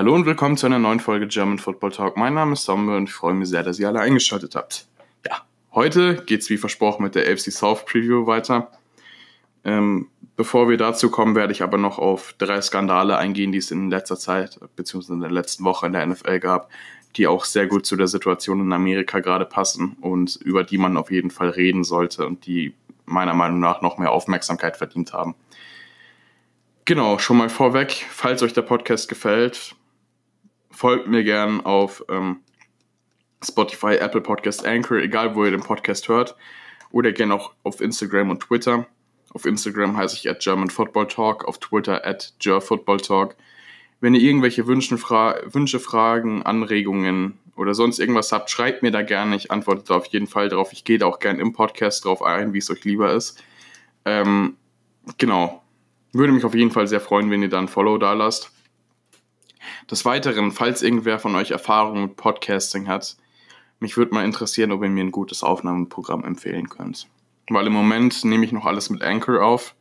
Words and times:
Hallo 0.00 0.14
und 0.14 0.24
willkommen 0.24 0.56
zu 0.56 0.64
einer 0.64 0.78
neuen 0.78 0.98
Folge 0.98 1.26
German 1.26 1.58
Football 1.58 1.92
Talk. 1.92 2.16
Mein 2.16 2.32
Name 2.32 2.54
ist 2.54 2.64
Tombe 2.64 2.96
und 2.96 3.10
ich 3.10 3.12
freue 3.12 3.34
mich 3.34 3.50
sehr, 3.50 3.62
dass 3.62 3.78
ihr 3.78 3.86
alle 3.86 4.00
eingeschaltet 4.00 4.56
habt. 4.56 4.86
Ja, 5.26 5.42
heute 5.74 6.24
geht 6.24 6.40
es 6.40 6.48
wie 6.48 6.56
versprochen 6.56 7.02
mit 7.02 7.14
der 7.14 7.30
AFC 7.30 7.52
South 7.52 7.84
Preview 7.84 8.26
weiter. 8.26 8.70
Ähm, 9.62 10.08
bevor 10.36 10.70
wir 10.70 10.78
dazu 10.78 11.10
kommen, 11.10 11.34
werde 11.34 11.52
ich 11.52 11.62
aber 11.62 11.76
noch 11.76 11.98
auf 11.98 12.34
drei 12.38 12.62
Skandale 12.62 13.18
eingehen, 13.18 13.52
die 13.52 13.58
es 13.58 13.70
in 13.70 13.90
letzter 13.90 14.16
Zeit 14.16 14.58
bzw. 14.74 15.12
in 15.12 15.20
der 15.20 15.30
letzten 15.30 15.64
Woche 15.64 15.84
in 15.84 15.92
der 15.92 16.06
NFL 16.06 16.40
gab, 16.40 16.70
die 17.16 17.26
auch 17.26 17.44
sehr 17.44 17.66
gut 17.66 17.84
zu 17.84 17.94
der 17.94 18.08
Situation 18.08 18.60
in 18.60 18.72
Amerika 18.72 19.20
gerade 19.20 19.44
passen 19.44 19.98
und 20.00 20.36
über 20.36 20.64
die 20.64 20.78
man 20.78 20.96
auf 20.96 21.10
jeden 21.10 21.30
Fall 21.30 21.50
reden 21.50 21.84
sollte 21.84 22.26
und 22.26 22.46
die 22.46 22.72
meiner 23.04 23.34
Meinung 23.34 23.60
nach 23.60 23.82
noch 23.82 23.98
mehr 23.98 24.12
Aufmerksamkeit 24.12 24.78
verdient 24.78 25.12
haben. 25.12 25.34
Genau, 26.86 27.18
schon 27.18 27.36
mal 27.36 27.50
vorweg, 27.50 28.06
falls 28.10 28.42
euch 28.42 28.54
der 28.54 28.62
Podcast 28.62 29.06
gefällt, 29.10 29.76
folgt 30.70 31.08
mir 31.08 31.24
gern 31.24 31.60
auf 31.60 32.04
ähm, 32.08 32.40
Spotify, 33.42 33.96
Apple 33.96 34.20
Podcast, 34.20 34.64
Anchor, 34.66 34.98
egal 34.98 35.34
wo 35.34 35.44
ihr 35.44 35.50
den 35.50 35.62
Podcast 35.62 36.08
hört, 36.08 36.36
oder 36.90 37.12
gern 37.12 37.32
auch 37.32 37.52
auf 37.62 37.80
Instagram 37.80 38.30
und 38.30 38.40
Twitter. 38.40 38.86
Auf 39.32 39.46
Instagram 39.46 39.96
heiße 39.96 40.16
ich 40.16 40.28
at 40.28 40.40
German 40.40 40.70
auf 40.76 41.58
Twitter 41.58 42.04
at 42.04 42.34
Talk. 42.40 43.36
Wenn 44.00 44.14
ihr 44.14 44.20
irgendwelche 44.20 44.66
Wünsche, 44.66 44.98
Fra 44.98 45.36
Wünsche, 45.44 45.78
Fragen, 45.78 46.42
Anregungen 46.42 47.38
oder 47.54 47.74
sonst 47.74 47.98
irgendwas 47.98 48.32
habt, 48.32 48.50
schreibt 48.50 48.82
mir 48.82 48.90
da 48.90 49.02
gerne. 49.02 49.36
Ich 49.36 49.50
antworte 49.50 49.84
da 49.86 49.94
auf 49.96 50.06
jeden 50.06 50.26
Fall 50.26 50.48
drauf. 50.48 50.72
Ich 50.72 50.84
gehe 50.84 50.98
da 50.98 51.06
auch 51.06 51.18
gerne 51.20 51.40
im 51.40 51.52
Podcast 51.52 52.04
drauf 52.04 52.22
ein, 52.22 52.54
wie 52.54 52.58
es 52.58 52.70
euch 52.70 52.84
lieber 52.84 53.12
ist. 53.12 53.42
Ähm, 54.04 54.56
genau. 55.18 55.62
Würde 56.12 56.32
mich 56.32 56.44
auf 56.44 56.54
jeden 56.54 56.72
Fall 56.72 56.88
sehr 56.88 57.00
freuen, 57.00 57.30
wenn 57.30 57.42
ihr 57.42 57.50
da 57.50 57.58
ein 57.58 57.68
Follow 57.68 57.98
da 57.98 58.14
lasst. 58.14 58.50
Des 59.88 60.04
Weiteren, 60.04 60.50
falls 60.50 60.82
irgendwer 60.82 61.18
von 61.18 61.36
euch 61.36 61.50
Erfahrung 61.50 62.02
mit 62.02 62.16
Podcasting 62.16 62.88
hat, 62.88 63.16
mich 63.78 63.96
würde 63.96 64.14
mal 64.14 64.24
interessieren, 64.24 64.72
ob 64.72 64.82
ihr 64.82 64.90
mir 64.90 65.04
ein 65.04 65.12
gutes 65.12 65.42
Aufnahmeprogramm 65.42 66.24
empfehlen 66.24 66.68
könnt. 66.68 67.08
Weil 67.48 67.66
im 67.66 67.72
Moment 67.72 68.24
nehme 68.24 68.44
ich 68.44 68.52
noch 68.52 68.66
alles 68.66 68.90
mit 68.90 69.02
Anchor 69.02 69.42
auf. 69.42 69.74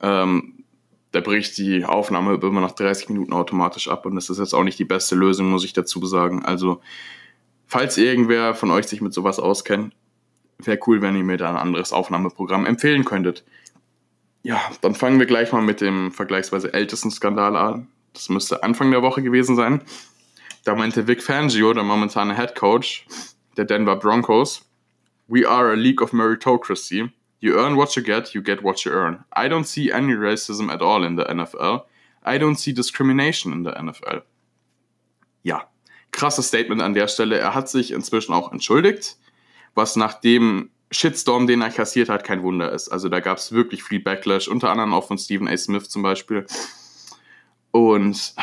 Ähm, 0.00 0.64
da 1.12 1.20
bricht 1.20 1.56
die 1.56 1.84
Aufnahme 1.84 2.34
immer 2.34 2.60
nach 2.60 2.72
30 2.72 3.08
Minuten 3.08 3.32
automatisch 3.32 3.88
ab 3.88 4.04
und 4.04 4.14
das 4.14 4.28
ist 4.28 4.38
jetzt 4.38 4.54
auch 4.54 4.62
nicht 4.62 4.78
die 4.78 4.84
beste 4.84 5.14
Lösung, 5.14 5.50
muss 5.50 5.64
ich 5.64 5.72
dazu 5.72 6.04
sagen. 6.06 6.44
Also, 6.44 6.80
falls 7.66 7.96
irgendwer 7.96 8.54
von 8.54 8.70
euch 8.70 8.86
sich 8.86 9.00
mit 9.00 9.14
sowas 9.14 9.38
auskennt, 9.38 9.94
wäre 10.58 10.78
cool, 10.86 11.00
wenn 11.00 11.16
ihr 11.16 11.24
mir 11.24 11.38
da 11.38 11.50
ein 11.50 11.56
anderes 11.56 11.92
Aufnahmeprogramm 11.92 12.66
empfehlen 12.66 13.04
könntet. 13.04 13.44
Ja, 14.42 14.60
dann 14.82 14.94
fangen 14.94 15.18
wir 15.18 15.26
gleich 15.26 15.52
mal 15.52 15.62
mit 15.62 15.80
dem 15.80 16.12
vergleichsweise 16.12 16.72
ältesten 16.74 17.10
Skandal 17.10 17.56
an. 17.56 17.88
Das 18.12 18.28
müsste 18.28 18.62
Anfang 18.62 18.90
der 18.90 19.02
Woche 19.02 19.22
gewesen 19.22 19.56
sein. 19.56 19.82
Da 20.64 20.74
meinte 20.74 21.06
Vic 21.06 21.22
Fangio, 21.22 21.72
der 21.72 21.84
momentane 21.84 22.36
Head 22.36 22.54
Coach 22.54 23.06
der 23.56 23.64
Denver 23.64 23.96
Broncos, 23.96 24.64
We 25.28 25.46
are 25.46 25.70
a 25.70 25.74
league 25.74 26.00
of 26.00 26.12
meritocracy. 26.12 27.10
You 27.40 27.54
earn 27.54 27.76
what 27.76 27.94
you 27.94 28.02
get, 28.02 28.34
you 28.34 28.42
get 28.42 28.64
what 28.64 28.84
you 28.84 28.92
earn. 28.92 29.24
I 29.36 29.48
don't 29.48 29.64
see 29.64 29.92
any 29.92 30.14
racism 30.14 30.70
at 30.72 30.80
all 30.80 31.04
in 31.04 31.16
the 31.16 31.24
NFL. 31.24 31.84
I 32.24 32.38
don't 32.38 32.56
see 32.56 32.72
discrimination 32.72 33.52
in 33.52 33.64
the 33.64 33.70
NFL. 33.70 34.22
Ja, 35.42 35.68
krasses 36.10 36.48
Statement 36.48 36.82
an 36.82 36.94
der 36.94 37.08
Stelle. 37.08 37.38
Er 37.38 37.54
hat 37.54 37.68
sich 37.68 37.92
inzwischen 37.92 38.32
auch 38.32 38.52
entschuldigt, 38.52 39.16
was 39.74 39.96
nach 39.96 40.14
dem 40.14 40.70
Shitstorm, 40.90 41.46
den 41.46 41.60
er 41.60 41.70
kassiert 41.70 42.08
hat, 42.08 42.24
kein 42.24 42.42
Wunder 42.42 42.72
ist. 42.72 42.88
Also 42.88 43.08
da 43.08 43.20
gab 43.20 43.38
es 43.38 43.52
wirklich 43.52 43.84
viel 43.84 44.00
Backlash, 44.00 44.48
unter 44.48 44.70
anderem 44.70 44.94
auch 44.94 45.06
von 45.06 45.18
Stephen 45.18 45.46
A. 45.46 45.56
Smith 45.56 45.90
zum 45.90 46.02
Beispiel. 46.02 46.46
Und 47.70 48.34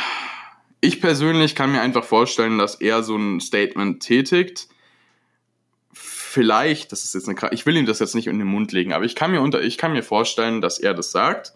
ich 0.81 1.01
persönlich 1.01 1.55
kann 1.55 1.71
mir 1.71 1.81
einfach 1.81 2.03
vorstellen, 2.03 2.57
dass 2.57 2.75
er 2.75 3.03
so 3.03 3.15
ein 3.15 3.39
Statement 3.39 4.01
tätigt. 4.01 4.67
Vielleicht, 5.91 6.91
das 6.91 7.03
ist 7.03 7.15
jetzt 7.15 7.29
eine, 7.29 7.37
ich 7.53 7.65
will 7.65 7.77
ihm 7.77 7.85
das 7.85 7.99
jetzt 7.99 8.15
nicht 8.15 8.27
in 8.27 8.37
den 8.37 8.47
Mund 8.47 8.71
legen, 8.71 8.93
aber 8.93 9.05
ich 9.05 9.15
kann 9.15 9.31
mir 9.31 9.41
unter, 9.41 9.61
ich 9.61 9.77
kann 9.77 9.93
mir 9.93 10.03
vorstellen, 10.03 10.61
dass 10.61 10.79
er 10.79 10.93
das 10.93 11.11
sagt, 11.11 11.53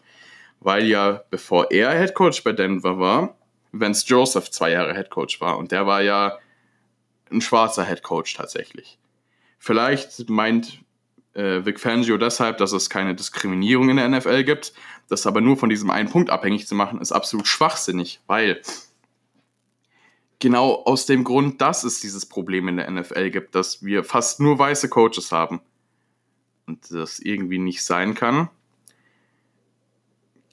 weil 0.61 0.87
ja, 0.87 1.23
bevor 1.29 1.71
er 1.71 1.91
Head 1.91 2.13
Coach 2.13 2.43
bei 2.43 2.53
Denver 2.53 2.97
war, 2.97 3.37
Vance 3.71 4.05
Joseph 4.07 4.49
zwei 4.51 4.71
Jahre 4.71 4.95
Head 4.95 5.09
Coach 5.09 5.41
war 5.41 5.57
und 5.57 5.71
der 5.71 5.85
war 5.85 6.01
ja 6.01 6.39
ein 7.29 7.41
schwarzer 7.41 7.85
Head 7.85 8.03
Coach 8.03 8.33
tatsächlich. 8.33 8.97
Vielleicht 9.59 10.29
meint 10.29 10.79
äh, 11.39 11.65
Vic 11.65 11.79
Fangio 11.79 12.17
deshalb, 12.17 12.57
dass 12.57 12.73
es 12.73 12.89
keine 12.89 13.15
Diskriminierung 13.15 13.89
in 13.89 13.97
der 13.97 14.09
NFL 14.09 14.43
gibt. 14.43 14.73
Das 15.07 15.25
aber 15.25 15.41
nur 15.41 15.57
von 15.57 15.69
diesem 15.69 15.89
einen 15.89 16.09
Punkt 16.09 16.29
abhängig 16.29 16.67
zu 16.67 16.75
machen, 16.75 17.01
ist 17.01 17.11
absolut 17.11 17.47
schwachsinnig, 17.47 18.19
weil 18.27 18.61
genau 20.39 20.83
aus 20.83 21.05
dem 21.05 21.23
Grund, 21.23 21.61
dass 21.61 21.83
es 21.83 22.01
dieses 22.01 22.25
Problem 22.25 22.67
in 22.67 22.77
der 22.77 22.91
NFL 22.91 23.31
gibt, 23.31 23.55
dass 23.55 23.83
wir 23.83 24.03
fast 24.03 24.39
nur 24.39 24.59
weiße 24.59 24.89
Coaches 24.89 25.31
haben 25.31 25.61
und 26.67 26.91
das 26.91 27.19
irgendwie 27.19 27.57
nicht 27.57 27.83
sein 27.83 28.13
kann, 28.13 28.49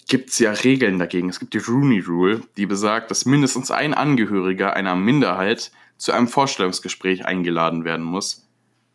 gibt 0.08 0.30
es 0.30 0.38
ja 0.38 0.52
Regeln 0.52 0.98
dagegen. 0.98 1.28
Es 1.28 1.40
gibt 1.40 1.52
die 1.52 1.58
Rooney 1.58 2.00
Rule, 2.00 2.42
die 2.56 2.64
besagt, 2.64 3.10
dass 3.10 3.26
mindestens 3.26 3.70
ein 3.70 3.92
Angehöriger 3.92 4.74
einer 4.74 4.94
Minderheit 4.94 5.72
zu 5.98 6.12
einem 6.12 6.28
Vorstellungsgespräch 6.28 7.26
eingeladen 7.26 7.84
werden 7.84 8.04
muss 8.04 8.45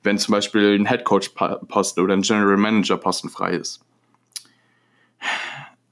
wenn 0.03 0.17
zum 0.17 0.33
Beispiel 0.33 0.75
ein 0.77 0.85
Headcoach-Posten 0.85 2.01
oder 2.01 2.13
ein 2.13 2.21
General 2.21 2.57
Manager-Posten 2.57 3.29
frei 3.29 3.53
ist. 3.53 3.81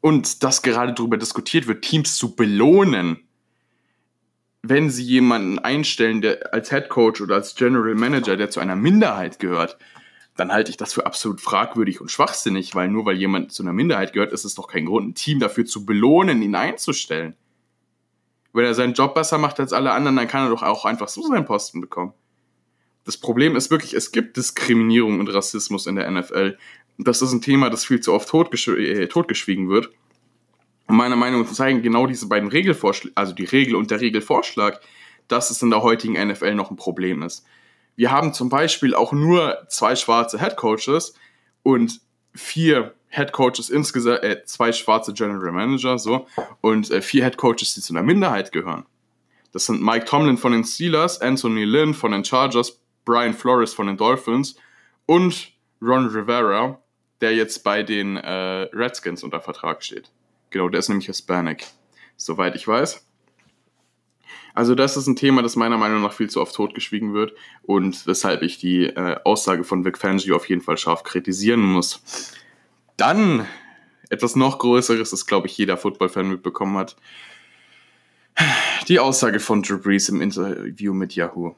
Und 0.01 0.43
dass 0.43 0.61
gerade 0.61 0.93
darüber 0.93 1.17
diskutiert 1.17 1.67
wird, 1.67 1.83
Teams 1.83 2.15
zu 2.15 2.35
belohnen, 2.35 3.27
wenn 4.61 4.89
sie 4.89 5.03
jemanden 5.03 5.59
einstellen, 5.59 6.21
der 6.21 6.53
als 6.53 6.71
Headcoach 6.71 7.21
oder 7.21 7.35
als 7.35 7.55
General 7.55 7.95
Manager, 7.95 8.35
der 8.35 8.49
zu 8.49 8.59
einer 8.59 8.75
Minderheit 8.75 9.39
gehört, 9.39 9.77
dann 10.35 10.51
halte 10.51 10.71
ich 10.71 10.77
das 10.77 10.93
für 10.93 11.05
absolut 11.05 11.41
fragwürdig 11.41 12.01
und 12.01 12.11
schwachsinnig, 12.11 12.75
weil 12.75 12.87
nur 12.87 13.05
weil 13.05 13.17
jemand 13.17 13.51
zu 13.51 13.63
einer 13.63 13.73
Minderheit 13.73 14.13
gehört, 14.13 14.31
ist 14.31 14.45
es 14.45 14.55
doch 14.55 14.67
kein 14.67 14.85
Grund, 14.85 15.09
ein 15.09 15.15
Team 15.15 15.39
dafür 15.39 15.65
zu 15.65 15.85
belohnen, 15.85 16.41
ihn 16.41 16.55
einzustellen. 16.55 17.35
Wenn 18.53 18.65
er 18.65 18.73
seinen 18.73 18.93
Job 18.93 19.13
besser 19.15 19.37
macht 19.37 19.59
als 19.59 19.73
alle 19.73 19.91
anderen, 19.91 20.15
dann 20.15 20.27
kann 20.27 20.45
er 20.45 20.49
doch 20.49 20.63
auch 20.63 20.85
einfach 20.85 21.09
so 21.09 21.21
seinen 21.21 21.45
Posten 21.45 21.81
bekommen. 21.81 22.13
Das 23.05 23.17
Problem 23.17 23.55
ist 23.55 23.71
wirklich, 23.71 23.93
es 23.93 24.11
gibt 24.11 24.37
Diskriminierung 24.37 25.19
und 25.19 25.33
Rassismus 25.33 25.87
in 25.87 25.95
der 25.95 26.09
NFL. 26.09 26.57
Das 26.97 27.21
ist 27.21 27.31
ein 27.31 27.41
Thema, 27.41 27.69
das 27.69 27.85
viel 27.85 28.01
zu 28.01 28.13
oft 28.13 28.29
totgesch 28.29 28.67
äh, 28.67 29.07
totgeschwiegen 29.07 29.69
wird. 29.69 29.89
Und 30.87 30.97
meiner 30.97 31.15
Meinung 31.15 31.43
nach 31.43 31.51
zeigen 31.51 31.81
genau 31.81 32.07
diese 32.07 32.27
beiden 32.27 32.49
Regelvorschläge, 32.49 33.15
also 33.15 33.33
die 33.33 33.45
Regel 33.45 33.75
und 33.75 33.91
der 33.91 34.01
Regelvorschlag, 34.01 34.81
dass 35.27 35.51
es 35.51 35.61
in 35.61 35.69
der 35.69 35.83
heutigen 35.83 36.13
NFL 36.13 36.55
noch 36.55 36.71
ein 36.71 36.77
Problem 36.77 37.21
ist. 37.21 37.45
Wir 37.95 38.11
haben 38.11 38.33
zum 38.33 38.49
Beispiel 38.49 38.95
auch 38.95 39.11
nur 39.11 39.59
zwei 39.69 39.95
schwarze 39.95 40.39
Head 40.39 40.55
Coaches 40.55 41.13
und 41.63 42.01
vier 42.33 42.95
Head 43.09 43.31
Coaches 43.33 43.69
insgesamt, 43.69 44.23
äh, 44.23 44.43
zwei 44.45 44.71
schwarze 44.71 45.13
General 45.13 45.51
Manager, 45.51 45.97
so, 45.97 46.27
und 46.61 46.89
äh, 46.91 47.01
vier 47.01 47.23
Head 47.23 47.37
Coaches, 47.37 47.73
die 47.75 47.81
zu 47.81 47.93
einer 47.93 48.03
Minderheit 48.03 48.51
gehören. 48.51 48.85
Das 49.51 49.65
sind 49.65 49.81
Mike 49.81 50.05
Tomlin 50.05 50.37
von 50.37 50.51
den 50.51 50.63
Steelers, 50.63 51.21
Anthony 51.21 51.65
Lynn 51.65 51.93
von 51.93 52.11
den 52.11 52.23
Chargers, 52.23 52.79
Brian 53.09 53.33
Flores 53.33 53.73
von 53.73 53.87
den 53.87 53.97
Dolphins 53.97 54.55
und 55.07 55.51
Ron 55.81 56.09
Rivera, 56.09 56.79
der 57.21 57.33
jetzt 57.33 57.63
bei 57.63 57.81
den 57.81 58.17
äh, 58.17 58.69
Redskins 58.71 59.23
unter 59.23 59.41
Vertrag 59.41 59.83
steht. 59.83 60.11
Genau, 60.51 60.69
der 60.69 60.77
ist 60.77 60.89
nämlich 60.89 61.07
Hispanic, 61.07 61.65
soweit 62.17 62.55
ich 62.55 62.67
weiß. 62.67 63.03
Also 64.53 64.75
das 64.75 64.95
ist 64.95 65.07
ein 65.07 65.15
Thema, 65.15 65.41
das 65.41 65.55
meiner 65.55 65.79
Meinung 65.79 66.03
nach 66.03 66.13
viel 66.13 66.29
zu 66.29 66.39
oft 66.39 66.53
totgeschwiegen 66.53 67.15
wird 67.15 67.33
und 67.63 68.05
weshalb 68.05 68.43
ich 68.43 68.59
die 68.59 68.83
äh, 68.83 69.15
Aussage 69.23 69.63
von 69.63 69.83
Vic 69.83 69.97
Fangio 69.97 70.35
auf 70.35 70.47
jeden 70.47 70.61
Fall 70.61 70.77
scharf 70.77 71.01
kritisieren 71.01 71.61
muss. 71.61 72.33
Dann 72.95 73.47
etwas 74.11 74.35
noch 74.35 74.59
Größeres, 74.59 75.09
das 75.09 75.25
glaube 75.25 75.47
ich 75.47 75.57
jeder 75.57 75.77
Football-Fan 75.77 76.29
mitbekommen 76.29 76.77
hat. 76.77 76.95
Die 78.87 78.99
Aussage 78.99 79.39
von 79.39 79.63
Drew 79.63 79.79
Brees 79.79 80.09
im 80.09 80.21
Interview 80.21 80.93
mit 80.93 81.15
Yahoo. 81.15 81.55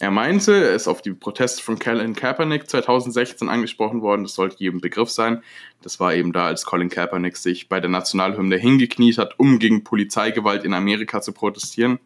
Er 0.00 0.10
meinte, 0.10 0.52
er 0.52 0.74
ist 0.74 0.88
auf 0.88 1.02
die 1.02 1.12
Proteste 1.12 1.62
von 1.62 1.78
Colin 1.78 2.16
Kaepernick 2.16 2.68
2016 2.68 3.48
angesprochen 3.48 4.02
worden. 4.02 4.24
Das 4.24 4.34
sollte 4.34 4.56
jedem 4.58 4.80
Begriff 4.80 5.08
sein. 5.08 5.42
Das 5.82 6.00
war 6.00 6.14
eben 6.14 6.32
da, 6.32 6.46
als 6.46 6.64
Colin 6.64 6.88
Kaepernick 6.88 7.36
sich 7.36 7.68
bei 7.68 7.78
der 7.78 7.90
Nationalhymne 7.90 8.56
hingekniet 8.56 9.18
hat, 9.18 9.38
um 9.38 9.60
gegen 9.60 9.84
Polizeigewalt 9.84 10.64
in 10.64 10.74
Amerika 10.74 11.20
zu 11.20 11.32
protestieren. 11.32 12.00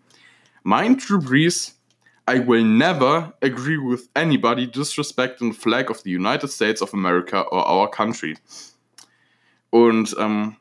Meint 0.62 1.08
Drew 1.08 1.18
Brees, 1.18 1.80
I 2.30 2.46
will 2.46 2.62
never 2.62 3.32
agree 3.40 3.78
with 3.78 4.10
anybody 4.12 4.66
disrespecting 4.66 5.52
the 5.52 5.58
flag 5.58 5.88
of 5.88 6.00
the 6.00 6.14
United 6.14 6.50
States 6.50 6.82
of 6.82 6.92
America 6.92 7.40
or 7.50 7.66
our 7.66 7.90
country. 7.90 8.36
Und 9.70 10.14
ähm, 10.18 10.56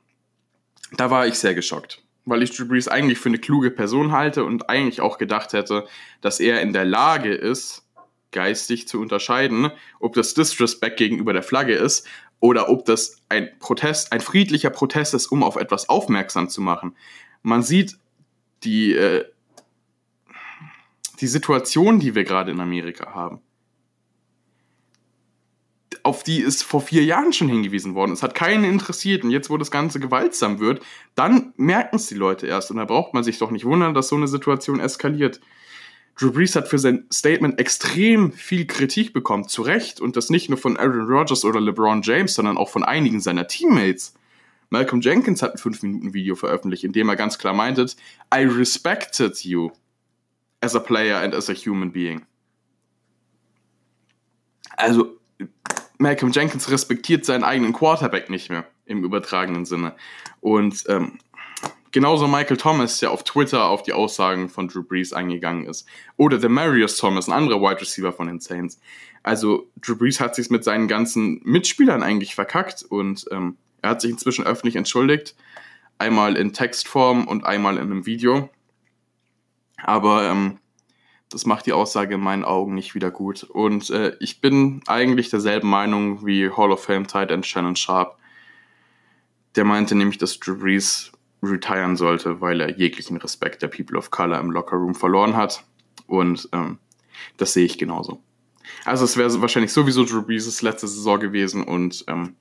da 0.94 1.12
war 1.12 1.27
ich 1.27 1.35
sehr 1.35 1.56
geschockt 1.56 2.01
weil 2.27 2.44
ich 2.44 2.56
Drew 2.56 2.68
Brees 2.68 2.88
eigentlich 2.88 3.18
für 3.18 3.29
eine 3.29 3.39
kluge 3.39 3.71
Person 3.71 4.12
halte 4.12 4.44
und 4.44 4.69
eigentlich 4.69 5.01
auch 5.01 5.18
gedacht 5.18 5.53
hätte, 5.53 5.88
dass 6.21 6.39
er 6.39 6.62
in 6.62 6.74
der 6.74 6.85
Lage 6.85 7.33
ist, 7.33 7.83
geistig 8.31 8.88
zu 8.88 9.00
unterscheiden, 9.00 9.71
ob 10.00 10.13
das 10.13 10.33
Disrespect 10.33 10.97
gegenüber 10.97 11.31
der 11.31 11.41
Flagge 11.41 11.74
ist 11.74 12.06
oder 12.39 12.69
ob 12.69 12.85
das 12.85 13.21
ein 13.29 13.50
Protest, 13.59 14.12
ein 14.12 14.19
friedlicher 14.19 14.69
Protest 14.69 15.13
ist, 15.13 15.27
um 15.27 15.41
auf 15.41 15.56
etwas 15.56 15.88
aufmerksam 15.88 16.50
zu 16.50 16.62
machen. 16.62 16.95
Man 17.44 17.63
sieht 17.63 17.97
die, 18.63 18.91
äh, 18.94 19.25
die 21.21 21.27
Situation, 21.27 22.00
die 22.00 22.13
wir 22.13 22.25
gerade 22.25 22.51
in 22.51 22.59
Amerika 22.59 23.15
haben, 23.15 23.39
auf 26.07 26.24
die 26.24 26.39
ist 26.39 26.63
vor 26.63 26.81
vier 26.81 27.04
Jahren 27.04 27.33
schon 27.33 27.50
hingewiesen 27.50 27.94
worden. 27.94 28.13
Es 28.13 28.24
hat 28.24 28.33
keinen 28.33 28.63
interessiert. 28.63 29.24
Und 29.24 29.31
jetzt, 29.31 29.50
wo 29.50 29.57
das 29.57 29.71
Ganze 29.71 30.00
gewaltsam 30.00 30.59
wird, 30.59 30.81
dann 31.15 31.54
merken 31.57 31.98
es 31.98 32.07
die 32.07 32.15
Leute 32.15 32.48
erst. 32.48 32.71
Und 32.71 32.77
da 32.77 32.86
braucht 32.86 33.13
man 33.13 33.24
sich 33.24 33.38
doch 33.38 33.51
nicht 33.51 33.65
wundern, 33.65 33.94
dass 33.94 34.07
so 34.07 34.15
eine 34.15 34.27
Situation 34.27 34.80
eskaliert. 34.80 35.42
Drew 36.18 36.31
Brees 36.31 36.56
hat 36.56 36.68
für 36.68 36.80
sein 36.80 37.06
Statement 37.13 37.59
extrem 37.59 38.31
viel 38.31 38.65
Kritik 38.65 39.13
bekommen, 39.13 39.48
zu 39.48 39.62
Recht. 39.62 40.00
Und 40.00 40.15
das 40.15 40.30
nicht 40.30 40.50
nur 40.50 40.57
von 40.57 40.77
Aaron 40.77 41.07
Rodgers 41.07 41.45
oder 41.45 41.59
LeBron 41.59 42.01
James, 42.01 42.33
sondern 42.33 42.57
auch 42.57 42.69
von 42.69 42.83
einigen 42.83 43.19
seiner 43.19 43.48
Teammates. 43.48 44.13
Malcolm 44.69 45.01
Jenkins 45.01 45.42
hat 45.42 45.53
ein 45.53 45.60
5-Minuten-Video 45.60 46.36
veröffentlicht, 46.36 46.86
in 46.86 46.94
dem 46.94 47.10
er 47.10 47.15
ganz 47.15 47.38
klar 47.38 47.53
meinte, 47.53 47.86
I 48.33 48.44
respected 48.44 49.38
you 49.44 49.71
as 50.62 50.75
a 50.75 50.80
player 50.80 51.18
and 51.18 51.36
as 51.36 51.50
a 51.50 51.53
human 51.53 51.92
being. 51.92 52.25
Also, 54.77 55.18
Malcolm 55.98 56.32
Jenkins 56.32 56.70
respektiert 56.70 57.26
seinen 57.26 57.44
eigenen 57.44 57.74
Quarterback 57.74 58.30
nicht 58.30 58.50
mehr, 58.50 58.66
im 58.86 59.04
übertragenen 59.04 59.66
Sinne. 59.66 59.96
Und 60.42 60.84
ähm, 60.88 61.20
genauso 61.92 62.28
Michael 62.28 62.58
Thomas, 62.58 63.00
der 63.00 63.12
auf 63.12 63.24
Twitter 63.24 63.66
auf 63.66 63.84
die 63.84 63.94
Aussagen 63.94 64.50
von 64.50 64.68
Drew 64.68 64.84
Brees 64.84 65.14
eingegangen 65.14 65.66
ist. 65.66 65.88
Oder 66.18 66.38
der 66.38 66.50
Marius 66.50 66.98
Thomas, 66.98 67.28
ein 67.28 67.34
anderer 67.34 67.62
Wide 67.62 67.82
Receiver 67.82 68.14
von 68.14 68.28
den 68.28 68.40
Saints. 68.40 68.80
Also 69.24 69.68
Drew 69.82 69.96
Brees 69.96 70.20
hat 70.20 70.36
sich 70.36 70.50
mit 70.50 70.64
seinen 70.64 70.88
ganzen 70.88 71.42
Mitspielern 71.44 72.04
eigentlich 72.04 72.36
verkackt 72.36 72.84
und 72.84 73.26
ähm, 73.32 73.58
er 73.82 73.92
hat 73.92 74.02
sich 74.02 74.12
inzwischen 74.12 74.46
öffentlich 74.46 74.76
entschuldigt. 74.76 75.36
Einmal 75.98 76.38
in 76.38 76.54
Textform 76.54 77.28
und 77.28 77.46
einmal 77.46 77.78
in 77.78 77.84
einem 77.84 78.06
Video. 78.06 78.50
Aber 79.78 80.30
ähm, 80.30 80.60
das 81.29 81.45
macht 81.45 81.65
die 81.65 81.74
Aussage 81.74 82.15
in 82.15 82.21
meinen 82.21 82.45
Augen 82.45 82.74
nicht 82.74 82.95
wieder 82.95 83.12
gut. 83.12 83.44
Und 83.44 83.89
äh, 83.89 84.15
ich 84.19 84.39
bin 84.39 84.81
eigentlich 84.88 85.29
derselben 85.29 85.69
Meinung 85.69 86.25
wie 86.25 86.50
Hall 86.50 86.71
of 86.71 86.83
Fame 86.83 87.07
Tight 87.07 87.31
End 87.31 87.45
Shannon 87.45 87.75
Sharp. 87.75 88.18
Der 89.56 89.65
meinte 89.65 89.95
nämlich, 89.95 90.18
dass 90.18 90.39
Drew 90.39 90.57
Brees 90.57 91.12
retiren 91.44 91.95
sollte, 91.95 92.41
weil 92.41 92.62
er 92.62 92.77
jeglichen 92.77 93.18
Respekt 93.18 93.62
der 93.62 93.68
People 93.68 93.97
of 93.97 94.12
Color 94.12 94.39
im 94.39 94.51
Locker 94.51 94.77
Room 94.77 94.95
verloren 94.95 95.35
hat. 95.35 95.63
Und 96.07 96.47
ähm, 96.53 96.79
das 97.38 97.53
sehe 97.53 97.65
ich 97.65 97.77
genauso. 97.77 98.21
Also 98.85 99.06
es 99.06 99.18
wäre 99.18 99.41
wahrscheinlich 99.41 99.74
sowieso 99.74 100.06
Drew 100.06 100.21
Brees' 100.21 100.62
letzte 100.62 100.88
Saison 100.88 101.19
gewesen 101.19 101.63
und 101.63 102.06
ähm, 102.07 102.35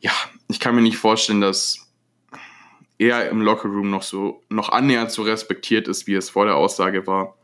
ja, 0.00 0.12
ich 0.48 0.60
kann 0.60 0.74
mir 0.74 0.82
nicht 0.82 0.98
vorstellen, 0.98 1.40
dass 1.40 1.88
er 2.98 3.28
im 3.30 3.40
Locker 3.40 3.68
Room 3.68 3.90
noch 3.90 4.02
so 4.02 4.42
noch 4.50 4.68
annähernd 4.68 5.10
so 5.10 5.22
respektiert 5.22 5.88
ist, 5.88 6.06
wie 6.06 6.14
es 6.14 6.30
vor 6.30 6.44
der 6.44 6.56
Aussage 6.56 7.06
war. 7.06 7.36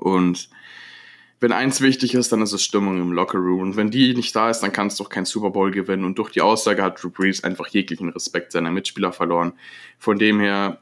Und 0.00 0.48
wenn 1.40 1.52
eins 1.52 1.80
wichtig 1.80 2.14
ist, 2.14 2.32
dann 2.32 2.42
ist 2.42 2.52
es 2.52 2.62
Stimmung 2.62 3.00
im 3.00 3.12
Lockerroom. 3.12 3.60
Und 3.60 3.76
wenn 3.76 3.90
die 3.90 4.14
nicht 4.14 4.34
da 4.36 4.50
ist, 4.50 4.60
dann 4.60 4.72
kannst 4.72 4.98
du 4.98 5.04
doch 5.04 5.10
kein 5.10 5.24
Super 5.24 5.50
Bowl 5.50 5.70
gewinnen. 5.70 6.04
Und 6.04 6.18
durch 6.18 6.30
die 6.30 6.42
Aussage 6.42 6.82
hat 6.82 7.02
Drew 7.02 7.10
Brees 7.10 7.44
einfach 7.44 7.68
jeglichen 7.68 8.10
Respekt 8.10 8.52
seiner 8.52 8.70
Mitspieler 8.70 9.12
verloren. 9.12 9.52
Von 9.98 10.18
dem 10.18 10.40
her, 10.40 10.80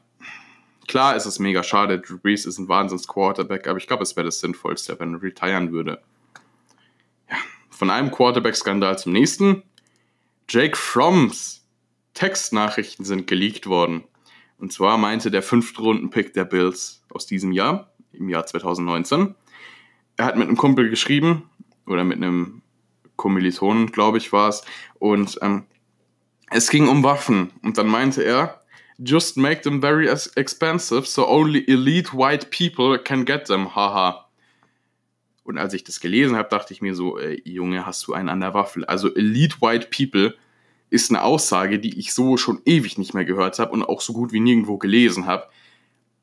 klar 0.87 1.15
ist 1.15 1.25
es 1.25 1.39
mega 1.39 1.63
schade. 1.63 1.99
Drew 1.99 2.17
Brees 2.17 2.45
ist 2.45 2.57
ein 2.57 2.67
Wahnsinns-Quarterback, 2.67 3.67
aber 3.67 3.77
ich 3.77 3.87
glaube, 3.87 4.03
es 4.03 4.15
wäre 4.15 4.25
das 4.25 4.41
Sinnvollste, 4.41 4.99
wenn 4.99 5.13
er 5.13 5.21
retiren 5.21 5.71
würde. 5.71 6.01
Ja, 7.29 7.37
von 7.69 7.89
einem 7.89 8.11
Quarterback-Skandal 8.11 8.99
zum 8.99 9.13
nächsten. 9.13 9.63
Jake 10.49 10.75
Fromms 10.75 11.59
Textnachrichten 12.19 13.05
sind 13.05 13.27
geleakt 13.27 13.67
worden. 13.67 14.03
Und 14.57 14.73
zwar 14.73 14.97
meinte 14.97 15.31
der 15.31 15.41
fünfte 15.41 15.81
Runden-Pick 15.81 16.33
der 16.33 16.43
Bills 16.43 17.01
aus 17.09 17.25
diesem 17.25 17.53
Jahr, 17.53 17.88
im 18.13 18.29
Jahr 18.29 18.45
2019. 18.45 19.35
Er 20.17 20.25
hat 20.25 20.37
mit 20.37 20.47
einem 20.47 20.57
Kumpel 20.57 20.89
geschrieben, 20.89 21.49
oder 21.89 22.03
mit 22.03 22.17
einem 22.17 22.61
Kommilitonen, 23.15 23.91
glaube 23.91 24.19
ich, 24.19 24.31
war 24.31 24.49
es. 24.49 24.63
Und 24.99 25.39
ähm, 25.41 25.65
es 26.51 26.69
ging 26.69 26.87
um 26.87 27.03
Waffen. 27.03 27.51
Und 27.63 27.77
dann 27.77 27.87
meinte 27.87 28.23
er, 28.23 28.61
just 28.97 29.37
make 29.37 29.61
them 29.61 29.81
very 29.81 30.07
expensive, 30.07 31.05
so 31.05 31.27
only 31.27 31.65
elite 31.67 32.13
white 32.13 32.47
people 32.51 32.97
can 32.99 33.25
get 33.25 33.45
them, 33.45 33.75
haha. 33.75 34.25
Und 35.43 35.57
als 35.57 35.73
ich 35.73 35.83
das 35.83 35.99
gelesen 35.99 36.35
habe, 36.35 36.49
dachte 36.49 36.73
ich 36.73 36.81
mir 36.81 36.93
so, 36.93 37.17
ey, 37.17 37.41
Junge, 37.43 37.85
hast 37.85 38.05
du 38.07 38.13
einen 38.13 38.29
an 38.29 38.39
der 38.39 38.53
Waffel? 38.53 38.85
Also 38.85 39.13
elite 39.13 39.57
white 39.61 39.87
people 39.89 40.35
ist 40.91 41.09
eine 41.09 41.23
Aussage, 41.23 41.79
die 41.79 41.97
ich 41.97 42.13
so 42.13 42.37
schon 42.37 42.61
ewig 42.65 42.97
nicht 42.99 43.13
mehr 43.15 43.25
gehört 43.25 43.57
habe 43.57 43.71
und 43.71 43.83
auch 43.83 44.01
so 44.01 44.13
gut 44.13 44.31
wie 44.31 44.39
nirgendwo 44.39 44.77
gelesen 44.77 45.25
habe 45.25 45.47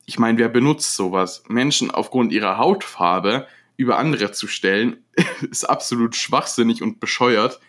ich 0.07 0.17
meine, 0.17 0.37
wer 0.39 0.47
benutzt 0.47 0.95
sowas? 0.95 1.43
Menschen 1.49 1.91
aufgrund 1.91 2.31
ihrer 2.31 2.57
Hautfarbe 2.57 3.45
über 3.75 3.99
andere 3.99 4.31
zu 4.31 4.47
stellen, 4.47 5.03
ist 5.51 5.65
absolut 5.65 6.15
schwachsinnig 6.15 6.81
und 6.81 6.99
bescheuert. 7.01 7.59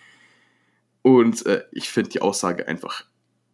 Und 1.03 1.45
äh, 1.47 1.65
ich 1.73 1.89
finde 1.89 2.11
die 2.11 2.23
Aussage 2.23 2.69
einfach, 2.69 3.05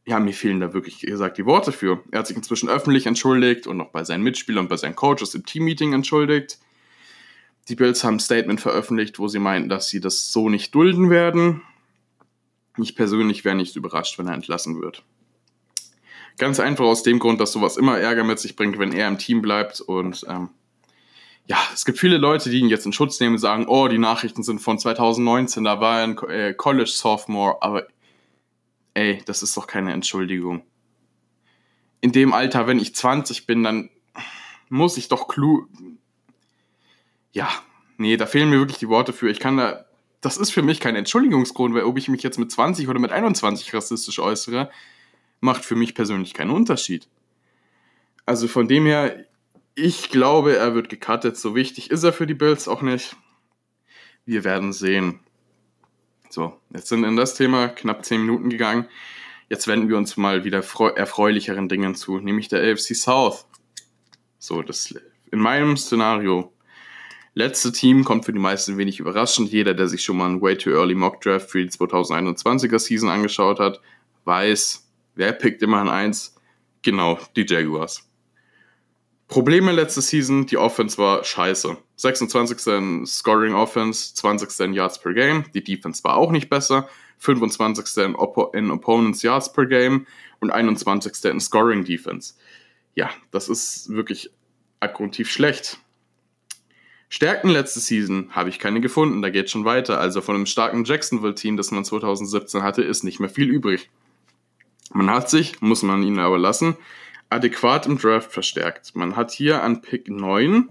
ja, 0.06 0.20
mir 0.20 0.34
fehlen 0.34 0.60
da 0.60 0.74
wirklich 0.74 1.00
gesagt 1.00 1.38
die 1.38 1.46
Worte 1.46 1.72
für. 1.72 2.04
Er 2.10 2.18
hat 2.18 2.26
sich 2.26 2.36
inzwischen 2.36 2.68
öffentlich 2.68 3.06
entschuldigt 3.06 3.66
und 3.66 3.78
noch 3.78 3.90
bei 3.90 4.04
seinen 4.04 4.22
Mitspielern 4.22 4.66
und 4.66 4.68
bei 4.68 4.76
seinen 4.76 4.96
Coaches 4.96 5.34
im 5.34 5.46
Teammeeting 5.46 5.94
entschuldigt. 5.94 6.58
Die 7.68 7.76
Bills 7.76 8.04
haben 8.04 8.16
ein 8.16 8.20
Statement 8.20 8.60
veröffentlicht, 8.60 9.18
wo 9.18 9.28
sie 9.28 9.38
meinten, 9.38 9.70
dass 9.70 9.88
sie 9.88 10.00
das 10.00 10.30
so 10.30 10.50
nicht 10.50 10.74
dulden 10.74 11.08
werden. 11.08 11.62
Ich 12.76 12.94
persönlich 12.94 13.46
wäre 13.46 13.56
nicht 13.56 13.76
überrascht, 13.76 14.18
wenn 14.18 14.26
er 14.26 14.34
entlassen 14.34 14.82
wird. 14.82 15.02
Ganz 16.36 16.58
einfach 16.58 16.84
aus 16.84 17.02
dem 17.02 17.18
Grund, 17.18 17.40
dass 17.40 17.52
sowas 17.52 17.76
immer 17.76 17.98
Ärger 17.98 18.24
mit 18.24 18.38
sich 18.38 18.56
bringt, 18.56 18.78
wenn 18.78 18.92
er 18.92 19.08
im 19.08 19.18
Team 19.18 19.40
bleibt. 19.40 19.80
Und 19.80 20.24
ähm, 20.28 20.50
ja, 21.46 21.58
es 21.72 21.84
gibt 21.84 21.98
viele 21.98 22.16
Leute, 22.16 22.50
die 22.50 22.58
ihn 22.58 22.68
jetzt 22.68 22.86
in 22.86 22.92
Schutz 22.92 23.20
nehmen 23.20 23.34
und 23.34 23.40
sagen, 23.40 23.66
oh, 23.68 23.88
die 23.88 23.98
Nachrichten 23.98 24.42
sind 24.42 24.60
von 24.60 24.78
2019, 24.78 25.64
da 25.64 25.80
war 25.80 26.00
er 26.00 26.04
ein 26.04 26.18
äh, 26.28 26.54
College 26.54 26.90
Sophomore, 26.90 27.58
aber 27.60 27.86
ey, 28.94 29.22
das 29.26 29.42
ist 29.42 29.56
doch 29.56 29.66
keine 29.66 29.92
Entschuldigung. 29.92 30.62
In 32.00 32.12
dem 32.12 32.32
Alter, 32.32 32.66
wenn 32.66 32.78
ich 32.78 32.94
20 32.94 33.46
bin, 33.46 33.62
dann 33.62 33.90
muss 34.68 34.96
ich 34.96 35.08
doch 35.08 35.28
klug. 35.28 35.68
Ja, 37.32 37.48
nee, 37.98 38.16
da 38.16 38.26
fehlen 38.26 38.50
mir 38.50 38.58
wirklich 38.58 38.78
die 38.78 38.88
Worte 38.88 39.12
für. 39.12 39.30
Ich 39.30 39.40
kann 39.40 39.56
da. 39.56 39.84
Das 40.20 40.38
ist 40.38 40.52
für 40.52 40.62
mich 40.62 40.80
kein 40.80 40.96
Entschuldigungsgrund, 40.96 41.74
weil 41.74 41.84
ob 41.84 41.98
ich 41.98 42.08
mich 42.08 42.22
jetzt 42.22 42.38
mit 42.38 42.50
20 42.50 42.88
oder 42.88 42.98
mit 42.98 43.12
21 43.12 43.74
rassistisch 43.74 44.18
äußere, 44.18 44.70
macht 45.44 45.64
für 45.64 45.76
mich 45.76 45.94
persönlich 45.94 46.32
keinen 46.32 46.50
Unterschied. 46.50 47.06
Also 48.24 48.48
von 48.48 48.66
dem 48.66 48.86
her, 48.86 49.26
ich 49.74 50.08
glaube, 50.08 50.56
er 50.56 50.74
wird 50.74 50.88
gecuttet. 50.88 51.36
So 51.36 51.54
wichtig 51.54 51.90
ist 51.90 52.02
er 52.02 52.14
für 52.14 52.26
die 52.26 52.34
Bills 52.34 52.66
auch 52.66 52.80
nicht. 52.80 53.14
Wir 54.24 54.42
werden 54.42 54.72
sehen. 54.72 55.20
So, 56.30 56.58
jetzt 56.70 56.88
sind 56.88 57.04
in 57.04 57.16
das 57.16 57.34
Thema 57.34 57.68
knapp 57.68 58.04
10 58.06 58.22
Minuten 58.22 58.48
gegangen. 58.48 58.88
Jetzt 59.50 59.68
wenden 59.68 59.90
wir 59.90 59.98
uns 59.98 60.16
mal 60.16 60.44
wieder 60.44 60.64
erfreulicheren 60.96 61.68
Dingen 61.68 61.94
zu, 61.94 62.18
nämlich 62.18 62.48
der 62.48 62.62
AFC 62.62 62.96
South. 62.96 63.44
So, 64.38 64.62
das 64.62 64.94
in 65.30 65.38
meinem 65.38 65.76
Szenario. 65.76 66.52
Letzte 67.34 67.70
Team 67.70 68.04
kommt 68.04 68.24
für 68.24 68.32
die 68.32 68.38
meisten 68.38 68.78
wenig 68.78 68.98
überraschend. 68.98 69.50
Jeder, 69.50 69.74
der 69.74 69.88
sich 69.88 70.02
schon 70.02 70.16
mal 70.16 70.26
einen 70.26 70.40
Way 70.40 70.56
Too 70.56 70.70
Early 70.70 70.94
Mock 70.94 71.20
Draft 71.20 71.50
für 71.50 71.62
die 71.62 71.68
2021er 71.68 72.78
Season 72.78 73.10
angeschaut 73.10 73.60
hat, 73.60 73.80
weiß, 74.24 74.83
Wer 75.14 75.32
pickt 75.32 75.62
immer 75.62 75.78
an 75.78 75.88
1? 75.88 76.34
Genau, 76.82 77.18
die 77.36 77.46
Jaguars. 77.48 78.08
Probleme 79.28 79.72
letzte 79.72 80.02
Season, 80.02 80.46
die 80.46 80.58
Offense 80.58 80.98
war 80.98 81.24
scheiße. 81.24 81.76
26. 81.96 82.66
in 82.66 83.06
Scoring 83.06 83.54
Offense, 83.54 84.14
20. 84.14 84.60
in 84.60 84.74
Yards 84.74 85.00
per 85.00 85.14
Game. 85.14 85.44
Die 85.54 85.64
Defense 85.64 86.04
war 86.04 86.16
auch 86.16 86.30
nicht 86.30 86.50
besser. 86.50 86.88
25. 87.18 88.04
in, 88.04 88.14
Oppo 88.14 88.50
in 88.52 88.70
Opponents 88.70 89.22
Yards 89.22 89.52
per 89.52 89.66
Game 89.66 90.06
und 90.40 90.50
21. 90.50 91.24
in 91.24 91.40
Scoring 91.40 91.84
Defense. 91.84 92.34
Ja, 92.94 93.10
das 93.30 93.48
ist 93.48 93.88
wirklich 93.88 94.30
abgrundtief 94.80 95.30
schlecht. 95.30 95.78
Stärken 97.08 97.48
letzte 97.48 97.80
Season 97.80 98.30
habe 98.30 98.48
ich 98.48 98.58
keine 98.58 98.80
gefunden, 98.80 99.22
da 99.22 99.30
geht 99.30 99.48
schon 99.48 99.64
weiter. 99.64 100.00
Also 100.00 100.20
von 100.20 100.34
einem 100.34 100.46
starken 100.46 100.84
Jacksonville-Team, 100.84 101.56
das 101.56 101.70
man 101.70 101.84
2017 101.84 102.62
hatte, 102.62 102.82
ist 102.82 103.04
nicht 103.04 103.20
mehr 103.20 103.28
viel 103.28 103.48
übrig. 103.48 103.88
Man 104.94 105.10
hat 105.10 105.28
sich, 105.28 105.60
muss 105.60 105.82
man 105.82 106.04
ihnen 106.04 106.20
aber 106.20 106.38
lassen, 106.38 106.76
adäquat 107.28 107.86
im 107.86 107.98
Draft 107.98 108.32
verstärkt. 108.32 108.94
Man 108.94 109.16
hat 109.16 109.32
hier 109.32 109.62
an 109.62 109.82
Pick 109.82 110.08
9 110.08 110.68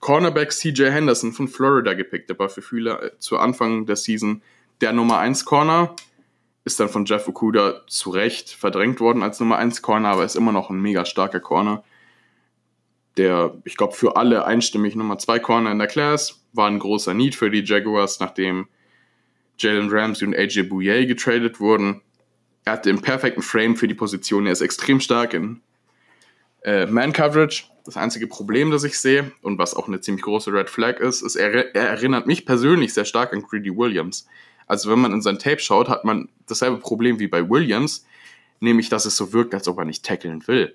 Cornerback 0.00 0.52
CJ 0.52 0.90
Henderson 0.90 1.32
von 1.32 1.48
Florida 1.48 1.94
gepickt. 1.94 2.28
Der 2.28 2.38
war 2.38 2.50
für 2.50 2.60
viele 2.60 3.00
äh, 3.00 3.18
zu 3.18 3.38
Anfang 3.38 3.86
der 3.86 3.96
Season 3.96 4.42
der 4.82 4.92
Nummer 4.92 5.18
1 5.18 5.46
Corner. 5.46 5.96
Ist 6.64 6.78
dann 6.80 6.90
von 6.90 7.06
Jeff 7.06 7.26
Okuda 7.28 7.80
zu 7.86 8.10
Recht 8.10 8.50
verdrängt 8.50 9.00
worden 9.00 9.22
als 9.22 9.40
Nummer 9.40 9.56
1 9.56 9.80
Corner, 9.80 10.10
aber 10.10 10.26
ist 10.26 10.36
immer 10.36 10.52
noch 10.52 10.68
ein 10.68 10.80
mega 10.80 11.06
starker 11.06 11.40
Corner. 11.40 11.82
Der, 13.16 13.56
ich 13.64 13.78
glaube, 13.78 13.94
für 13.94 14.16
alle 14.16 14.44
einstimmig 14.44 14.96
Nummer 14.96 15.16
2 15.16 15.38
Corner 15.38 15.72
in 15.72 15.78
der 15.78 15.88
Class. 15.88 16.42
War 16.52 16.68
ein 16.68 16.78
großer 16.78 17.14
Need 17.14 17.34
für 17.34 17.50
die 17.50 17.64
Jaguars, 17.64 18.20
nachdem 18.20 18.68
Jalen 19.58 19.88
Ramsey 19.88 20.28
und 20.28 20.36
AJ 20.36 20.64
Bouye 20.64 21.06
getradet 21.06 21.58
wurden 21.58 22.02
er 22.66 22.72
hat 22.74 22.84
den 22.84 23.00
perfekten 23.00 23.42
Frame 23.42 23.76
für 23.76 23.88
die 23.88 23.94
Position. 23.94 24.44
Er 24.44 24.52
ist 24.52 24.60
extrem 24.60 25.00
stark 25.00 25.32
in 25.32 25.62
Äh, 26.62 26.86
Man-Coverage, 26.86 27.64
das 27.84 27.96
einzige 27.96 28.26
Problem, 28.26 28.72
das 28.72 28.82
ich 28.82 28.98
sehe 28.98 29.30
und 29.40 29.56
was 29.56 29.74
auch 29.74 29.86
eine 29.86 30.00
ziemlich 30.00 30.24
große 30.24 30.52
Red 30.52 30.68
Flag 30.68 30.98
ist, 30.98 31.22
ist, 31.22 31.36
er, 31.36 31.76
er 31.76 31.88
erinnert 31.90 32.26
mich 32.26 32.44
persönlich 32.44 32.92
sehr 32.92 33.04
stark 33.04 33.32
an 33.32 33.42
Greedy 33.42 33.70
Williams. 33.70 34.26
Also 34.66 34.90
wenn 34.90 34.98
man 34.98 35.12
in 35.12 35.22
sein 35.22 35.38
Tape 35.38 35.60
schaut, 35.60 35.88
hat 35.88 36.04
man 36.04 36.28
dasselbe 36.48 36.78
Problem 36.78 37.20
wie 37.20 37.28
bei 37.28 37.48
Williams, 37.48 38.04
nämlich 38.58 38.88
dass 38.88 39.04
es 39.04 39.16
so 39.16 39.32
wirkt, 39.32 39.54
als 39.54 39.68
ob 39.68 39.78
er 39.78 39.84
nicht 39.84 40.04
tackeln 40.04 40.48
will. 40.48 40.74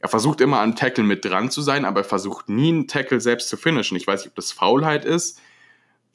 Er 0.00 0.10
versucht 0.10 0.42
immer 0.42 0.60
an 0.60 0.76
Tackle 0.76 1.04
mit 1.04 1.24
dran 1.24 1.50
zu 1.50 1.62
sein, 1.62 1.86
aber 1.86 2.00
er 2.00 2.04
versucht 2.04 2.50
nie 2.50 2.68
einen 2.68 2.86
Tackle 2.86 3.22
selbst 3.22 3.48
zu 3.48 3.56
finishen. 3.56 3.96
Ich 3.96 4.06
weiß 4.06 4.20
nicht, 4.20 4.32
ob 4.32 4.36
das 4.36 4.52
Faulheit 4.52 5.06
ist 5.06 5.40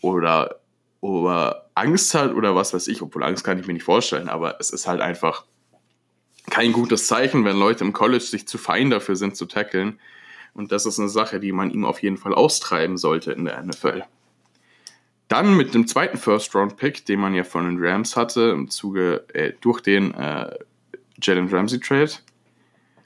oder, 0.01 0.61
oder 1.03 1.69
Angst 1.75 2.13
hat 2.13 2.33
oder 2.33 2.55
was 2.55 2.73
weiß 2.73 2.87
ich, 2.87 3.01
obwohl 3.01 3.25
Angst 3.25 3.43
kann 3.43 3.59
ich 3.59 3.67
mir 3.67 3.73
nicht 3.73 3.83
vorstellen, 3.83 4.29
aber 4.29 4.55
es 4.61 4.69
ist 4.69 4.87
halt 4.87 5.01
einfach 5.01 5.43
kein 6.49 6.71
gutes 6.71 7.07
Zeichen, 7.07 7.43
wenn 7.43 7.57
Leute 7.57 7.83
im 7.83 7.91
College 7.91 8.23
sich 8.23 8.47
zu 8.47 8.57
fein 8.57 8.89
dafür 8.89 9.17
sind 9.17 9.35
zu 9.35 9.45
tackeln. 9.45 9.99
Und 10.53 10.71
das 10.71 10.85
ist 10.85 10.99
eine 10.99 11.09
Sache, 11.09 11.41
die 11.41 11.51
man 11.51 11.71
ihm 11.71 11.83
auf 11.83 12.01
jeden 12.01 12.15
Fall 12.15 12.33
austreiben 12.33 12.97
sollte 12.97 13.33
in 13.33 13.43
der 13.43 13.61
NFL. 13.61 14.03
Dann 15.27 15.57
mit 15.57 15.73
dem 15.73 15.87
zweiten 15.87 16.17
First-Round-Pick, 16.17 17.05
den 17.05 17.19
man 17.19 17.35
ja 17.35 17.43
von 17.43 17.65
den 17.65 17.85
Rams 17.85 18.15
hatte, 18.15 18.51
im 18.51 18.69
Zuge 18.69 19.25
äh, 19.33 19.51
durch 19.59 19.81
den 19.81 20.13
äh, 20.13 20.55
Jalen 21.21 21.49
Ramsey-Trade, 21.49 22.11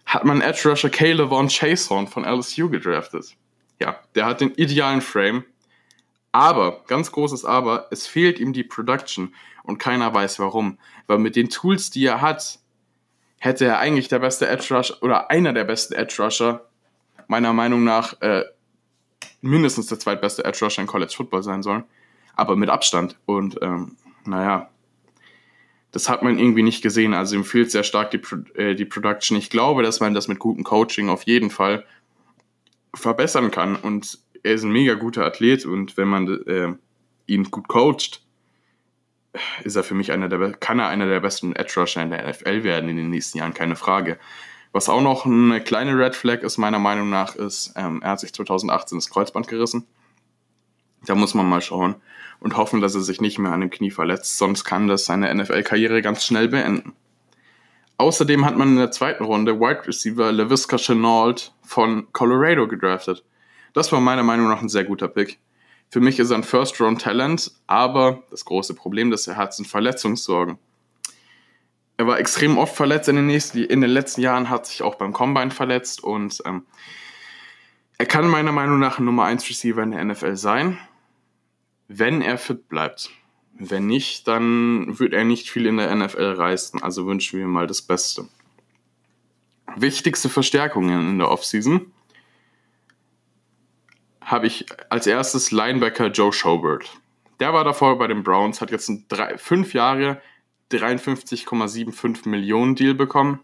hat 0.06 0.24
man 0.24 0.42
Edge 0.42 0.70
Rusher 0.70 0.92
Caleb 0.92 1.30
Von 1.30 1.48
Chason 1.48 2.06
von 2.06 2.25
LSU 2.25 2.70
gedraftet. 2.70 3.36
Ja, 3.80 4.00
der 4.13 4.27
hat 4.27 4.42
den 4.42 4.51
idealen 4.54 5.01
Frame, 5.01 5.46
aber, 6.32 6.84
ganz 6.88 7.12
großes 7.12 7.46
Aber, 7.46 7.88
es 7.92 8.08
fehlt 8.08 8.40
ihm 8.40 8.54
die 8.54 8.64
Production 8.64 9.34
und 9.64 9.80
keiner 9.80 10.14
weiß 10.14 10.40
warum. 10.40 10.78
Weil 11.08 11.20
mit 11.20 11.36
den 11.36 11.50
Tools, 11.50 11.90
die 11.90 12.06
er 12.06 12.22
hat, 12.22 12.60
hätte 13.40 13.66
er 13.66 13.80
eigentlich 13.80 14.08
der 14.08 14.20
beste 14.20 14.48
Edge 14.48 14.74
Rusher 14.76 15.02
oder 15.02 15.30
einer 15.30 15.54
der 15.54 15.64
besten 15.64 15.94
Edge 15.94 16.22
Rusher, 16.22 16.66
meiner 17.28 17.54
Meinung 17.54 17.84
nach, 17.84 18.22
äh, 18.22 18.44
mindestens 19.42 19.88
der 19.88 20.00
zweitbeste 20.00 20.44
Edge 20.46 20.64
Rusher 20.64 20.82
in 20.82 20.88
College 20.88 21.14
Football 21.16 21.44
sein 21.44 21.64
sollen. 21.64 21.84
Aber 22.36 22.56
mit 22.56 22.70
Abstand. 22.70 23.18
Und 23.26 23.58
ähm, 23.62 23.98
naja, 24.26 24.70
das 25.92 26.10
hat 26.10 26.22
man 26.22 26.38
irgendwie 26.38 26.64
nicht 26.64 26.82
gesehen. 26.82 27.14
Also 27.14 27.36
ihm 27.36 27.44
fehlt 27.44 27.72
sehr 27.72 27.84
stark 27.84 28.12
die, 28.12 28.22
äh, 28.60 28.76
die 28.76 28.86
Production. 28.86 29.38
Ich 29.38 29.50
glaube, 29.50 29.84
dass 29.84 30.00
man 30.00 30.14
das 30.14 30.28
mit 30.28 30.40
gutem 30.40 30.64
Coaching 30.64 31.10
auf 31.10 31.24
jeden 31.24 31.50
Fall 31.50 31.86
verbessern 32.94 33.52
kann. 33.52 33.76
Und 33.76 34.20
er 34.48 34.54
ist 34.54 34.63
ein 34.63 34.72
mega 34.72 34.94
guter 34.94 35.25
Athlet 35.25 35.66
und 35.66 35.98
wenn 35.98 36.08
man 36.08 36.27
äh, 36.48 36.74
ihn 37.25 37.44
gut 37.51 37.68
coacht, 37.68 38.24
ist 39.63 39.75
er 39.75 39.84
für 39.84 39.94
mich 39.94 40.12
einer 40.12 40.30
der, 40.30 40.54
kann 40.54 40.80
er 40.80 40.88
einer 40.88 41.06
der 41.06 41.20
besten 41.20 41.56
Edge 41.56 41.74
Rusher 41.80 42.01
in 42.01 42.10
der 42.10 42.27
NFL 42.27 42.63
werden 42.63 42.89
in 42.89 42.98
den 42.98 43.10
nächsten 43.10 43.38
Jahren, 43.38 43.54
keine 43.54 43.75
Frage. 43.75 44.18
Was 44.72 44.89
auch 44.89 45.01
noch 45.01 45.25
eine 45.25 45.62
kleine 45.62 45.98
Red 45.98 46.16
Flag 46.16 46.44
ist, 46.44 46.58
meiner 46.58 46.80
Meinung 46.80 47.10
nach, 47.10 47.36
ist, 47.36 47.74
ähm, 47.75 48.01
er 48.01 48.12
hat 48.12 48.20
sich 48.20 48.34
2018 48.34 48.98
das 48.98 49.10
Kreuzband 49.10 49.48
gerissen. 49.48 49.86
Da 51.06 51.16
muss 51.16 51.34
man 51.34 51.48
mal 51.48 51.62
schauen 51.62 51.96
und 52.39 52.58
hoffen, 52.58 52.82
dass 52.82 52.96
er 52.96 53.01
sich 53.01 53.22
nicht 53.22 53.39
mehr 53.39 53.51
an 53.51 53.62
dem 53.62 53.70
Knie 53.70 53.92
verletzt, 53.92 54.38
sonst 54.38 54.63
kann 54.63 54.88
das 54.88 55.06
seine 55.06 55.34
NFL-Karriere 55.34 56.01
ganz 56.01 56.25
schnell 56.25 56.48
beenden. 56.48 56.94
Außerdem 57.98 58.46
hat 58.46 58.58
man 58.58 58.70
in 58.70 58.77
der 58.77 58.92
zweiten 58.92 59.24
Runde 59.24 59.60
Wide 59.60 59.88
Receiver 59.88 60.32
LaVisca 60.32 60.77
Chenault 60.77 61.54
von 61.63 62.08
Colorado 62.13 62.68
gedraftet. 62.68 63.24
Das 63.74 63.92
war 63.92 64.00
meiner 64.00 64.24
Meinung 64.24 64.48
nach 64.48 64.62
ein 64.62 64.70
sehr 64.70 64.84
guter 64.84 65.08
Pick. 65.08 65.40
Für 65.90 66.00
mich 66.02 66.20
ist 66.20 66.32
er 66.32 66.38
ein 66.38 66.44
First-Round-Talent, 66.44 67.52
aber 67.66 68.24
das 68.30 68.44
große 68.46 68.74
Problem, 68.74 69.10
das 69.10 69.28
er 69.28 69.38
hat, 69.38 69.54
sind 69.54 69.68
Verletzungssorgen. 69.68 70.58
Er 71.96 72.08
war 72.08 72.20
extrem 72.20 72.58
oft 72.58 72.76
verletzt 72.76 73.10
in 73.10 73.16
den, 73.16 73.28
nächsten, 73.28 73.64
in 73.64 73.82
den 73.82 73.90
letzten 73.90 74.22
Jahren, 74.22 74.50
hat 74.50 74.68
sich 74.68 74.84
auch 74.84 74.96
beim 74.96 75.14
Combine 75.14 75.52
verletzt 75.52 76.04
und 76.04 76.42
ähm, 76.46 76.66
er 77.98 78.06
kann 78.06 78.28
meiner 78.28 78.52
Meinung 78.52 78.80
nach 78.80 79.00
ein 79.00 79.06
Nummer 79.06 79.24
1 79.26 79.50
Receiver 79.50 79.82
in 79.82 79.92
der 79.92 80.04
NFL 80.04 80.36
sein, 80.36 80.78
wenn 81.88 82.22
er 82.22 82.38
fit 82.38 82.70
bleibt. 82.70 83.10
Wenn 83.54 83.88
nicht, 83.88 84.28
dann 84.28 85.00
wird 85.00 85.14
er 85.14 85.24
nicht 85.24 85.50
viel 85.50 85.66
in 85.66 85.78
der 85.78 85.96
NFL 85.96 86.34
reißen. 86.34 86.84
Also 86.84 87.08
wünschen 87.08 87.40
wir 87.40 87.48
mal 87.48 87.66
das 87.66 87.82
Beste. 87.82 88.28
Wichtigste 89.76 90.30
Verstärkungen 90.30 91.10
in 91.10 91.18
der 91.18 91.32
Offseason 91.32 91.92
habe 94.28 94.46
ich 94.46 94.66
als 94.90 95.08
erstes 95.08 95.52
Linebacker 95.52 96.08
Joe 96.08 96.34
Schobert. 96.34 96.92
Der 97.40 97.54
war 97.54 97.64
davor 97.64 97.98
bei 97.98 98.08
den 98.08 98.24
Browns, 98.24 98.60
hat 98.60 98.72
jetzt 98.72 98.92
drei, 99.08 99.38
fünf 99.38 99.74
Jahre 99.74 100.22
53,75 100.72 102.28
Millionen 102.28 102.76
Deal 102.76 102.94
bekommen. 102.94 103.40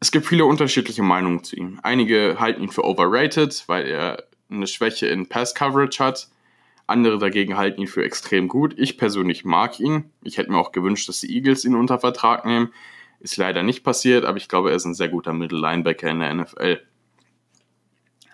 Es 0.00 0.10
gibt 0.10 0.24
viele 0.24 0.46
unterschiedliche 0.46 1.02
Meinungen 1.02 1.44
zu 1.44 1.54
ihm. 1.56 1.80
Einige 1.82 2.36
halten 2.40 2.62
ihn 2.62 2.70
für 2.70 2.84
overrated, 2.84 3.64
weil 3.66 3.86
er 3.86 4.24
eine 4.50 4.66
Schwäche 4.66 5.08
in 5.08 5.28
Pass 5.28 5.54
Coverage 5.54 6.02
hat. 6.02 6.28
Andere 6.86 7.18
dagegen 7.18 7.58
halten 7.58 7.82
ihn 7.82 7.88
für 7.88 8.04
extrem 8.04 8.48
gut. 8.48 8.74
Ich 8.78 8.96
persönlich 8.96 9.44
mag 9.44 9.78
ihn. 9.80 10.10
Ich 10.22 10.38
hätte 10.38 10.50
mir 10.50 10.58
auch 10.58 10.72
gewünscht, 10.72 11.10
dass 11.10 11.20
die 11.20 11.34
Eagles 11.34 11.66
ihn 11.66 11.74
unter 11.74 11.98
Vertrag 11.98 12.46
nehmen. 12.46 12.72
Ist 13.20 13.36
leider 13.36 13.62
nicht 13.62 13.84
passiert, 13.84 14.24
aber 14.24 14.38
ich 14.38 14.48
glaube, 14.48 14.70
er 14.70 14.76
ist 14.76 14.86
ein 14.86 14.94
sehr 14.94 15.08
guter 15.08 15.34
Middle 15.34 15.60
Linebacker 15.60 16.08
in 16.08 16.20
der 16.20 16.34
NFL. 16.34 16.80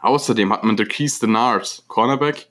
Außerdem 0.04 0.52
hat 0.52 0.64
man 0.64 0.76
Keith 0.76 1.22
Denard, 1.22 1.82
Cornerback, 1.88 2.48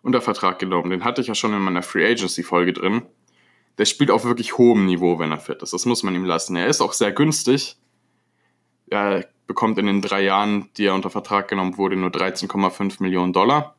unter 0.00 0.22
Vertrag 0.22 0.58
genommen. 0.58 0.88
Den 0.88 1.04
hatte 1.04 1.20
ich 1.20 1.26
ja 1.26 1.34
schon 1.34 1.52
in 1.52 1.60
meiner 1.60 1.82
Free 1.82 2.10
Agency 2.10 2.42
Folge 2.42 2.72
drin. 2.72 3.02
Der 3.76 3.84
spielt 3.84 4.10
auf 4.10 4.24
wirklich 4.24 4.56
hohem 4.56 4.86
Niveau, 4.86 5.18
wenn 5.18 5.30
er 5.30 5.40
fit 5.40 5.62
ist. 5.62 5.74
Das 5.74 5.84
muss 5.84 6.02
man 6.02 6.14
ihm 6.14 6.24
lassen. 6.24 6.56
Er 6.56 6.68
ist 6.68 6.80
auch 6.80 6.94
sehr 6.94 7.12
günstig. 7.12 7.76
Er 8.88 9.26
bekommt 9.46 9.76
in 9.76 9.84
den 9.84 10.00
drei 10.00 10.22
Jahren, 10.22 10.70
die 10.78 10.86
er 10.86 10.94
unter 10.94 11.10
Vertrag 11.10 11.48
genommen 11.48 11.76
wurde, 11.76 11.96
nur 11.96 12.08
13,5 12.08 13.02
Millionen 13.02 13.34
Dollar. 13.34 13.76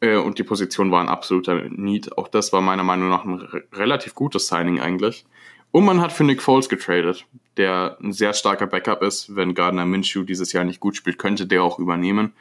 Äh, 0.00 0.16
und 0.16 0.38
die 0.38 0.44
Position 0.44 0.90
war 0.90 1.02
ein 1.02 1.10
absoluter 1.10 1.68
Need. 1.68 2.16
Auch 2.16 2.28
das 2.28 2.54
war 2.54 2.62
meiner 2.62 2.84
Meinung 2.84 3.10
nach 3.10 3.26
ein 3.26 3.34
relativ 3.74 4.14
gutes 4.14 4.48
Signing 4.48 4.80
eigentlich. 4.80 5.26
Und 5.74 5.86
man 5.86 6.00
hat 6.00 6.12
für 6.12 6.22
Nick 6.22 6.40
Foles 6.40 6.68
getradet, 6.68 7.26
der 7.56 7.98
ein 8.00 8.12
sehr 8.12 8.32
starker 8.32 8.68
Backup 8.68 9.02
ist. 9.02 9.34
Wenn 9.34 9.54
Gardner 9.54 9.84
Minshew 9.84 10.22
dieses 10.22 10.52
Jahr 10.52 10.62
nicht 10.62 10.78
gut 10.78 10.94
spielt, 10.94 11.18
könnte 11.18 11.48
der 11.48 11.64
auch 11.64 11.80
übernehmen. 11.80 12.32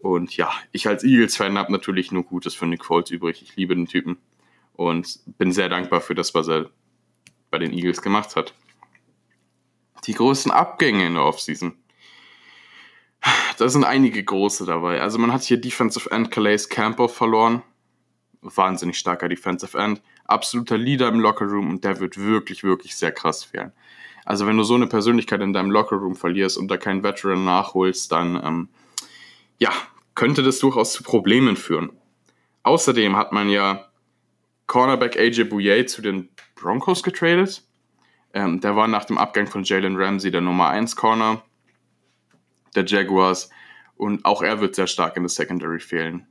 Und 0.00 0.36
ja, 0.36 0.50
ich 0.72 0.88
als 0.88 1.04
Eagles-Fan 1.04 1.56
habe 1.56 1.70
natürlich 1.70 2.10
nur 2.10 2.24
Gutes 2.24 2.56
für 2.56 2.66
Nick 2.66 2.84
Foles 2.84 3.12
übrig. 3.12 3.40
Ich 3.40 3.54
liebe 3.54 3.76
den 3.76 3.86
Typen 3.86 4.18
und 4.74 5.20
bin 5.38 5.52
sehr 5.52 5.68
dankbar 5.68 6.00
für 6.00 6.16
das, 6.16 6.34
was 6.34 6.48
er 6.48 6.68
bei 7.52 7.58
den 7.58 7.72
Eagles 7.72 8.02
gemacht 8.02 8.34
hat. 8.34 8.52
Die 10.08 10.14
größten 10.14 10.50
Abgänge 10.50 11.06
in 11.06 11.14
der 11.14 11.22
Offseason 11.22 11.76
da 13.58 13.68
sind 13.68 13.84
einige 13.84 14.24
große 14.24 14.66
dabei. 14.66 15.00
Also 15.00 15.18
man 15.18 15.32
hat 15.32 15.42
hier 15.42 15.56
Defensive 15.56 16.10
End 16.10 16.32
Calais 16.32 16.68
Campbell 16.68 17.08
verloren. 17.08 17.62
Wahnsinnig 18.54 18.98
starker 18.98 19.28
Defensive 19.28 19.76
End. 19.78 20.02
Absoluter 20.26 20.78
Leader 20.78 21.08
im 21.08 21.20
Lockerroom 21.20 21.70
und 21.70 21.84
der 21.84 22.00
wird 22.00 22.18
wirklich, 22.18 22.64
wirklich 22.64 22.96
sehr 22.96 23.12
krass 23.12 23.44
fehlen. 23.44 23.72
Also 24.24 24.46
wenn 24.46 24.56
du 24.56 24.64
so 24.64 24.74
eine 24.74 24.88
Persönlichkeit 24.88 25.40
in 25.40 25.52
deinem 25.52 25.70
Lockerroom 25.70 26.16
verlierst 26.16 26.58
und 26.58 26.68
da 26.68 26.76
keinen 26.76 27.02
Veteran 27.02 27.44
nachholst, 27.44 28.10
dann 28.10 28.36
ähm, 28.44 28.68
ja, 29.58 29.70
könnte 30.14 30.42
das 30.42 30.58
durchaus 30.58 30.92
zu 30.92 31.02
Problemen 31.02 31.56
führen. 31.56 31.92
Außerdem 32.64 33.16
hat 33.16 33.32
man 33.32 33.48
ja 33.48 33.86
Cornerback 34.66 35.16
AJ 35.16 35.44
Bouye 35.44 35.86
zu 35.86 36.02
den 36.02 36.28
Broncos 36.56 37.04
getradet. 37.04 37.62
Ähm, 38.34 38.60
der 38.60 38.74
war 38.74 38.88
nach 38.88 39.04
dem 39.04 39.16
Abgang 39.16 39.46
von 39.46 39.62
Jalen 39.62 39.96
Ramsey 39.96 40.32
der 40.32 40.40
Nummer 40.40 40.70
1 40.70 40.96
Corner 40.96 41.42
der 42.74 42.84
Jaguars. 42.84 43.48
Und 43.96 44.24
auch 44.24 44.42
er 44.42 44.60
wird 44.60 44.74
sehr 44.74 44.88
stark 44.88 45.16
in 45.16 45.22
der 45.22 45.30
Secondary 45.30 45.80
fehlen. 45.80 46.26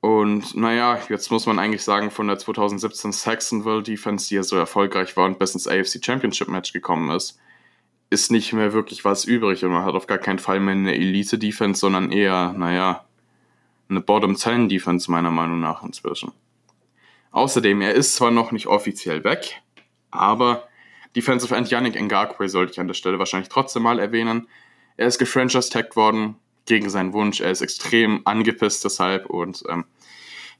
Und 0.00 0.54
naja, 0.54 1.00
jetzt 1.08 1.30
muss 1.30 1.46
man 1.46 1.58
eigentlich 1.58 1.82
sagen, 1.82 2.10
von 2.10 2.28
der 2.28 2.38
2017 2.38 3.12
Saxonville 3.12 3.82
Defense, 3.82 4.28
die 4.28 4.36
ja 4.36 4.42
so 4.42 4.56
erfolgreich 4.56 5.16
war 5.16 5.26
und 5.26 5.38
bis 5.38 5.54
ins 5.54 5.66
AFC 5.66 6.04
Championship 6.04 6.48
Match 6.48 6.72
gekommen 6.72 7.10
ist, 7.10 7.38
ist 8.10 8.30
nicht 8.30 8.52
mehr 8.52 8.72
wirklich 8.72 9.04
was 9.04 9.24
übrig. 9.24 9.64
Und 9.64 9.72
man 9.72 9.84
hat 9.84 9.94
auf 9.94 10.06
gar 10.06 10.18
keinen 10.18 10.38
Fall 10.38 10.60
mehr 10.60 10.74
eine 10.74 10.94
Elite 10.94 11.38
Defense, 11.38 11.80
sondern 11.80 12.12
eher, 12.12 12.54
naja, 12.56 13.04
eine 13.88 14.00
Bottom 14.00 14.36
10 14.36 14.68
Defense 14.68 15.10
meiner 15.10 15.30
Meinung 15.30 15.60
nach 15.60 15.82
inzwischen. 15.82 16.32
Außerdem, 17.32 17.80
er 17.80 17.94
ist 17.94 18.14
zwar 18.14 18.30
noch 18.30 18.52
nicht 18.52 18.66
offiziell 18.66 19.24
weg, 19.24 19.60
aber 20.10 20.68
Defensive 21.16 21.54
End 21.54 21.70
Yannick 21.70 22.00
Ngakwe 22.00 22.48
sollte 22.48 22.72
ich 22.72 22.80
an 22.80 22.86
der 22.86 22.94
Stelle 22.94 23.18
wahrscheinlich 23.18 23.48
trotzdem 23.48 23.82
mal 23.82 23.98
erwähnen. 23.98 24.48
Er 24.96 25.08
ist 25.08 25.18
gefranchise-tagged 25.18 25.96
worden 25.96 26.36
gegen 26.68 26.88
seinen 26.90 27.12
Wunsch. 27.12 27.40
Er 27.40 27.50
ist 27.50 27.62
extrem 27.62 28.22
angepisst 28.24 28.84
deshalb 28.84 29.26
und 29.26 29.64
ähm, 29.68 29.84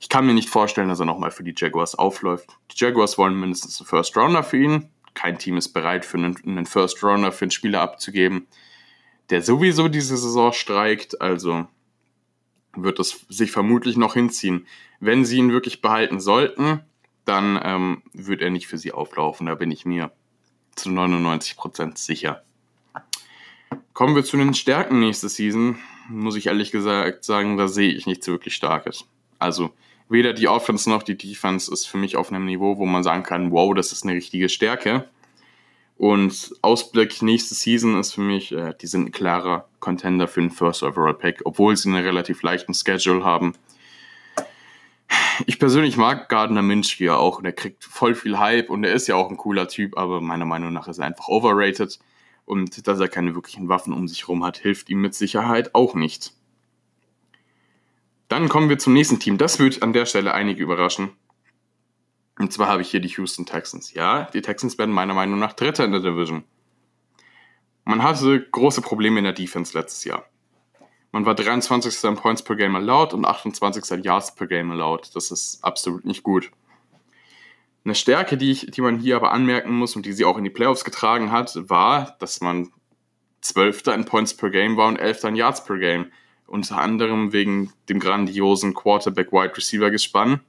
ich 0.01 0.09
kann 0.09 0.27
mir 0.27 0.35
nicht 0.35 0.49
vorstellen, 0.49 0.89
dass 0.89 1.01
er 1.01 1.07
nochmal 1.07 1.31
für 1.31 1.45
die 1.45 1.55
Jaguars 1.57 1.95
aufläuft. 1.95 2.51
Die 2.73 2.85
Jaguars 2.85 3.19
wollen 3.19 3.39
mindestens 3.39 3.81
einen 3.81 3.87
First 3.87 4.17
Rounder 4.17 4.43
für 4.43 4.57
ihn. 4.57 4.89
Kein 5.15 5.39
Team 5.39 5.57
ist 5.57 5.71
bereit, 5.71 6.05
für 6.05 6.19
einen, 6.19 6.37
einen 6.45 6.67
First 6.67 7.03
Rounder 7.03 7.33
für 7.33 7.45
einen 7.45 7.51
Spieler 7.51 7.81
abzugeben, 7.81 8.47
der 9.31 9.43
sowieso 9.43 9.89
diese 9.89 10.17
Saison 10.17 10.53
streikt. 10.53 11.21
Also 11.21 11.67
wird 12.77 13.01
es 13.01 13.27
sich 13.29 13.51
vermutlich 13.51 13.97
noch 13.97 14.15
hinziehen. 14.15 14.67
Wenn 15.01 15.25
sie 15.25 15.39
ihn 15.39 15.53
wirklich 15.53 15.81
behalten 15.81 16.21
sollten, 16.21 16.81
dann 17.25 17.61
ähm, 17.63 18.03
wird 18.13 18.41
er 18.41 18.51
nicht 18.51 18.69
für 18.69 18.79
sie 18.79 18.93
auflaufen. 18.93 19.47
Da 19.47 19.57
bin 19.57 19.71
ich 19.71 19.85
mir 19.85 20.13
zu 20.77 20.89
99% 20.89 21.99
sicher. 21.99 22.43
Kommen 23.93 24.15
wir 24.15 24.25
zu 24.25 24.37
den 24.37 24.55
Stärken 24.55 25.01
nächste 25.01 25.29
Season. 25.29 25.79
Muss 26.09 26.37
ich 26.37 26.47
ehrlich 26.47 26.71
gesagt 26.71 27.25
sagen, 27.25 27.57
da 27.57 27.69
sehe 27.69 27.93
ich 27.93 28.07
nichts 28.07 28.27
wirklich 28.27 28.55
Starkes. 28.55 29.05
Also 29.39 29.71
weder 30.09 30.33
die 30.33 30.49
Offense 30.49 30.89
noch 30.89 31.03
die 31.03 31.17
Defense 31.17 31.73
ist 31.73 31.87
für 31.87 31.99
mich 31.99 32.17
auf 32.17 32.31
einem 32.31 32.47
Niveau, 32.47 32.79
wo 32.79 32.87
man 32.87 33.03
sagen 33.03 33.23
kann, 33.23 33.51
wow, 33.51 33.75
das 33.75 33.93
ist 33.93 34.05
eine 34.05 34.15
richtige 34.15 34.49
Stärke. 34.49 35.09
Und 35.99 36.55
Ausblick 36.63 37.23
nächste 37.23 37.57
Season 37.57 37.99
ist 37.99 38.15
für 38.15 38.21
mich, 38.21 38.53
äh, 38.53 38.73
die 38.81 38.87
sind 38.87 39.07
ein 39.07 39.13
klarer 39.13 39.69
Contender 39.81 40.29
für 40.29 40.41
den 40.41 40.51
First 40.51 40.85
Overall 40.85 41.15
Pick, 41.15 41.41
obwohl 41.45 41.77
sie 41.77 41.89
einen 41.89 42.05
relativ 42.05 42.43
leichten 42.43 42.73
Schedule 42.73 43.25
haben. 43.25 43.55
Ich 45.47 45.59
persönlich 45.59 45.97
mag 45.97 46.29
Gardner 46.29 46.63
Minshew 46.63 47.05
ja 47.05 47.17
auch 47.17 47.39
und 47.39 47.45
er 47.45 47.53
kriegt 47.53 47.85
voll 47.85 48.15
viel 48.15 48.39
Hype 48.39 48.71
und 48.71 48.85
er 48.85 48.93
ist 48.93 49.09
ja 49.09 49.17
auch 49.17 49.29
ein 49.29 49.37
cooler 49.37 49.67
Typ, 49.67 49.97
aber 49.99 50.21
meiner 50.21 50.45
Meinung 50.45 50.73
nach 50.73 50.89
ist 50.89 50.99
er 50.99 51.07
einfach 51.07 51.29
overrated. 51.29 51.99
Und 52.49 52.89
dass 52.89 52.99
er 52.99 53.09
keine 53.09 53.35
wirklichen 53.35 53.69
Waffen 53.69 53.93
um 53.93 54.09
sich 54.09 54.23
herum 54.23 54.43
hat, 54.43 54.57
hilft 54.57 54.89
ihm 54.89 55.03
mit 55.03 55.15
Sicherheit 55.15 55.75
auch 55.75 55.95
nicht. 55.95 56.33
Dann 58.29 58.49
kommen 58.49 58.71
wir 58.71 58.79
zum 58.79 58.95
nächsten 58.95 59.21
Team. 59.21 59.37
Das 59.37 59.59
wird 59.59 59.83
an 59.83 59.93
der 59.93 60.07
Stelle 60.07 60.33
einige 60.33 60.63
überraschen. 60.63 61.11
Und 62.39 62.51
zwar 62.51 62.69
habe 62.69 62.81
ich 62.81 62.91
hier 62.91 63.01
die 63.01 63.09
Houston 63.09 63.45
Texans. 63.45 63.93
Ja, 63.93 64.31
die 64.33 64.41
Texans 64.41 64.79
werden 64.79 64.95
meiner 64.95 65.13
Meinung 65.13 65.39
nach 65.39 65.53
Dritter 65.53 65.85
in 65.85 65.93
der 65.93 66.01
Division. 66.01 66.43
Man 67.85 68.03
hatte 68.03 68.41
große 68.51 68.81
Probleme 68.81 69.19
in 69.19 69.25
der 69.25 69.35
Defense 69.35 69.79
letztes 69.79 70.05
Jahr. 70.05 70.25
Man 71.13 71.27
war 71.27 71.35
23. 71.35 72.03
in 72.05 72.17
Points 72.17 72.43
per 72.43 72.57
Game 72.57 72.77
allowed 72.77 73.13
und 73.13 73.27
28. 73.27 74.03
Yards 74.03 74.35
per 74.35 74.47
Game 74.47 74.71
allowed. 74.71 75.15
Das 75.15 75.31
ist 75.31 75.63
absolut 75.63 76.07
nicht 76.07 76.23
gut. 76.23 76.51
Eine 77.89 77.95
Stärke, 77.95 78.37
die, 78.37 78.51
ich, 78.51 78.67
die 78.71 78.83
man 78.83 78.99
hier 78.99 79.17
aber 79.17 79.33
anmerken 79.33 79.73
muss 79.73 79.97
und 79.97 80.05
die 80.05 80.13
sie 80.13 80.27
auch 80.27 80.37
in 80.37 80.45
die 80.45 80.51
Playoffs 80.51 80.85
getragen 80.85 81.33
hat, 81.33 81.57
war, 81.71 82.17
dass 82.19 82.43
man 82.43 82.71
12. 83.41 83.87
in 83.87 84.05
Points 84.05 84.37
per 84.37 84.51
Game 84.51 84.77
war 84.77 84.89
und 84.89 84.99
11. 84.99 85.25
in 85.25 85.37
Yards 85.37 85.65
per 85.65 85.79
Game. 85.79 86.13
Unter 86.47 86.77
anderem 86.77 87.33
wegen 87.33 87.73
dem 87.89 87.99
grandiosen 87.99 88.75
Quarterback-Wide 88.75 89.57
Receiver-Gespann 89.57 90.41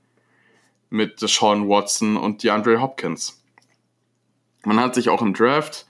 mit 0.90 1.22
Deshaun 1.22 1.70
Watson 1.70 2.18
und 2.18 2.44
DeAndre 2.44 2.82
Hopkins. 2.82 3.42
Man 4.66 4.78
hat 4.78 4.94
sich 4.94 5.08
auch 5.08 5.22
im 5.22 5.34
Draft, 5.34 5.88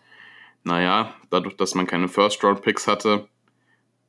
naja, 0.64 1.16
dadurch, 1.32 1.58
dass 1.58 1.74
man 1.74 1.88
keine 1.88 2.10
First-Round-Picks 2.10 2.86
hatte, 2.86 3.28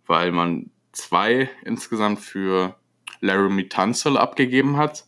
weil 0.06 0.30
man 0.30 0.68
zwei 0.92 1.48
insgesamt 1.64 2.20
für 2.20 2.76
Laramie 3.20 3.66
Tunsil 3.70 4.18
abgegeben 4.18 4.76
hat, 4.76 5.06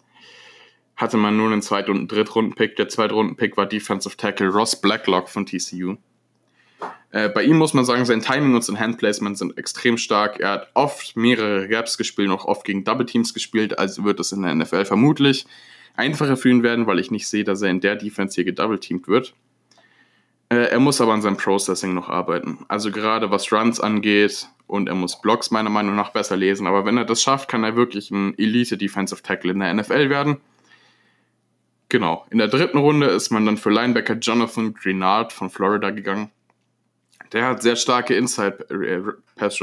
hatte 1.02 1.18
man 1.18 1.36
nur 1.36 1.52
einen 1.52 1.60
Zweit- 1.60 1.90
und 1.90 2.10
Drittrunden-Pick. 2.10 2.76
Der 2.76 2.88
Zweitrunden-Pick 2.88 3.56
war 3.58 3.66
Defensive 3.66 4.16
Tackle 4.16 4.48
Ross 4.48 4.80
Blacklock 4.80 5.28
von 5.28 5.44
TCU. 5.44 5.96
Äh, 7.10 7.28
bei 7.28 7.42
ihm 7.42 7.58
muss 7.58 7.74
man 7.74 7.84
sagen, 7.84 8.06
sein 8.06 8.22
Timing 8.22 8.54
und 8.54 8.64
sein 8.64 8.80
Handplacement 8.80 9.36
sind 9.36 9.58
extrem 9.58 9.98
stark. 9.98 10.40
Er 10.40 10.50
hat 10.50 10.68
oft 10.72 11.14
mehrere 11.16 11.68
Gaps 11.68 11.98
gespielt, 11.98 12.30
auch 12.30 12.46
oft 12.46 12.64
gegen 12.64 12.84
Double 12.84 13.04
Teams 13.04 13.34
gespielt, 13.34 13.78
also 13.78 14.04
wird 14.04 14.18
es 14.20 14.32
in 14.32 14.42
der 14.42 14.54
NFL 14.54 14.86
vermutlich 14.86 15.46
einfacher 15.94 16.36
für 16.36 16.48
ihn 16.48 16.62
werden, 16.62 16.86
weil 16.86 16.98
ich 16.98 17.10
nicht 17.10 17.28
sehe, 17.28 17.44
dass 17.44 17.62
er 17.62 17.70
in 17.70 17.80
der 17.80 17.96
Defense 17.96 18.34
hier 18.34 18.44
gedouble-teamed 18.44 19.08
wird. 19.08 19.34
Äh, 20.48 20.70
er 20.70 20.80
muss 20.80 21.00
aber 21.00 21.12
an 21.12 21.22
seinem 21.22 21.36
Processing 21.36 21.94
noch 21.94 22.08
arbeiten. 22.08 22.64
Also 22.68 22.90
gerade 22.90 23.30
was 23.30 23.52
Runs 23.52 23.80
angeht 23.80 24.48
und 24.66 24.88
er 24.88 24.94
muss 24.94 25.20
Blocks 25.20 25.50
meiner 25.50 25.70
Meinung 25.70 25.96
nach 25.96 26.10
besser 26.10 26.36
lesen. 26.36 26.66
Aber 26.66 26.84
wenn 26.84 26.96
er 26.96 27.04
das 27.04 27.22
schafft, 27.22 27.48
kann 27.48 27.64
er 27.64 27.76
wirklich 27.76 28.10
ein 28.10 28.38
Elite 28.38 28.78
Defensive 28.78 29.22
Tackle 29.22 29.52
in 29.52 29.60
der 29.60 29.74
NFL 29.74 30.08
werden. 30.08 30.38
Genau. 31.92 32.24
In 32.30 32.38
der 32.38 32.48
dritten 32.48 32.78
Runde 32.78 33.04
ist 33.08 33.28
man 33.28 33.44
dann 33.44 33.58
für 33.58 33.68
Linebacker 33.68 34.14
Jonathan 34.14 34.72
Greenard 34.72 35.30
von 35.30 35.50
Florida 35.50 35.90
gegangen. 35.90 36.30
Der 37.32 37.44
hat 37.44 37.62
sehr 37.62 37.76
starke 37.76 38.14
Inside 38.14 38.70
äh, 38.70 39.02
Pass 39.36 39.60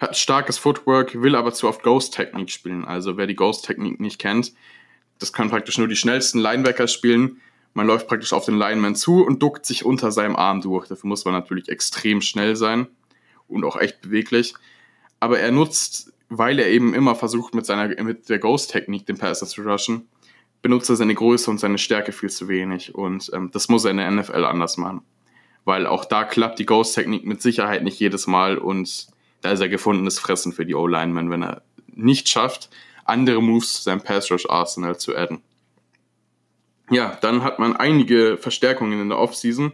hat 0.00 0.16
starkes 0.16 0.56
Footwork, 0.56 1.20
will 1.20 1.36
aber 1.36 1.52
zu 1.52 1.68
oft 1.68 1.82
Ghost 1.82 2.14
Technik 2.14 2.50
spielen. 2.50 2.86
Also 2.86 3.18
wer 3.18 3.26
die 3.26 3.36
Ghost 3.36 3.66
Technik 3.66 4.00
nicht 4.00 4.18
kennt, 4.18 4.54
das 5.18 5.34
kann 5.34 5.50
praktisch 5.50 5.76
nur 5.76 5.88
die 5.88 5.96
schnellsten 5.96 6.38
Linebacker 6.38 6.88
spielen. 6.88 7.38
Man 7.74 7.86
läuft 7.86 8.08
praktisch 8.08 8.32
auf 8.32 8.46
den 8.46 8.56
Lineman 8.56 8.96
zu 8.96 9.26
und 9.26 9.42
duckt 9.42 9.66
sich 9.66 9.84
unter 9.84 10.10
seinem 10.10 10.36
Arm 10.36 10.62
durch. 10.62 10.88
Dafür 10.88 11.08
muss 11.08 11.26
man 11.26 11.34
natürlich 11.34 11.68
extrem 11.68 12.22
schnell 12.22 12.56
sein 12.56 12.86
und 13.46 13.62
auch 13.64 13.76
echt 13.76 14.00
beweglich. 14.00 14.54
Aber 15.20 15.38
er 15.38 15.52
nutzt, 15.52 16.14
weil 16.30 16.58
er 16.58 16.68
eben 16.68 16.94
immer 16.94 17.14
versucht, 17.14 17.54
mit, 17.54 17.66
seiner, 17.66 17.88
mit 18.02 18.30
der 18.30 18.38
Ghost-Technik 18.38 19.04
den 19.04 19.18
Passer 19.18 19.46
zu 19.46 19.60
rushen, 19.60 20.08
benutzt 20.64 20.88
er 20.88 20.96
seine 20.96 21.14
Größe 21.14 21.50
und 21.50 21.58
seine 21.58 21.76
Stärke 21.76 22.10
viel 22.10 22.30
zu 22.30 22.48
wenig. 22.48 22.94
Und 22.94 23.30
ähm, 23.34 23.50
das 23.52 23.68
muss 23.68 23.84
er 23.84 23.90
in 23.90 23.98
der 23.98 24.10
NFL 24.10 24.46
anders 24.46 24.78
machen. 24.78 25.02
Weil 25.66 25.86
auch 25.86 26.06
da 26.06 26.24
klappt 26.24 26.58
die 26.58 26.64
Ghost-Technik 26.64 27.26
mit 27.26 27.42
Sicherheit 27.42 27.84
nicht 27.84 28.00
jedes 28.00 28.26
Mal 28.26 28.56
und 28.56 29.08
da 29.42 29.50
ist 29.50 29.60
er 29.60 29.68
gefundenes 29.68 30.18
Fressen 30.18 30.54
für 30.54 30.64
die 30.64 30.74
O-Lineman, 30.74 31.30
wenn 31.30 31.42
er 31.42 31.62
nicht 31.88 32.30
schafft, 32.30 32.70
andere 33.04 33.42
Moves 33.42 33.74
zu 33.74 33.82
seinem 33.82 34.00
Pass-Rush-Arsenal 34.00 34.98
zu 34.98 35.14
adden. 35.14 35.42
Ja, 36.90 37.18
dann 37.20 37.42
hat 37.42 37.58
man 37.58 37.76
einige 37.76 38.38
Verstärkungen 38.38 38.98
in 39.02 39.10
der 39.10 39.18
Offseason, 39.18 39.70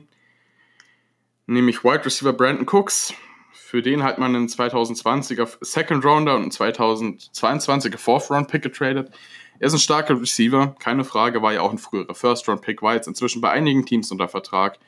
nämlich 1.46 1.84
Wide 1.84 2.04
Receiver 2.04 2.32
Brandon 2.32 2.66
Cooks. 2.68 3.14
Für 3.52 3.80
den 3.80 4.02
hat 4.02 4.18
man 4.18 4.34
einen 4.34 4.48
2020er 4.48 5.58
Second 5.60 6.04
Rounder 6.04 6.34
und 6.34 6.42
einen 6.42 6.74
2022er 6.74 7.96
Fourth 7.96 8.28
Round 8.28 8.48
Pick 8.48 8.62
getradet. 8.62 9.12
Er 9.60 9.66
ist 9.66 9.74
ein 9.74 9.78
starker 9.78 10.18
Receiver, 10.18 10.74
keine 10.78 11.04
Frage, 11.04 11.42
war 11.42 11.52
ja 11.52 11.60
auch 11.60 11.70
ein 11.70 11.78
früherer 11.78 12.14
First-Round-Pick, 12.14 12.80
war 12.80 12.94
jetzt 12.94 13.06
inzwischen 13.06 13.42
bei 13.42 13.50
einigen 13.50 13.84
Teams 13.84 14.10
unter 14.10 14.26
Vertrag. 14.26 14.78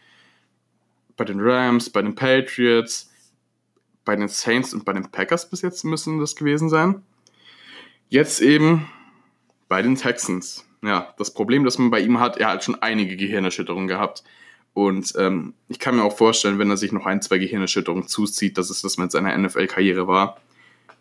Bei 1.18 1.24
den 1.24 1.40
Rams, 1.40 1.90
bei 1.90 2.00
den 2.00 2.14
Patriots, 2.14 3.10
bei 4.06 4.16
den 4.16 4.28
Saints 4.28 4.72
und 4.72 4.86
bei 4.86 4.94
den 4.94 5.10
Packers 5.10 5.48
bis 5.50 5.60
jetzt 5.60 5.84
müssen 5.84 6.18
das 6.18 6.36
gewesen 6.36 6.70
sein. 6.70 7.02
Jetzt 8.08 8.40
eben 8.40 8.88
bei 9.68 9.82
den 9.82 9.94
Texans. 9.94 10.66
Ja, 10.82 11.14
das 11.18 11.34
Problem, 11.34 11.64
das 11.64 11.76
man 11.76 11.90
bei 11.90 12.00
ihm 12.00 12.18
hat, 12.18 12.38
er 12.38 12.48
hat 12.48 12.64
schon 12.64 12.80
einige 12.80 13.16
Gehirnerschütterungen 13.16 13.88
gehabt. 13.88 14.24
Und 14.72 15.12
ähm, 15.18 15.52
ich 15.68 15.80
kann 15.80 15.96
mir 15.96 16.02
auch 16.02 16.16
vorstellen, 16.16 16.58
wenn 16.58 16.70
er 16.70 16.78
sich 16.78 16.92
noch 16.92 17.04
ein, 17.04 17.20
zwei 17.20 17.36
Gehirnerschütterungen 17.36 18.08
zuzieht, 18.08 18.56
dass 18.56 18.70
es 18.70 18.80
das 18.80 18.96
mit 18.96 19.12
seiner 19.12 19.36
NFL-Karriere 19.36 20.08
war. 20.08 20.40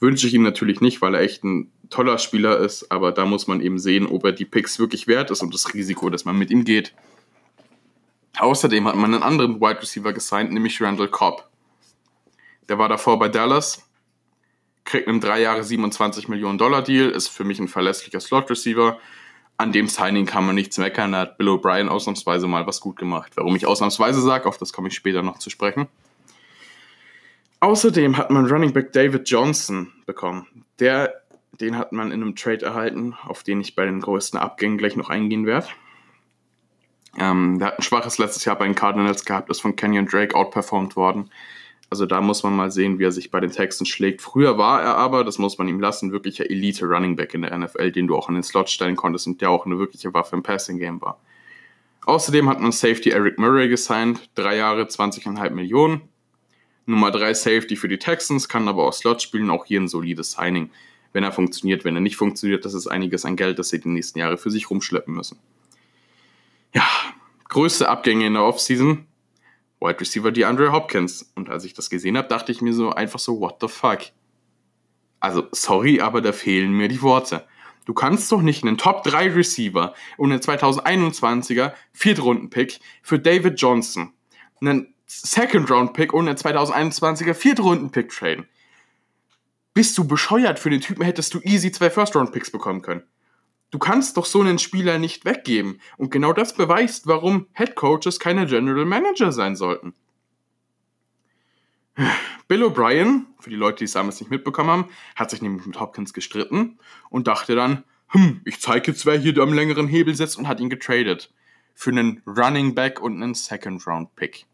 Wünsche 0.02 0.28
ich 0.28 0.34
ihm 0.34 0.42
natürlich 0.42 0.82
nicht, 0.82 1.02
weil 1.02 1.14
er 1.14 1.22
echt 1.22 1.44
ein 1.44 1.72
toller 1.92 2.18
Spieler 2.18 2.58
ist, 2.58 2.92
aber 2.92 3.12
da 3.12 3.24
muss 3.24 3.46
man 3.46 3.62
eben 3.62 3.78
sehen, 3.78 4.08
ob 4.08 4.26
er 4.26 4.32
die 4.32 4.46
Picks 4.46 4.80
wirklich 4.80 5.06
wert 5.06 5.30
ist 5.30 5.44
und 5.44 5.54
das 5.54 5.74
Risiko, 5.74 6.10
dass 6.10 6.26
man 6.26 6.38
mit 6.38 6.50
ihm 6.50 6.66
geht. 6.66 6.94
Außerdem 8.40 8.88
hat 8.88 8.96
man 8.96 9.14
einen 9.14 9.24
anderen 9.24 9.62
Wide 9.62 9.82
Receiver 9.82 10.12
gesigned, 10.12 10.52
nämlich 10.52 10.82
Randall 10.82 11.08
Cobb. 11.08 11.48
Der 12.68 12.80
war 12.80 12.90
davor 12.90 13.20
bei 13.20 13.30
Dallas, 13.30 13.88
kriegt 14.86 15.08
einen 15.08 15.20
3 15.20 15.40
Jahre 15.42 15.64
27 15.64 16.28
Millionen 16.30 16.58
Dollar 16.58 16.82
Deal, 16.82 17.10
ist 17.10 17.28
für 17.28 17.44
mich 17.44 17.60
ein 17.60 17.68
verlässlicher 17.68 18.20
Slot 18.20 18.50
Receiver. 18.50 18.98
An 19.58 19.72
dem 19.72 19.88
Signing 19.88 20.26
kann 20.26 20.48
man 20.48 20.56
nichts 20.56 20.80
meckern, 20.80 21.12
da 21.12 21.20
hat 21.20 21.38
Bill 21.38 21.50
O'Brien 21.50 21.90
ausnahmsweise 21.90 22.48
mal 22.48 22.66
was 22.66 22.80
gut 22.80 22.96
gemacht. 22.96 23.34
Warum 23.36 23.56
ich 23.56 23.68
ausnahmsweise 23.68 24.22
sage, 24.22 24.48
auf 24.48 24.58
das 24.58 24.74
komme 24.74 24.88
ich 24.88 24.96
später 24.96 25.22
noch 25.22 25.38
zu 25.38 25.52
sprechen. 25.52 25.88
Außerdem 27.62 28.18
hat 28.18 28.30
man 28.32 28.48
Running 28.48 28.74
Back 28.74 28.92
David 28.92 29.30
Johnson 29.30 29.92
bekommen. 30.06 30.66
Der 30.80 31.22
den 31.62 31.78
hat 31.78 31.92
man 31.92 32.12
in 32.12 32.22
einem 32.22 32.36
Trade 32.36 32.66
erhalten, 32.66 33.16
auf 33.24 33.44
den 33.44 33.62
ich 33.62 33.76
bei 33.76 33.86
den 33.86 34.02
größten 34.02 34.40
Abgängen 34.40 34.78
gleich 34.78 34.96
noch 34.96 35.10
eingehen 35.10 35.46
werde. 35.46 35.68
Ähm, 37.20 37.60
der 37.60 37.70
hat 37.70 37.80
ein 37.80 37.84
schwaches 37.84 38.18
letztes 38.18 38.46
Jahr 38.46 38.58
bei 38.58 38.66
den 38.66 38.76
Cardinals 38.76 39.26
gehabt, 39.26 39.50
ist 39.50 39.62
von 39.62 39.76
Kenyon 39.76 40.08
Drake 40.08 40.34
outperformed 40.34 40.96
worden. 40.96 41.30
Also 41.90 42.06
da 42.06 42.22
muss 42.22 42.44
man 42.44 42.56
mal 42.56 42.72
sehen, 42.72 43.00
wie 43.00 43.04
er 43.04 43.12
sich 43.12 43.32
bei 43.32 43.42
den 43.42 43.52
Texans 43.52 43.90
schlägt. 43.90 44.22
Früher 44.22 44.58
war 44.58 44.82
er 44.82 44.96
aber, 44.96 45.26
das 45.26 45.38
muss 45.38 45.58
man 45.58 45.68
ihm 45.68 45.82
lassen, 45.82 46.14
wirklicher 46.14 46.50
Elite 46.50 46.86
Running 46.86 47.18
Back 47.18 47.34
in 47.34 47.42
der 47.42 47.58
NFL, 47.58 47.92
den 47.92 48.08
du 48.08 48.16
auch 48.16 48.30
in 48.30 48.36
den 48.36 48.44
Slot 48.44 48.70
stellen 48.70 48.96
konntest 48.96 49.28
und 49.28 49.42
der 49.42 49.50
auch 49.50 49.66
eine 49.66 49.78
wirkliche 49.78 50.14
Waffe 50.14 50.38
im 50.38 50.44
Passing 50.44 50.78
Game 50.78 51.02
war. 51.02 51.20
Außerdem 52.06 52.50
hat 52.50 52.62
man 52.62 52.72
Safety 52.72 53.10
Eric 53.10 53.38
Murray 53.38 53.68
gesigned, 53.68 54.30
drei 54.36 54.56
Jahre, 54.56 54.84
20,5 54.84 55.50
Millionen. 55.52 56.02
Nummer 56.86 57.12
drei 57.12 57.34
Safety 57.34 57.76
für 57.76 57.88
die 57.88 58.00
Texans, 58.00 58.50
kann 58.50 58.68
aber 58.68 58.88
auch 58.88 58.94
Slot 58.94 59.22
spielen, 59.22 59.50
auch 59.50 59.66
hier 59.66 59.80
ein 59.80 59.88
solides 59.88 60.32
Signing 60.32 60.70
wenn 61.14 61.24
er 61.24 61.32
funktioniert. 61.32 61.84
Wenn 61.84 61.96
er 61.96 62.02
nicht 62.02 62.16
funktioniert, 62.16 62.66
das 62.66 62.74
ist 62.74 62.88
einiges 62.88 63.26
an 63.26 63.36
Geld, 63.36 63.60
das 63.60 63.70
sie 63.70 63.80
die 63.80 63.90
nächsten 63.90 64.20
Jahre 64.20 64.38
für 64.38 64.52
sich 64.52 64.70
rumschleppen 64.70 65.14
müssen. 65.14 65.40
Ja, 66.74 66.88
größte 67.50 67.90
Abgänge 67.90 68.28
in 68.28 68.34
der 68.34 68.44
Offseason. 68.44 69.06
Wide 69.80 70.00
Receiver 70.00 70.32
DeAndre 70.32 70.72
Hopkins. 70.72 71.32
Und 71.36 71.50
als 71.50 71.66
ich 71.66 71.74
das 71.74 71.90
gesehen 71.90 72.18
habe, 72.18 72.28
dachte 72.28 72.52
ich 72.52 72.62
mir 72.62 72.74
so 72.74 72.92
einfach 72.92 73.20
so, 73.20 73.40
what 73.40 73.58
the 73.62 73.68
fuck? 73.68 74.00
Also, 75.20 75.48
sorry, 75.52 76.02
aber 76.02 76.22
da 76.22 76.32
fehlen 76.32 76.72
mir 76.72 76.88
die 76.88 77.02
Worte. 77.02 77.46
Du 77.86 77.94
kannst 77.94 78.32
doch 78.32 78.42
nicht 78.42 78.64
einen 78.64 78.78
Top 78.78 79.04
3 79.04 79.32
Receiver 79.32 79.94
und 80.18 80.32
einen 80.32 80.42
2021er 80.42 81.74
Viertrunden-Pick 81.94 82.80
für 83.02 83.20
David 83.20 83.60
Johnson, 83.60 84.14
einen 84.62 84.91
Second-Round-Pick 85.20 86.14
und 86.14 86.28
einen 86.28 86.38
2021er 86.38 87.34
Viertrunden-Pick 87.34 88.10
traden. 88.10 88.48
Bist 89.74 89.98
du 89.98 90.06
bescheuert? 90.06 90.60
Für 90.60 90.70
den 90.70 90.82
Typen 90.82 91.04
hättest 91.04 91.34
du 91.34 91.40
easy 91.42 91.72
zwei 91.72 91.90
First-Round-Picks 91.90 92.52
bekommen 92.52 92.82
können. 92.82 93.04
Du 93.72 93.80
kannst 93.80 94.18
doch 94.18 94.26
so 94.26 94.42
einen 94.42 94.60
Spieler 94.60 95.00
nicht 95.00 95.24
weggeben. 95.24 95.80
Und 95.98 96.12
genau 96.12 96.34
das 96.34 96.56
beweist, 96.56 97.08
warum 97.08 97.48
Head 97.54 97.76
Coaches 97.76 98.20
keine 98.20 98.46
General 98.46 98.86
Manager 98.86 99.32
sein 99.32 99.56
sollten. 99.56 99.94
Bill 102.48 102.64
O'Brien, 102.64 103.28
für 103.40 103.50
die 103.50 103.56
Leute, 103.56 103.80
die 103.80 103.86
es 103.86 103.94
damals 103.94 104.20
nicht 104.20 104.30
mitbekommen 104.30 104.70
haben, 104.70 104.90
hat 105.16 105.30
sich 105.30 105.42
nämlich 105.42 105.66
mit 105.66 105.80
Hopkins 105.80 106.14
gestritten 106.14 106.80
und 107.10 107.28
dachte 107.28 107.56
dann, 107.56 107.84
hm, 108.08 108.42
ich 108.44 108.60
zeige 108.60 108.92
jetzt, 108.92 109.06
wer 109.06 109.18
hier 109.18 109.38
am 109.38 109.54
längeren 109.54 109.88
Hebel 109.88 110.16
sitzt 110.16 110.38
und 110.38 110.48
hat 110.48 110.60
ihn 110.60 110.70
getradet. 110.70 111.34
Für 111.74 111.92
einen 111.92 112.22
Running 112.28 112.76
Back 112.76 113.02
und 113.02 113.22
einen 113.22 113.36
Second 113.36 113.88
Round 113.88 114.16
Pick. 114.16 114.46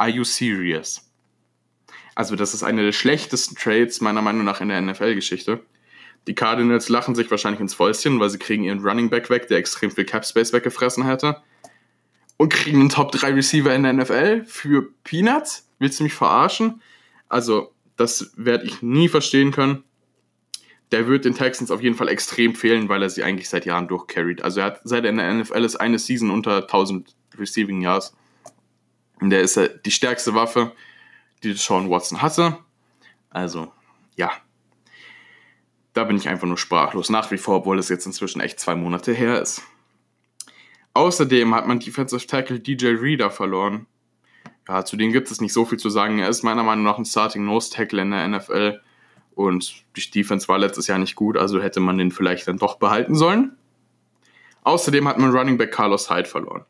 Are 0.00 0.08
you 0.08 0.24
serious? 0.24 1.06
Also, 2.14 2.34
das 2.34 2.54
ist 2.54 2.62
eine 2.62 2.82
der 2.82 2.92
schlechtesten 2.92 3.54
Trades 3.54 4.00
meiner 4.00 4.22
Meinung 4.22 4.44
nach 4.44 4.62
in 4.62 4.70
der 4.70 4.80
NFL-Geschichte. 4.80 5.60
Die 6.26 6.34
Cardinals 6.34 6.88
lachen 6.88 7.14
sich 7.14 7.30
wahrscheinlich 7.30 7.60
ins 7.60 7.74
Fäustchen, 7.74 8.18
weil 8.18 8.30
sie 8.30 8.38
kriegen 8.38 8.64
ihren 8.64 8.80
Running 8.80 9.10
Back 9.10 9.28
weg, 9.28 9.48
der 9.48 9.58
extrem 9.58 9.90
viel 9.90 10.06
Cap 10.06 10.24
Space 10.24 10.54
weggefressen 10.54 11.04
hätte. 11.04 11.42
Und 12.38 12.50
kriegen 12.50 12.80
einen 12.80 12.88
Top 12.88 13.12
3 13.12 13.34
Receiver 13.34 13.74
in 13.74 13.82
der 13.82 13.92
NFL 13.92 14.46
für 14.46 14.88
Peanuts? 15.04 15.68
Willst 15.78 16.00
du 16.00 16.04
mich 16.04 16.14
verarschen? 16.14 16.80
Also, 17.28 17.74
das 17.96 18.32
werde 18.36 18.64
ich 18.64 18.80
nie 18.80 19.08
verstehen 19.10 19.52
können. 19.52 19.84
Der 20.92 21.08
wird 21.08 21.26
den 21.26 21.34
Texans 21.34 21.70
auf 21.70 21.82
jeden 21.82 21.94
Fall 21.94 22.08
extrem 22.08 22.54
fehlen, 22.54 22.88
weil 22.88 23.02
er 23.02 23.10
sie 23.10 23.22
eigentlich 23.22 23.50
seit 23.50 23.66
Jahren 23.66 23.86
durchcarried. 23.86 24.40
Also 24.40 24.60
er 24.60 24.66
hat 24.66 24.80
seit 24.84 25.04
er 25.04 25.10
in 25.10 25.18
der 25.18 25.34
NFL 25.34 25.62
ist 25.62 25.76
eine 25.76 25.98
Season 25.98 26.30
unter 26.30 26.62
1000 26.62 27.14
Receiving 27.38 27.82
Yards. 27.82 28.16
Der 29.20 29.42
ist 29.42 29.60
die 29.84 29.90
stärkste 29.90 30.34
Waffe, 30.34 30.72
die 31.42 31.52
Sean 31.52 31.90
Watson 31.90 32.22
hatte. 32.22 32.58
Also, 33.28 33.72
ja. 34.16 34.32
Da 35.92 36.04
bin 36.04 36.16
ich 36.16 36.28
einfach 36.28 36.46
nur 36.46 36.58
sprachlos. 36.58 37.10
Nach 37.10 37.30
wie 37.30 37.38
vor, 37.38 37.56
obwohl 37.56 37.78
es 37.78 37.88
jetzt 37.88 38.06
inzwischen 38.06 38.40
echt 38.40 38.60
zwei 38.60 38.74
Monate 38.74 39.12
her 39.12 39.40
ist. 39.40 39.62
Außerdem 40.94 41.54
hat 41.54 41.66
man 41.66 41.80
Defensive 41.80 42.26
Tackle 42.26 42.60
DJ 42.60 42.88
Reader 42.88 43.30
verloren. 43.30 43.86
Ja, 44.68 44.84
zu 44.84 44.96
dem 44.96 45.12
gibt 45.12 45.30
es 45.30 45.40
nicht 45.40 45.52
so 45.52 45.64
viel 45.64 45.78
zu 45.78 45.90
sagen. 45.90 46.18
Er 46.18 46.28
ist 46.28 46.42
meiner 46.42 46.62
Meinung 46.62 46.84
nach 46.84 46.98
ein 46.98 47.04
Starting 47.04 47.44
Nose 47.44 47.70
Tackle 47.70 48.02
in 48.02 48.10
der 48.10 48.28
NFL. 48.28 48.80
Und 49.34 49.84
die 49.96 50.10
Defense 50.10 50.48
war 50.48 50.58
letztes 50.58 50.86
Jahr 50.86 50.98
nicht 50.98 51.16
gut, 51.16 51.36
also 51.36 51.62
hätte 51.62 51.80
man 51.80 51.96
den 51.98 52.10
vielleicht 52.10 52.46
dann 52.46 52.58
doch 52.58 52.78
behalten 52.78 53.14
sollen. 53.14 53.56
Außerdem 54.62 55.08
hat 55.08 55.18
man 55.18 55.30
Running 55.30 55.56
Back 55.56 55.72
Carlos 55.72 56.10
Hyde 56.10 56.28
verloren. 56.28 56.64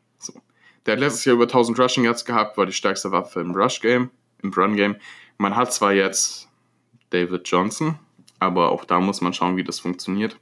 Der 0.85 0.93
hat 0.93 0.99
letztes 0.99 1.25
Jahr 1.25 1.35
über 1.35 1.45
1000 1.45 1.79
Rushing 1.79 2.03
Yards 2.03 2.25
gehabt, 2.25 2.57
war 2.57 2.65
die 2.65 2.73
stärkste 2.73 3.11
Waffe 3.11 3.39
im 3.39 3.51
Rush 3.51 3.81
Game, 3.81 4.09
im 4.41 4.51
Run 4.53 4.75
Game. 4.75 4.95
Man 5.37 5.55
hat 5.55 5.73
zwar 5.73 5.93
jetzt 5.93 6.47
David 7.11 7.47
Johnson, 7.47 7.99
aber 8.39 8.71
auch 8.71 8.85
da 8.85 8.99
muss 8.99 9.21
man 9.21 9.33
schauen, 9.33 9.57
wie 9.57 9.63
das 9.63 9.79
funktioniert. 9.79 10.37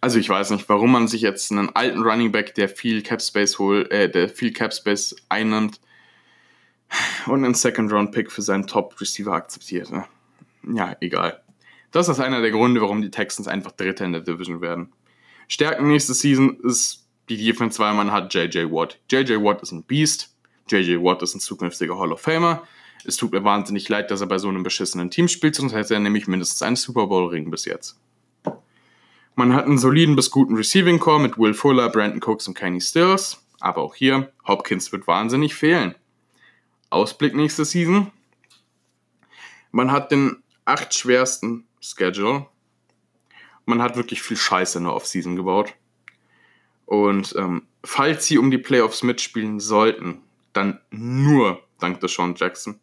Also 0.00 0.18
ich 0.18 0.28
weiß 0.28 0.50
nicht, 0.50 0.66
warum 0.68 0.92
man 0.92 1.08
sich 1.08 1.20
jetzt 1.20 1.52
einen 1.52 1.74
alten 1.76 2.02
Running 2.02 2.32
Back, 2.32 2.54
der 2.54 2.70
viel 2.70 3.02
Cap 3.02 3.20
Space 3.20 3.58
holt, 3.58 3.90
äh, 3.90 4.10
der 4.10 4.30
viel 4.30 4.52
Cap 4.52 4.72
Space 4.72 5.14
einnimmt 5.28 5.80
und 7.26 7.44
einen 7.44 7.54
Second 7.54 7.92
Round 7.92 8.12
Pick 8.12 8.32
für 8.32 8.42
seinen 8.42 8.66
Top 8.66 8.98
Receiver 8.98 9.32
akzeptiert. 9.32 9.90
Ne? 9.90 10.06
Ja, 10.72 10.96
egal. 11.00 11.42
Das 11.90 12.08
ist 12.08 12.20
einer 12.20 12.40
der 12.40 12.50
Gründe, 12.50 12.80
warum 12.80 13.02
die 13.02 13.10
Texans 13.10 13.48
einfach 13.48 13.72
Dritter 13.72 14.04
in 14.06 14.12
der 14.12 14.22
Division 14.22 14.60
werden. 14.60 14.92
Stärken 15.48 15.88
nächste 15.88 16.14
Season 16.14 16.58
ist 16.60 16.99
die 17.30 17.36
Defense, 17.36 17.78
weil 17.78 17.94
man 17.94 18.10
hat 18.10 18.34
JJ 18.34 18.70
Watt. 18.70 18.98
JJ 19.10 19.36
Watt 19.42 19.62
ist 19.62 19.70
ein 19.70 19.84
Beast. 19.84 20.34
JJ 20.68 20.96
Watt 21.02 21.22
ist 21.22 21.34
ein 21.34 21.40
zukünftiger 21.40 21.98
Hall 21.98 22.12
of 22.12 22.20
Famer. 22.20 22.66
Es 23.04 23.16
tut 23.16 23.32
mir 23.32 23.44
wahnsinnig 23.44 23.88
leid, 23.88 24.10
dass 24.10 24.20
er 24.20 24.26
bei 24.26 24.38
so 24.38 24.48
einem 24.48 24.62
beschissenen 24.62 25.10
Team 25.10 25.28
spielt, 25.28 25.54
sonst 25.54 25.72
hätte 25.72 25.94
er 25.94 26.00
nämlich 26.00 26.26
mindestens 26.26 26.62
einen 26.62 26.76
Super 26.76 27.06
Bowl-Ring 27.06 27.50
bis 27.50 27.64
jetzt. 27.64 27.98
Man 29.36 29.54
hat 29.54 29.64
einen 29.64 29.78
soliden 29.78 30.16
bis 30.16 30.30
guten 30.30 30.56
Receiving 30.56 30.98
Core 30.98 31.20
mit 31.20 31.38
Will 31.38 31.54
Fuller, 31.54 31.88
Brandon 31.88 32.20
Cooks 32.20 32.46
und 32.46 32.54
Kenny 32.54 32.80
Stills. 32.80 33.42
Aber 33.60 33.82
auch 33.82 33.94
hier, 33.94 34.32
Hopkins 34.46 34.92
wird 34.92 35.06
wahnsinnig 35.06 35.54
fehlen. 35.54 35.94
Ausblick 36.90 37.34
nächste 37.34 37.64
Season. 37.64 38.10
Man 39.70 39.92
hat 39.92 40.10
den 40.10 40.42
acht 40.64 40.92
schwersten 40.92 41.66
Schedule. 41.80 42.46
Man 43.64 43.80
hat 43.80 43.96
wirklich 43.96 44.20
viel 44.20 44.36
Scheiße 44.36 44.78
in 44.78 44.84
der 44.84 44.94
Offseason 44.94 45.36
gebaut. 45.36 45.74
Und 46.90 47.36
ähm, 47.38 47.62
falls 47.84 48.26
sie 48.26 48.36
um 48.36 48.50
die 48.50 48.58
Playoffs 48.58 49.04
mitspielen 49.04 49.60
sollten, 49.60 50.22
dann 50.52 50.80
nur 50.90 51.62
dank 51.78 52.00
Deshaun 52.00 52.34
Jackson. 52.34 52.80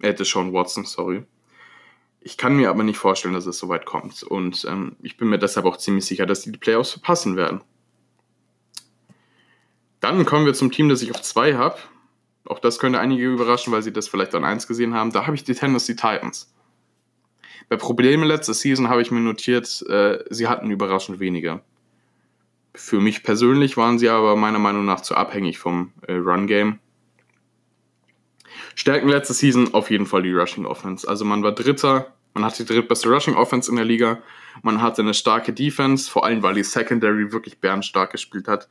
Äh, 0.00 0.14
Deshaun 0.14 0.54
Watson, 0.54 0.86
sorry. 0.86 1.26
Ich 2.22 2.38
kann 2.38 2.56
mir 2.56 2.70
aber 2.70 2.82
nicht 2.82 2.96
vorstellen, 2.96 3.34
dass 3.34 3.44
es 3.44 3.58
so 3.58 3.68
weit 3.68 3.84
kommt. 3.84 4.22
Und 4.22 4.64
ähm, 4.66 4.96
ich 5.02 5.18
bin 5.18 5.28
mir 5.28 5.38
deshalb 5.38 5.66
auch 5.66 5.76
ziemlich 5.76 6.06
sicher, 6.06 6.24
dass 6.24 6.40
die 6.40 6.50
die 6.50 6.58
Playoffs 6.58 6.92
verpassen 6.92 7.36
werden. 7.36 7.60
Dann 10.00 10.24
kommen 10.24 10.46
wir 10.46 10.54
zum 10.54 10.72
Team, 10.72 10.88
das 10.88 11.02
ich 11.02 11.14
auf 11.14 11.20
zwei 11.20 11.56
habe. 11.56 11.76
Auch 12.46 12.58
das 12.58 12.78
könnte 12.78 13.00
einige 13.00 13.30
überraschen, 13.30 13.70
weil 13.70 13.82
sie 13.82 13.92
das 13.92 14.08
vielleicht 14.08 14.34
an 14.34 14.44
eins 14.44 14.66
gesehen 14.66 14.94
haben. 14.94 15.12
Da 15.12 15.26
habe 15.26 15.36
ich 15.36 15.44
die 15.44 15.52
Tennessee 15.52 15.92
Titans. 15.92 16.54
Bei 17.68 17.76
Problemen 17.76 18.24
letzte 18.24 18.54
Season 18.54 18.88
habe 18.88 19.02
ich 19.02 19.10
mir 19.10 19.20
notiert, 19.20 19.84
äh, 19.90 20.24
sie 20.30 20.48
hatten 20.48 20.70
überraschend 20.70 21.20
weniger. 21.20 21.62
Für 22.74 23.00
mich 23.00 23.22
persönlich 23.22 23.76
waren 23.76 23.98
sie 23.98 24.08
aber 24.08 24.36
meiner 24.36 24.58
Meinung 24.58 24.84
nach 24.84 25.00
zu 25.00 25.16
abhängig 25.16 25.58
vom 25.58 25.92
äh, 26.06 26.14
Run-Game. 26.14 26.78
Stärken 28.76 29.08
letzte 29.08 29.34
Season 29.34 29.74
auf 29.74 29.90
jeden 29.90 30.06
Fall 30.06 30.22
die 30.22 30.32
Rushing 30.32 30.66
Offense. 30.66 31.08
Also 31.08 31.24
man 31.24 31.42
war 31.42 31.52
Dritter, 31.52 32.14
man 32.32 32.44
hatte 32.44 32.64
die 32.64 32.72
drittbeste 32.72 33.08
Rushing 33.08 33.34
Offense 33.34 33.70
in 33.70 33.76
der 33.76 33.84
Liga, 33.84 34.22
man 34.62 34.80
hatte 34.80 35.02
eine 35.02 35.14
starke 35.14 35.52
Defense, 35.52 36.10
vor 36.10 36.24
allem 36.24 36.42
weil 36.42 36.54
die 36.54 36.62
Secondary 36.62 37.32
wirklich 37.32 37.60
bärenstark 37.60 38.12
gespielt 38.12 38.46
hat. 38.46 38.68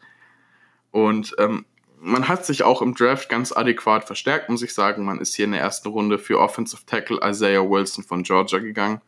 Und 0.91 1.35
ähm, 1.37 1.65
man 1.99 2.29
hat 2.29 2.45
sich 2.45 2.63
auch 2.63 2.81
im 2.81 2.95
Draft 2.95 3.27
ganz 3.27 3.51
adäquat 3.51 4.05
verstärkt, 4.05 4.49
muss 4.49 4.61
ich 4.61 4.73
sagen. 4.73 5.03
Man 5.03 5.19
ist 5.19 5.35
hier 5.35 5.45
in 5.45 5.51
der 5.51 5.61
ersten 5.61 5.89
Runde 5.89 6.17
für 6.17 6.39
Offensive 6.39 6.85
Tackle 6.85 7.19
Isaiah 7.21 7.69
Wilson 7.69 8.05
von 8.05 8.23
Georgia 8.23 8.59
gegangen 8.59 9.01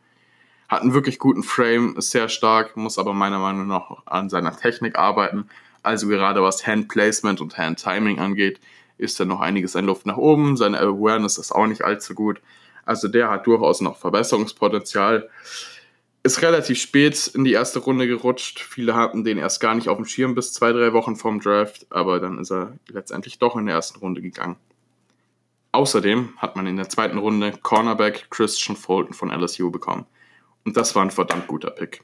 hat 0.72 0.80
einen 0.80 0.94
wirklich 0.94 1.18
guten 1.18 1.42
Frame, 1.42 1.96
ist 1.98 2.12
sehr 2.12 2.30
stark, 2.30 2.78
muss 2.78 2.96
aber 2.96 3.12
meiner 3.12 3.38
Meinung 3.38 3.66
nach 3.66 4.06
an 4.06 4.30
seiner 4.30 4.56
Technik 4.56 4.98
arbeiten. 4.98 5.50
Also 5.82 6.08
gerade 6.08 6.42
was 6.42 6.66
Hand 6.66 6.88
Placement 6.88 7.42
und 7.42 7.58
Hand 7.58 7.82
Timing 7.82 8.18
angeht, 8.18 8.58
ist 8.96 9.20
da 9.20 9.26
noch 9.26 9.40
einiges 9.40 9.76
an 9.76 9.84
Luft 9.84 10.06
nach 10.06 10.16
oben. 10.16 10.56
Seine 10.56 10.80
Awareness 10.80 11.36
ist 11.36 11.52
auch 11.52 11.66
nicht 11.66 11.82
allzu 11.82 12.14
gut. 12.14 12.40
Also 12.86 13.08
der 13.08 13.28
hat 13.28 13.46
durchaus 13.46 13.82
noch 13.82 13.98
Verbesserungspotenzial. 13.98 15.28
Ist 16.22 16.40
relativ 16.40 16.80
spät 16.80 17.26
in 17.34 17.44
die 17.44 17.52
erste 17.52 17.80
Runde 17.80 18.06
gerutscht. 18.06 18.60
Viele 18.60 18.94
hatten 18.94 19.24
den 19.24 19.36
erst 19.36 19.60
gar 19.60 19.74
nicht 19.74 19.90
auf 19.90 19.98
dem 19.98 20.06
Schirm 20.06 20.34
bis 20.34 20.54
zwei, 20.54 20.72
drei 20.72 20.94
Wochen 20.94 21.16
vorm 21.16 21.40
Draft, 21.40 21.86
aber 21.90 22.18
dann 22.18 22.38
ist 22.38 22.50
er 22.50 22.78
letztendlich 22.88 23.38
doch 23.38 23.56
in 23.56 23.66
der 23.66 23.74
ersten 23.74 23.98
Runde 23.98 24.22
gegangen. 24.22 24.56
Außerdem 25.72 26.30
hat 26.38 26.56
man 26.56 26.66
in 26.66 26.78
der 26.78 26.88
zweiten 26.88 27.18
Runde 27.18 27.52
Cornerback 27.62 28.28
Christian 28.30 28.74
Fulton 28.74 29.12
von 29.12 29.30
LSU 29.30 29.70
bekommen. 29.70 30.06
Und 30.64 30.76
das 30.76 30.94
war 30.94 31.02
ein 31.02 31.10
verdammt 31.10 31.46
guter 31.46 31.70
Pick. 31.70 32.02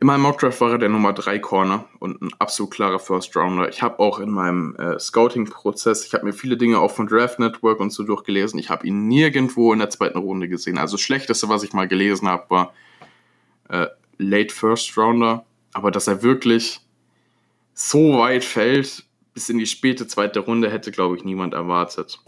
In 0.00 0.06
meinem 0.06 0.22
Mockdraft 0.22 0.62
war 0.62 0.72
er 0.72 0.78
der 0.78 0.88
Nummer 0.88 1.12
3 1.12 1.38
Corner 1.40 1.84
und 1.98 2.22
ein 2.22 2.30
absolut 2.38 2.72
klarer 2.72 2.98
First 2.98 3.36
Rounder. 3.36 3.68
Ich 3.68 3.82
habe 3.82 3.98
auch 3.98 4.18
in 4.18 4.30
meinem 4.30 4.74
äh, 4.76 4.98
Scouting-Prozess, 4.98 6.06
ich 6.06 6.14
habe 6.14 6.24
mir 6.24 6.32
viele 6.32 6.56
Dinge 6.56 6.78
auch 6.78 6.90
von 6.90 7.06
Draft 7.06 7.38
Network 7.38 7.80
und 7.80 7.92
so 7.92 8.02
durchgelesen. 8.02 8.58
Ich 8.58 8.70
habe 8.70 8.86
ihn 8.86 9.08
nirgendwo 9.08 9.74
in 9.74 9.78
der 9.78 9.90
zweiten 9.90 10.16
Runde 10.16 10.48
gesehen. 10.48 10.78
Also 10.78 10.96
das 10.96 11.02
Schlechteste, 11.02 11.50
was 11.50 11.64
ich 11.64 11.74
mal 11.74 11.86
gelesen 11.86 12.28
habe, 12.28 12.48
war 12.48 12.74
äh, 13.68 13.88
Late 14.16 14.54
First 14.54 14.96
Rounder. 14.96 15.44
Aber 15.74 15.90
dass 15.90 16.06
er 16.06 16.22
wirklich 16.22 16.80
so 17.74 18.18
weit 18.18 18.42
fällt, 18.42 19.04
bis 19.34 19.50
in 19.50 19.58
die 19.58 19.66
späte 19.66 20.06
zweite 20.06 20.40
Runde, 20.40 20.70
hätte, 20.70 20.92
glaube 20.92 21.16
ich, 21.16 21.24
niemand 21.24 21.52
erwartet. 21.52 22.18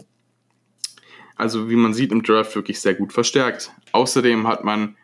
Also 1.35 1.69
wie 1.69 1.75
man 1.75 1.93
sieht 1.93 2.11
im 2.11 2.23
Draft 2.23 2.55
wirklich 2.55 2.79
sehr 2.79 2.93
gut 2.93 3.13
verstärkt. 3.13 3.71
Außerdem 3.91 4.47
hat 4.47 4.63
man 4.63 4.95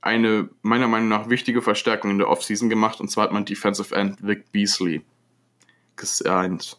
eine 0.00 0.48
meiner 0.62 0.88
Meinung 0.88 1.08
nach 1.08 1.28
wichtige 1.28 1.62
Verstärkung 1.62 2.12
in 2.12 2.18
der 2.18 2.28
Offseason 2.28 2.68
gemacht 2.68 3.00
und 3.00 3.10
zwar 3.10 3.24
hat 3.24 3.32
man 3.32 3.44
Defensive 3.44 3.94
End 3.94 4.18
Vic 4.26 4.50
Beasley 4.52 5.02
gesigned. 5.96 6.76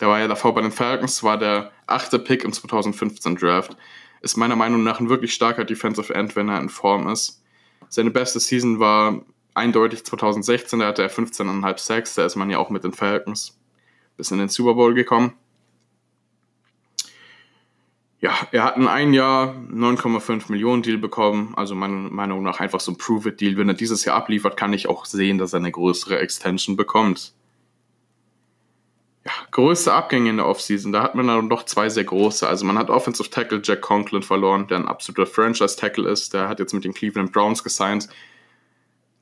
Der 0.00 0.08
war 0.08 0.20
ja 0.20 0.28
davor 0.28 0.54
bei 0.54 0.62
den 0.62 0.72
Falcons, 0.72 1.22
war 1.22 1.36
der 1.36 1.72
achte 1.86 2.18
Pick 2.18 2.44
im 2.44 2.52
2015 2.52 3.36
Draft. 3.36 3.76
Ist 4.22 4.36
meiner 4.36 4.56
Meinung 4.56 4.82
nach 4.82 5.00
ein 5.00 5.08
wirklich 5.08 5.34
starker 5.34 5.64
Defensive 5.64 6.14
End, 6.14 6.36
wenn 6.36 6.48
er 6.48 6.60
in 6.60 6.68
Form 6.68 7.08
ist. 7.08 7.42
Seine 7.88 8.10
beste 8.10 8.38
Season 8.38 8.78
war 8.78 9.24
eindeutig 9.54 10.04
2016, 10.04 10.78
da 10.78 10.86
hatte 10.86 11.02
er 11.02 11.10
15,5 11.10 11.78
Sacks, 11.78 12.14
da 12.14 12.24
ist 12.24 12.36
man 12.36 12.50
ja 12.50 12.58
auch 12.58 12.70
mit 12.70 12.84
den 12.84 12.92
Falcons 12.92 13.58
bis 14.16 14.30
in 14.30 14.38
den 14.38 14.48
Super 14.48 14.74
Bowl 14.74 14.94
gekommen 14.94 15.34
ja, 18.20 18.34
er 18.52 18.64
hat 18.64 18.76
in 18.76 18.86
einem 18.86 19.14
Jahr 19.14 19.54
9,5 19.72 20.50
Millionen 20.50 20.82
Deal 20.82 20.98
bekommen. 20.98 21.54
Also 21.56 21.74
meiner 21.74 22.10
Meinung 22.10 22.42
nach 22.42 22.60
einfach 22.60 22.80
so 22.80 22.92
ein 22.92 22.98
Prove-It-Deal. 22.98 23.56
Wenn 23.56 23.68
er 23.68 23.74
dieses 23.74 24.04
Jahr 24.04 24.16
abliefert, 24.16 24.58
kann 24.58 24.74
ich 24.74 24.88
auch 24.88 25.06
sehen, 25.06 25.38
dass 25.38 25.54
er 25.54 25.60
eine 25.60 25.72
größere 25.72 26.18
Extension 26.18 26.76
bekommt. 26.76 27.32
Ja, 29.24 29.32
größte 29.50 29.92
Abgänge 29.92 30.30
in 30.30 30.36
der 30.36 30.46
Offseason, 30.46 30.92
da 30.92 31.02
hat 31.02 31.14
man 31.14 31.26
dann 31.26 31.50
doch 31.50 31.64
zwei 31.64 31.90
sehr 31.90 32.04
große. 32.04 32.46
Also 32.46 32.64
man 32.64 32.78
hat 32.78 32.88
Offensive 32.88 33.28
Tackle 33.28 33.60
Jack 33.62 33.82
Conklin 33.82 34.22
verloren, 34.22 34.66
der 34.66 34.78
ein 34.78 34.88
absoluter 34.88 35.26
Franchise-Tackle 35.26 36.08
ist. 36.08 36.32
Der 36.34 36.48
hat 36.48 36.58
jetzt 36.58 36.72
mit 36.72 36.84
den 36.84 36.94
Cleveland 36.94 37.32
Browns 37.32 37.62
gesigned. 37.62 38.08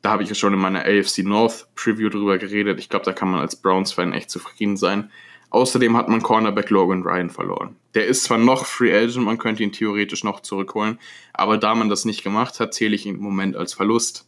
Da 0.02 0.10
habe 0.10 0.22
ich 0.22 0.28
ja 0.28 0.34
schon 0.34 0.54
in 0.54 0.60
meiner 0.60 0.84
AFC 0.84 1.18
North 1.24 1.68
Preview 1.74 2.08
drüber 2.08 2.38
geredet. 2.38 2.78
Ich 2.78 2.88
glaube, 2.88 3.04
da 3.04 3.12
kann 3.12 3.30
man 3.30 3.40
als 3.40 3.56
Browns-Fan 3.56 4.12
echt 4.12 4.30
zufrieden 4.30 4.76
sein. 4.76 5.10
Außerdem 5.50 5.96
hat 5.96 6.08
man 6.08 6.22
Cornerback 6.22 6.68
Logan 6.70 7.02
Ryan 7.02 7.30
verloren. 7.30 7.76
Der 7.94 8.06
ist 8.06 8.24
zwar 8.24 8.38
noch 8.38 8.66
Free 8.66 8.94
Agent, 8.94 9.24
man 9.24 9.38
könnte 9.38 9.62
ihn 9.62 9.72
theoretisch 9.72 10.22
noch 10.22 10.40
zurückholen, 10.40 10.98
aber 11.32 11.56
da 11.56 11.74
man 11.74 11.88
das 11.88 12.04
nicht 12.04 12.22
gemacht 12.22 12.60
hat, 12.60 12.74
zähle 12.74 12.94
ich 12.94 13.06
ihn 13.06 13.14
im 13.14 13.22
Moment 13.22 13.56
als 13.56 13.72
Verlust. 13.72 14.26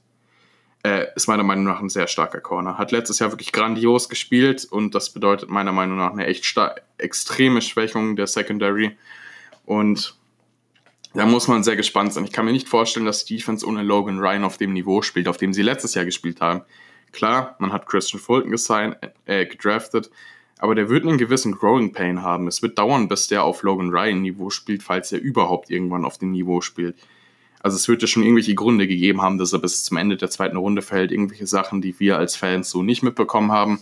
Äh, 0.82 1.08
ist 1.14 1.28
meiner 1.28 1.42
Meinung 1.42 1.64
nach 1.64 1.80
ein 1.80 1.90
sehr 1.90 2.06
starker 2.06 2.40
Corner. 2.40 2.78
Hat 2.78 2.90
letztes 2.90 3.18
Jahr 3.18 3.30
wirklich 3.30 3.52
grandios 3.52 4.08
gespielt 4.08 4.66
und 4.70 4.94
das 4.94 5.10
bedeutet 5.10 5.50
meiner 5.50 5.72
Meinung 5.72 5.98
nach 5.98 6.12
eine 6.12 6.26
echt 6.26 6.58
extreme 6.96 7.60
Schwächung 7.60 8.16
der 8.16 8.26
Secondary. 8.26 8.96
Und 9.66 10.16
da 11.12 11.26
muss 11.26 11.48
man 11.48 11.62
sehr 11.62 11.76
gespannt 11.76 12.14
sein. 12.14 12.24
Ich 12.24 12.32
kann 12.32 12.46
mir 12.46 12.52
nicht 12.52 12.68
vorstellen, 12.68 13.04
dass 13.04 13.26
die 13.26 13.36
Defense 13.36 13.66
ohne 13.66 13.82
Logan 13.82 14.20
Ryan 14.20 14.44
auf 14.44 14.56
dem 14.56 14.72
Niveau 14.72 15.02
spielt, 15.02 15.28
auf 15.28 15.36
dem 15.36 15.52
sie 15.52 15.62
letztes 15.62 15.94
Jahr 15.94 16.06
gespielt 16.06 16.40
haben. 16.40 16.62
Klar, 17.12 17.56
man 17.58 17.72
hat 17.72 17.86
Christian 17.86 18.20
Fulton 18.20 18.50
gesigned, 18.50 18.96
äh, 19.26 19.44
gedraftet, 19.44 20.10
aber 20.60 20.74
der 20.74 20.90
wird 20.90 21.06
einen 21.06 21.16
gewissen 21.16 21.52
Growing 21.52 21.92
Pain 21.92 22.22
haben. 22.22 22.46
Es 22.46 22.60
wird 22.60 22.78
dauern, 22.78 23.08
bis 23.08 23.28
der 23.28 23.44
auf 23.44 23.62
Logan 23.62 23.88
Ryan 23.88 24.20
Niveau 24.20 24.50
spielt, 24.50 24.82
falls 24.82 25.10
er 25.10 25.18
überhaupt 25.18 25.70
irgendwann 25.70 26.04
auf 26.04 26.18
dem 26.18 26.32
Niveau 26.32 26.60
spielt. 26.60 26.96
Also 27.60 27.76
es 27.76 27.88
wird 27.88 28.02
ja 28.02 28.08
schon 28.08 28.22
irgendwelche 28.22 28.54
Gründe 28.54 28.86
gegeben 28.86 29.22
haben, 29.22 29.38
dass 29.38 29.54
er 29.54 29.58
bis 29.58 29.84
zum 29.84 29.96
Ende 29.96 30.18
der 30.18 30.28
zweiten 30.28 30.58
Runde 30.58 30.82
fällt, 30.82 31.12
irgendwelche 31.12 31.46
Sachen, 31.46 31.80
die 31.80 31.98
wir 31.98 32.18
als 32.18 32.36
Fans 32.36 32.68
so 32.68 32.82
nicht 32.82 33.02
mitbekommen 33.02 33.52
haben. 33.52 33.80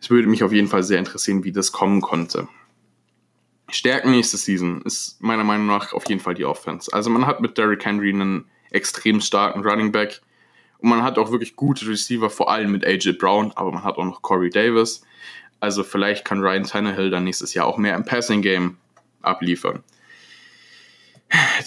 Es 0.00 0.08
würde 0.08 0.28
mich 0.28 0.44
auf 0.44 0.52
jeden 0.52 0.68
Fall 0.68 0.84
sehr 0.84 1.00
interessieren, 1.00 1.42
wie 1.42 1.52
das 1.52 1.72
kommen 1.72 2.00
konnte. 2.00 2.46
Stärken 3.68 4.12
nächste 4.12 4.36
Season 4.36 4.82
ist 4.82 5.20
meiner 5.20 5.44
Meinung 5.44 5.66
nach 5.66 5.92
auf 5.94 6.08
jeden 6.08 6.20
Fall 6.20 6.34
die 6.34 6.44
Offense. 6.44 6.92
Also 6.92 7.10
man 7.10 7.26
hat 7.26 7.40
mit 7.40 7.58
Derrick 7.58 7.84
Henry 7.84 8.10
einen 8.10 8.44
extrem 8.70 9.20
starken 9.20 9.64
Running 9.64 9.90
Back 9.90 10.20
und 10.78 10.90
man 10.90 11.02
hat 11.02 11.18
auch 11.18 11.32
wirklich 11.32 11.56
gute 11.56 11.88
Receiver, 11.88 12.30
vor 12.30 12.50
allem 12.50 12.70
mit 12.70 12.84
AJ 12.86 13.14
Brown, 13.14 13.50
aber 13.56 13.72
man 13.72 13.82
hat 13.82 13.96
auch 13.96 14.04
noch 14.04 14.22
Corey 14.22 14.50
Davis. 14.50 15.02
Also 15.62 15.84
vielleicht 15.84 16.24
kann 16.24 16.40
Ryan 16.40 16.64
Tannehill 16.64 17.08
dann 17.08 17.22
nächstes 17.22 17.54
Jahr 17.54 17.66
auch 17.66 17.78
mehr 17.78 17.94
im 17.94 18.04
Passing 18.04 18.42
Game 18.42 18.78
abliefern. 19.20 19.84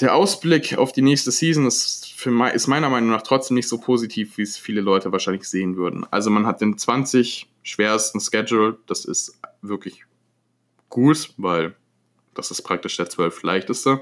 Der 0.02 0.14
Ausblick 0.14 0.78
auf 0.78 0.92
die 0.92 1.02
nächste 1.02 1.32
Season 1.32 1.66
ist, 1.66 2.12
für, 2.14 2.50
ist 2.50 2.68
meiner 2.68 2.90
Meinung 2.90 3.12
nach 3.12 3.22
trotzdem 3.22 3.56
nicht 3.56 3.70
so 3.70 3.80
positiv, 3.80 4.38
wie 4.38 4.42
es 4.42 4.58
viele 4.58 4.82
Leute 4.82 5.14
wahrscheinlich 5.14 5.48
sehen 5.48 5.78
würden. 5.78 6.06
Also 6.12 6.30
man 6.30 6.46
hat 6.46 6.60
den 6.60 6.78
20 6.78 7.48
schwersten 7.64 8.20
Schedule, 8.20 8.78
das 8.86 9.06
ist 9.06 9.40
wirklich 9.62 10.04
gut, 10.90 11.34
weil 11.38 11.74
das 12.34 12.52
ist 12.52 12.64
praktisch 12.64 12.98
der 12.98 13.10
12 13.10 13.44
leichteste. 13.44 14.02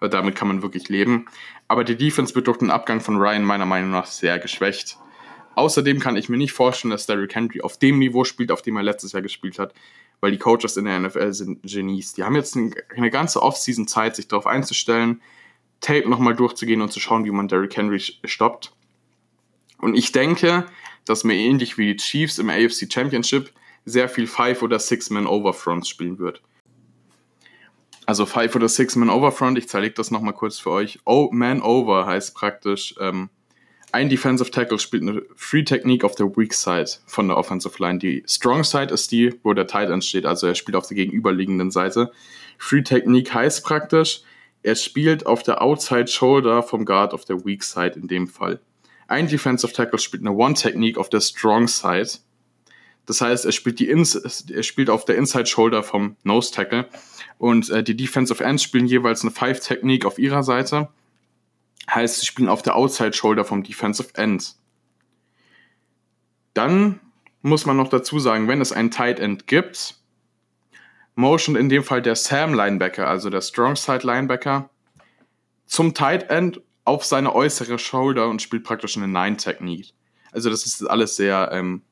Damit 0.00 0.36
kann 0.36 0.48
man 0.48 0.60
wirklich 0.60 0.90
leben. 0.90 1.24
Aber 1.66 1.84
die 1.84 1.96
Defense 1.96 2.34
wird 2.34 2.46
durch 2.46 2.58
den 2.58 2.70
Abgang 2.70 3.00
von 3.00 3.16
Ryan 3.16 3.44
meiner 3.44 3.66
Meinung 3.66 3.90
nach 3.90 4.04
sehr 4.04 4.38
geschwächt. 4.38 4.98
Außerdem 5.60 5.98
kann 5.98 6.16
ich 6.16 6.30
mir 6.30 6.38
nicht 6.38 6.52
vorstellen, 6.52 6.90
dass 6.90 7.04
Derrick 7.04 7.34
Henry 7.34 7.60
auf 7.60 7.78
dem 7.78 7.98
Niveau 7.98 8.24
spielt, 8.24 8.50
auf 8.50 8.62
dem 8.62 8.78
er 8.78 8.82
letztes 8.82 9.12
Jahr 9.12 9.20
gespielt 9.20 9.58
hat, 9.58 9.74
weil 10.20 10.30
die 10.30 10.38
Coaches 10.38 10.78
in 10.78 10.86
der 10.86 10.98
NFL 10.98 11.34
sind 11.34 11.62
Genies. 11.62 12.14
Die 12.14 12.24
haben 12.24 12.34
jetzt 12.34 12.56
eine 12.56 13.10
ganze 13.10 13.42
Offseason 13.42 13.86
Zeit, 13.86 14.16
sich 14.16 14.26
darauf 14.26 14.46
einzustellen, 14.46 15.20
Tape 15.82 16.08
nochmal 16.08 16.34
durchzugehen 16.34 16.80
und 16.80 16.90
zu 16.90 16.98
schauen, 16.98 17.26
wie 17.26 17.30
man 17.30 17.46
Derrick 17.46 17.76
Henry 17.76 18.00
stoppt. 18.00 18.72
Und 19.76 19.94
ich 19.94 20.12
denke, 20.12 20.64
dass 21.04 21.24
mir 21.24 21.34
ähnlich 21.34 21.76
wie 21.76 21.92
die 21.92 21.96
Chiefs 21.98 22.38
im 22.38 22.48
AFC 22.48 22.90
Championship 22.90 23.52
sehr 23.84 24.08
viel 24.08 24.26
Five- 24.26 24.62
oder 24.62 24.78
Six-Man-Overfronts 24.78 25.90
spielen 25.90 26.18
wird. 26.18 26.40
Also 28.06 28.24
Five- 28.24 28.56
oder 28.56 28.70
Six-Man-Overfront, 28.70 29.58
ich 29.58 29.68
zeige 29.68 29.90
das 29.90 30.10
nochmal 30.10 30.32
kurz 30.32 30.58
für 30.58 30.70
euch. 30.70 31.00
Oh, 31.04 31.28
Man-Over 31.30 32.06
heißt 32.06 32.34
praktisch, 32.34 32.94
ähm, 32.98 33.28
ein 33.92 34.08
Defensive 34.08 34.50
Tackle 34.50 34.78
spielt 34.78 35.02
eine 35.02 35.22
Free 35.36 35.64
Technique 35.64 36.04
auf 36.04 36.14
der 36.14 36.26
Weak 36.36 36.54
Side 36.54 36.90
von 37.06 37.28
der 37.28 37.36
Offensive 37.36 37.74
Line. 37.82 37.98
Die 37.98 38.22
Strong 38.26 38.64
Side 38.64 38.92
ist 38.92 39.10
die, 39.12 39.34
wo 39.42 39.52
der 39.52 39.66
Tight 39.66 39.90
End 39.90 40.04
steht, 40.04 40.26
also 40.26 40.46
er 40.46 40.54
spielt 40.54 40.76
auf 40.76 40.86
der 40.86 40.96
gegenüberliegenden 40.96 41.70
Seite. 41.70 42.10
Free 42.58 42.82
Technique 42.82 43.32
heißt 43.32 43.64
praktisch, 43.64 44.22
er 44.62 44.74
spielt 44.74 45.26
auf 45.26 45.42
der 45.42 45.62
Outside 45.62 46.06
Shoulder 46.06 46.62
vom 46.62 46.84
Guard 46.84 47.14
auf 47.14 47.24
der 47.24 47.44
Weak 47.44 47.62
Side 47.62 47.92
in 47.96 48.08
dem 48.08 48.28
Fall. 48.28 48.60
Ein 49.08 49.26
Defensive 49.26 49.72
Tackle 49.72 49.98
spielt 49.98 50.22
eine 50.22 50.36
One 50.36 50.54
Technique 50.54 50.98
auf 50.98 51.08
der 51.08 51.20
Strong 51.20 51.66
Side. 51.66 52.10
Das 53.06 53.20
heißt, 53.20 53.44
er 53.44 53.52
spielt, 53.52 53.80
die 53.80 53.88
Ins 53.88 54.14
er 54.14 54.62
spielt 54.62 54.90
auf 54.90 55.04
der 55.04 55.16
Inside 55.16 55.46
Shoulder 55.46 55.82
vom 55.82 56.16
Nose 56.22 56.52
Tackle 56.52 56.86
und 57.38 57.70
äh, 57.70 57.82
die 57.82 57.96
Defensive 57.96 58.44
Ends 58.44 58.62
spielen 58.62 58.86
jeweils 58.86 59.22
eine 59.22 59.30
Five 59.30 59.60
Technique 59.60 60.04
auf 60.04 60.18
ihrer 60.18 60.42
Seite 60.42 60.90
Heißt, 61.92 62.20
sie 62.20 62.26
spielen 62.26 62.48
auf 62.48 62.62
der 62.62 62.76
Outside 62.76 63.12
Shoulder 63.12 63.44
vom 63.44 63.62
Defensive 63.62 64.14
End. 64.14 64.54
Dann 66.54 67.00
muss 67.42 67.66
man 67.66 67.76
noch 67.76 67.88
dazu 67.88 68.18
sagen, 68.18 68.48
wenn 68.48 68.60
es 68.60 68.72
einen 68.72 68.90
Tight 68.90 69.18
End 69.18 69.46
gibt, 69.46 69.96
Motion 71.14 71.56
in 71.56 71.68
dem 71.68 71.82
Fall 71.82 72.02
der 72.02 72.16
Sam 72.16 72.54
Linebacker, 72.54 73.08
also 73.08 73.30
der 73.30 73.40
Strong 73.40 73.76
Side 73.76 74.06
Linebacker, 74.06 74.70
zum 75.66 75.94
Tight 75.94 76.30
End 76.30 76.60
auf 76.84 77.04
seine 77.04 77.34
äußere 77.34 77.78
Shoulder 77.78 78.28
und 78.28 78.42
spielt 78.42 78.64
praktisch 78.64 78.96
eine 78.96 79.08
Nine 79.08 79.36
Technique. 79.36 79.92
Also 80.32 80.50
das 80.50 80.66
ist 80.66 80.82
alles 80.82 81.16
sehr, 81.16 81.50
ähm, 81.52 81.82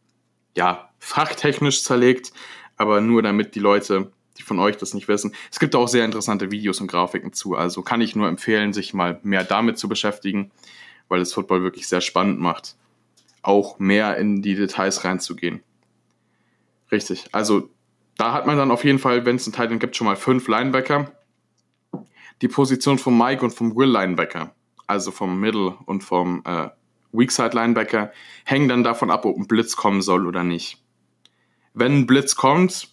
ja, 0.56 0.90
fachtechnisch 0.98 1.84
zerlegt, 1.84 2.32
aber 2.76 3.00
nur 3.00 3.22
damit 3.22 3.54
die 3.54 3.60
Leute 3.60 4.12
die 4.38 4.42
von 4.42 4.58
euch 4.58 4.76
das 4.76 4.94
nicht 4.94 5.08
wissen. 5.08 5.34
Es 5.50 5.58
gibt 5.58 5.74
auch 5.74 5.88
sehr 5.88 6.04
interessante 6.04 6.50
Videos 6.50 6.80
und 6.80 6.86
Grafiken 6.86 7.32
zu, 7.32 7.54
also 7.54 7.82
kann 7.82 8.00
ich 8.00 8.16
nur 8.16 8.28
empfehlen, 8.28 8.72
sich 8.72 8.94
mal 8.94 9.18
mehr 9.22 9.44
damit 9.44 9.78
zu 9.78 9.88
beschäftigen, 9.88 10.50
weil 11.08 11.20
es 11.20 11.32
Football 11.32 11.62
wirklich 11.62 11.88
sehr 11.88 12.00
spannend 12.00 12.40
macht, 12.40 12.76
auch 13.42 13.78
mehr 13.78 14.16
in 14.16 14.42
die 14.42 14.54
Details 14.54 15.04
reinzugehen. 15.04 15.62
Richtig, 16.90 17.26
also 17.32 17.68
da 18.16 18.32
hat 18.32 18.46
man 18.46 18.56
dann 18.56 18.70
auf 18.70 18.84
jeden 18.84 18.98
Fall, 18.98 19.24
wenn 19.24 19.36
es 19.36 19.46
einen 19.46 19.54
Titan 19.54 19.78
gibt, 19.78 19.96
schon 19.96 20.06
mal 20.06 20.16
fünf 20.16 20.48
Linebacker. 20.48 21.12
Die 22.42 22.48
Position 22.48 22.98
vom 22.98 23.18
Mike 23.18 23.44
und 23.44 23.52
vom 23.52 23.74
Will 23.76 23.90
Linebacker, 23.90 24.54
also 24.86 25.10
vom 25.10 25.40
Middle 25.40 25.76
und 25.86 26.04
vom 26.04 26.42
äh, 26.44 26.68
Weakside 27.12 27.54
Linebacker, 27.54 28.12
hängen 28.44 28.68
dann 28.68 28.84
davon 28.84 29.10
ab, 29.10 29.24
ob 29.24 29.36
ein 29.36 29.48
Blitz 29.48 29.76
kommen 29.76 30.02
soll 30.02 30.26
oder 30.26 30.44
nicht. 30.44 30.82
Wenn 31.74 32.00
ein 32.00 32.06
Blitz 32.06 32.36
kommt, 32.36 32.88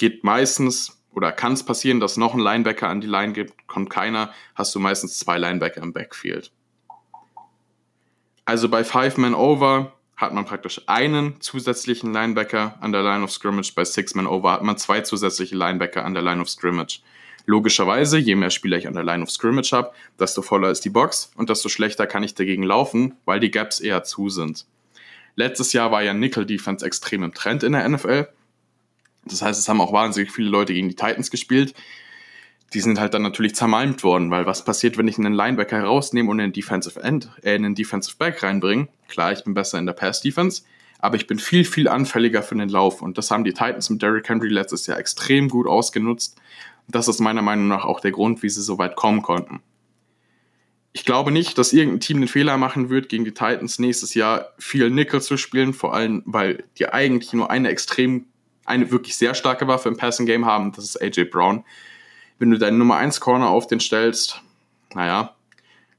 geht 0.00 0.24
meistens 0.24 0.98
oder 1.12 1.30
kann 1.30 1.52
es 1.52 1.62
passieren, 1.62 2.00
dass 2.00 2.16
noch 2.16 2.32
ein 2.32 2.40
Linebacker 2.40 2.88
an 2.88 3.02
die 3.02 3.06
Line 3.06 3.34
gibt, 3.34 3.68
kommt 3.68 3.90
keiner, 3.90 4.32
hast 4.54 4.74
du 4.74 4.80
meistens 4.80 5.18
zwei 5.18 5.38
Linebacker 5.38 5.82
im 5.82 5.92
Backfield. 5.92 6.50
Also 8.46 8.68
bei 8.68 8.82
Five 8.82 9.18
Man 9.18 9.34
Over 9.34 9.92
hat 10.16 10.32
man 10.32 10.46
praktisch 10.46 10.80
einen 10.86 11.40
zusätzlichen 11.40 12.12
Linebacker 12.12 12.76
an 12.80 12.92
der 12.92 13.02
Line 13.02 13.22
of 13.22 13.30
Scrimmage, 13.30 13.74
bei 13.74 13.84
Six 13.84 14.14
Man 14.14 14.26
Over 14.26 14.52
hat 14.52 14.62
man 14.62 14.78
zwei 14.78 15.02
zusätzliche 15.02 15.54
Linebacker 15.54 16.04
an 16.04 16.14
der 16.14 16.22
Line 16.22 16.40
of 16.40 16.48
Scrimmage. 16.48 17.00
Logischerweise, 17.44 18.16
je 18.18 18.36
mehr 18.36 18.50
Spieler 18.50 18.78
ich 18.78 18.88
an 18.88 18.94
der 18.94 19.04
Line 19.04 19.22
of 19.22 19.30
Scrimmage 19.30 19.72
habe, 19.72 19.92
desto 20.18 20.40
voller 20.40 20.70
ist 20.70 20.84
die 20.84 20.90
Box 20.90 21.30
und 21.36 21.50
desto 21.50 21.68
schlechter 21.68 22.06
kann 22.06 22.22
ich 22.22 22.34
dagegen 22.34 22.62
laufen, 22.62 23.16
weil 23.26 23.40
die 23.40 23.50
Gaps 23.50 23.80
eher 23.80 24.02
zu 24.02 24.30
sind. 24.30 24.66
Letztes 25.36 25.74
Jahr 25.74 25.90
war 25.92 26.02
ja 26.02 26.14
Nickel 26.14 26.46
Defense 26.46 26.84
extrem 26.84 27.22
im 27.22 27.34
Trend 27.34 27.62
in 27.62 27.72
der 27.72 27.86
NFL 27.86 28.28
das 29.24 29.42
heißt, 29.42 29.58
es 29.58 29.68
haben 29.68 29.80
auch 29.80 29.92
wahnsinnig 29.92 30.30
viele 30.30 30.48
Leute 30.48 30.72
gegen 30.72 30.88
die 30.88 30.94
Titans 30.94 31.30
gespielt. 31.30 31.74
Die 32.72 32.80
sind 32.80 33.00
halt 33.00 33.14
dann 33.14 33.22
natürlich 33.22 33.54
zermalmt 33.54 34.04
worden, 34.04 34.30
weil 34.30 34.46
was 34.46 34.64
passiert, 34.64 34.96
wenn 34.96 35.08
ich 35.08 35.18
einen 35.18 35.34
Linebacker 35.34 35.76
herausnehme 35.76 36.30
und 36.30 36.40
einen 36.40 36.52
Defensive 36.52 37.00
End, 37.02 37.30
äh, 37.42 37.54
einen 37.54 37.74
Defensive 37.74 38.16
Back 38.16 38.42
reinbringe? 38.42 38.88
Klar, 39.08 39.32
ich 39.32 39.42
bin 39.42 39.54
besser 39.54 39.78
in 39.78 39.86
der 39.86 39.92
Pass 39.92 40.20
Defense, 40.20 40.62
aber 41.00 41.16
ich 41.16 41.26
bin 41.26 41.38
viel, 41.38 41.64
viel 41.64 41.88
anfälliger 41.88 42.42
für 42.42 42.54
den 42.54 42.68
Lauf. 42.68 43.02
Und 43.02 43.18
das 43.18 43.30
haben 43.30 43.44
die 43.44 43.52
Titans 43.52 43.90
mit 43.90 44.02
Derrick 44.02 44.28
Henry 44.28 44.48
letztes 44.48 44.86
Jahr 44.86 44.98
extrem 44.98 45.48
gut 45.48 45.66
ausgenutzt. 45.66 46.40
Das 46.86 47.08
ist 47.08 47.20
meiner 47.20 47.42
Meinung 47.42 47.68
nach 47.68 47.84
auch 47.84 48.00
der 48.00 48.12
Grund, 48.12 48.42
wie 48.42 48.48
sie 48.48 48.62
so 48.62 48.78
weit 48.78 48.96
kommen 48.96 49.22
konnten. 49.22 49.60
Ich 50.92 51.04
glaube 51.04 51.30
nicht, 51.30 51.56
dass 51.56 51.72
irgendein 51.72 52.00
Team 52.00 52.20
den 52.20 52.28
Fehler 52.28 52.56
machen 52.56 52.90
wird, 52.90 53.08
gegen 53.08 53.24
die 53.24 53.30
Titans 53.30 53.78
nächstes 53.78 54.14
Jahr 54.14 54.52
viel 54.58 54.90
Nickel 54.90 55.20
zu 55.20 55.36
spielen, 55.36 55.72
vor 55.72 55.94
allem, 55.94 56.22
weil 56.26 56.64
die 56.78 56.88
eigentlich 56.88 57.32
nur 57.32 57.50
eine 57.50 57.68
extrem 57.68 58.26
eine 58.64 58.90
wirklich 58.90 59.16
sehr 59.16 59.34
starke 59.34 59.66
Waffe 59.66 59.88
im 59.88 59.96
Passing 59.96 60.26
Game 60.26 60.46
haben, 60.46 60.72
das 60.72 60.84
ist 60.84 61.02
AJ 61.02 61.24
Brown. 61.24 61.64
Wenn 62.38 62.50
du 62.50 62.58
deinen 62.58 62.78
Nummer 62.78 62.96
1 62.96 63.20
Corner 63.20 63.48
auf 63.48 63.66
den 63.66 63.80
stellst, 63.80 64.42
naja, 64.94 65.34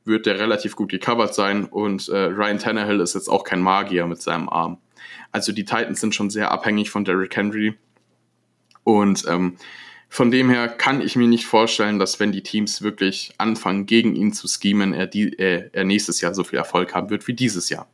wird 0.06 0.26
der 0.26 0.40
relativ 0.40 0.76
gut 0.76 0.90
gecovert 0.90 1.36
sein 1.36 1.66
und 1.66 2.10
äh, 2.10 2.18
Ryan 2.18 2.60
Tannehill 2.60 3.00
ist 3.00 3.14
jetzt 3.14 3.30
auch 3.30 3.44
kein 3.44 3.62
Magier 3.62 4.08
mit 4.08 4.22
seinem 4.22 4.50
Arm. 4.50 4.78
Also 5.32 5.52
die 5.52 5.66
Titans 5.66 6.02
sind 6.02 6.16
schon 6.16 6.30
sehr 6.30 6.52
abhängig 6.52 6.90
von 6.90 7.06
Derrick 7.06 7.36
Henry 7.36 7.78
und 8.84 9.26
ähm, 9.28 9.58
von 10.10 10.30
dem 10.30 10.50
her 10.50 10.68
kann 10.68 11.00
ich 11.00 11.16
mir 11.16 11.28
nicht 11.28 11.46
vorstellen, 11.46 11.98
dass 11.98 12.20
wenn 12.20 12.34
die 12.34 12.44
Teams 12.44 12.82
wirklich 12.82 13.34
anfangen, 13.38 13.86
gegen 13.86 14.14
ihn 14.14 14.34
zu 14.34 14.48
schemen, 14.48 14.94
er, 14.94 15.08
die, 15.08 15.40
äh, 15.40 15.70
er 15.72 15.86
nächstes 15.86 16.20
Jahr 16.20 16.34
so 16.34 16.44
viel 16.44 16.60
Erfolg 16.60 16.94
haben 16.94 17.10
wird 17.10 17.28
wie 17.28 17.34
dieses 17.34 17.70
Jahr. 17.70 17.88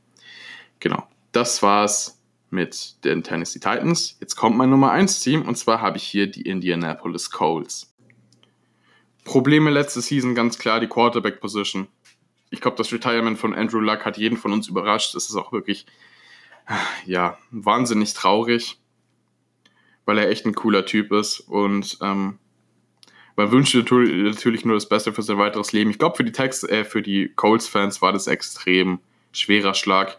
Genau, 0.80 1.08
das 1.32 1.62
war's 1.62 2.16
mit 2.49 3.03
den 3.03 3.23
Tennessee 3.23 3.60
Titans. 3.60 4.17
Jetzt 4.19 4.36
kommt 4.36 4.57
mein 4.57 4.69
Nummer 4.69 4.91
1 4.91 5.19
Team 5.19 5.41
und 5.41 5.57
zwar 5.57 5.81
habe 5.81 5.97
ich 5.97 6.03
hier 6.03 6.27
die 6.27 6.43
Indianapolis 6.43 7.29
Colts. 7.29 7.93
Probleme 9.23 9.69
letzte 9.69 10.01
Season 10.01 10.36
ganz 10.36 10.57
klar 10.57 10.79
die 10.79 10.88
Quarterback 10.88 11.41
Position. 11.41 11.88
Ich 12.49 12.62
glaube, 12.62 12.77
das 12.77 12.93
Retirement 12.93 13.38
von 13.38 13.53
Andrew 13.53 13.79
Luck 13.79 14.05
hat 14.05 14.17
jeden 14.17 14.38
von 14.38 14.53
uns 14.53 14.69
überrascht. 14.69 15.15
Es 15.15 15.29
ist 15.29 15.36
auch 15.36 15.51
wirklich 15.51 15.86
ja, 17.05 17.38
wahnsinnig 17.51 18.13
traurig. 18.13 18.79
weil 20.05 20.17
er 20.17 20.29
echt 20.29 20.45
ein 20.45 20.55
cooler 20.55 20.86
Typ 20.86 21.12
ist 21.12 21.41
und 21.41 21.97
ähm, 22.01 22.39
man 23.36 23.51
wünscht 23.51 23.75
natürlich 23.75 24.65
nur 24.65 24.73
das 24.75 24.89
Beste 24.89 25.13
für 25.13 25.21
sein 25.21 25.38
weiteres 25.38 25.73
Leben. 25.73 25.91
Ich 25.91 25.99
glaube, 25.99 26.15
für 26.15 26.23
die 26.23 26.31
äh, 26.31 26.83
für 26.86 27.01
die 27.01 27.31
Colts-Fans 27.36 28.01
war 28.01 28.13
das 28.13 28.27
extrem 28.27 28.99
schwerer 29.31 29.73
Schlag, 29.73 30.17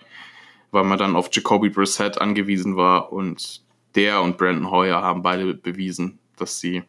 weil 0.70 0.84
man 0.84 0.98
dann 0.98 1.16
auf 1.16 1.28
Jacoby 1.32 1.70
Brissett 1.70 2.20
angewiesen 2.20 2.76
war 2.76 3.12
und 3.12 3.62
der 3.94 4.22
und 4.22 4.36
Brandon 4.36 4.70
Hoyer 4.70 5.02
haben 5.02 5.22
beide 5.22 5.54
bewiesen, 5.54 6.18
dass 6.36 6.60
sie 6.60 6.82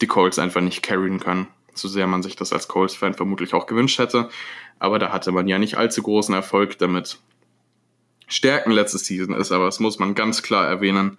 die 0.00 0.06
Colts 0.06 0.38
einfach 0.38 0.60
nicht 0.62 0.82
carryen 0.82 1.20
können, 1.20 1.46
so 1.74 1.88
sehr 1.88 2.06
man 2.06 2.22
sich 2.22 2.36
das 2.36 2.52
als 2.52 2.68
Colts-Fan 2.68 3.14
vermutlich 3.14 3.54
auch 3.54 3.66
gewünscht 3.66 3.98
hätte. 3.98 4.30
Aber 4.78 4.98
da 4.98 5.12
hatte 5.12 5.30
man 5.30 5.46
ja 5.46 5.58
nicht 5.58 5.76
allzu 5.76 6.02
großen 6.02 6.34
Erfolg 6.34 6.78
damit. 6.78 7.18
Stärken 8.26 8.70
letzte 8.70 8.98
Season 8.98 9.34
ist 9.34 9.52
aber, 9.52 9.66
das 9.66 9.80
muss 9.80 9.98
man 9.98 10.14
ganz 10.14 10.42
klar 10.42 10.66
erwähnen, 10.66 11.18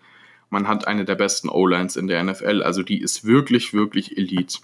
man 0.49 0.67
hat 0.67 0.87
eine 0.87 1.05
der 1.05 1.15
besten 1.15 1.47
O-Lines 1.47 1.95
in 1.95 2.07
der 2.07 2.23
NFL, 2.23 2.63
also 2.63 2.83
die 2.83 3.01
ist 3.01 3.23
wirklich, 3.23 3.73
wirklich 3.73 4.17
Elite. 4.17 4.59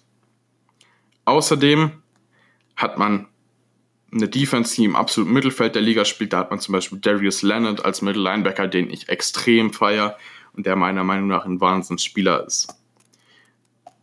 Außerdem 1.26 1.92
hat 2.76 2.98
man 2.98 3.28
eine 4.12 4.28
Defense, 4.28 4.76
die 4.76 4.86
im 4.86 4.96
absoluten 4.96 5.34
Mittelfeld 5.34 5.76
der 5.76 5.82
Liga 5.82 6.06
spielt. 6.06 6.34
Da 6.34 6.40
hat 6.40 6.52
man 6.52 6.60
zum 6.60 6.74
Beispiel 6.74 7.00
Darius 7.00 7.42
Leonard 7.42 7.84
als 7.84 8.02
Mittellinebacker, 8.02 8.68
den 8.68 8.90
ich 8.90 9.10
extrem 9.10 9.74
feier 9.74 10.18
und 10.54 10.66
der 10.66 10.76
meiner 10.76 11.04
Meinung 11.04 11.28
nach 11.28 11.46
ein 11.46 11.60
Wahnsinnsspieler 11.60 12.46
ist. 12.46 12.68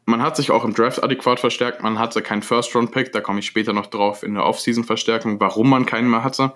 Man 0.06 0.20
hat 0.20 0.36
sich 0.36 0.50
auch 0.50 0.64
im 0.64 0.74
Draft 0.74 1.02
adäquat 1.02 1.40
verstärkt. 1.40 1.82
Man 1.82 1.98
hatte 1.98 2.20
keinen 2.20 2.42
First-Round-Pick, 2.42 3.12
da 3.12 3.22
komme 3.22 3.38
ich 3.38 3.46
später 3.46 3.72
noch 3.72 3.86
drauf 3.86 4.22
in 4.22 4.34
der 4.34 4.44
Off-Season-Verstärkung, 4.44 5.40
warum 5.40 5.70
man 5.70 5.86
keinen 5.86 6.10
mehr 6.10 6.22
hatte. 6.22 6.52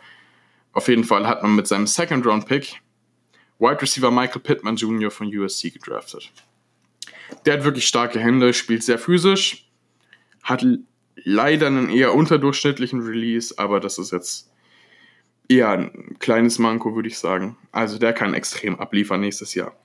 Auf 0.75 0.89
jeden 0.89 1.05
Fall 1.05 1.27
hat 1.27 1.43
man 1.43 1.57
mit 1.57 1.67
seinem 1.67 1.87
Second-Round-Pick 1.87 2.83
Wide 3.59 3.83
Receiver 3.83 4.11
Michael 4.11 4.41
Pittman 4.41 4.77
Jr. 4.77 5.11
von 5.11 5.27
USC 5.27 5.71
gedraftet. 5.71 6.31
Der 7.45 7.55
hat 7.55 7.65
wirklich 7.65 7.87
starke 7.87 8.21
Hände, 8.21 8.53
spielt 8.55 8.85
sehr 8.85 8.99
physisch, 8.99 9.69
hat 10.43 10.65
leider 11.29 11.67
einen 11.67 11.91
eher 11.91 12.15
unterdurchschnittlichen 12.15 13.03
Release, 13.03 13.55
aber 13.59 13.81
das 13.81 13.99
ist 13.99 14.13
jetzt 14.13 14.51
eher 15.49 15.71
ein 15.71 16.17
kleines 16.19 16.59
Manko, 16.59 16.95
würde 16.95 17.09
ich 17.09 17.19
sagen. 17.19 17.57
Also 17.71 17.99
der 17.99 18.13
kann 18.13 18.35
extrem 18.35 18.79
abliefern 18.81 19.21
nächstes 19.21 19.55
Jahr. 19.55 19.77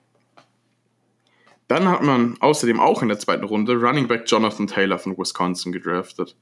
Dann 1.67 1.87
hat 1.87 2.03
man 2.03 2.37
außerdem 2.39 2.79
auch 2.79 3.01
in 3.01 3.09
der 3.09 3.19
zweiten 3.19 3.43
Runde 3.43 3.75
Running 3.75 4.07
Back 4.07 4.23
Jonathan 4.27 4.67
Taylor 4.67 4.99
von 4.99 5.17
Wisconsin 5.17 5.71
gedraftet. 5.71 6.35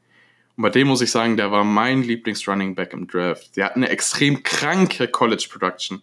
Und 0.56 0.64
bei 0.64 0.70
dem 0.70 0.88
muss 0.88 1.02
ich 1.02 1.12
sagen, 1.12 1.38
der 1.38 1.52
war 1.52 1.64
mein 1.64 2.04
Lieblings-Running 2.04 2.76
Back 2.76 2.94
im 2.94 3.08
Draft. 3.08 3.56
Der 3.56 3.66
hat 3.66 3.76
eine 3.76 3.90
extrem 3.90 4.44
kranke 4.44 5.08
College-Production. 5.08 6.02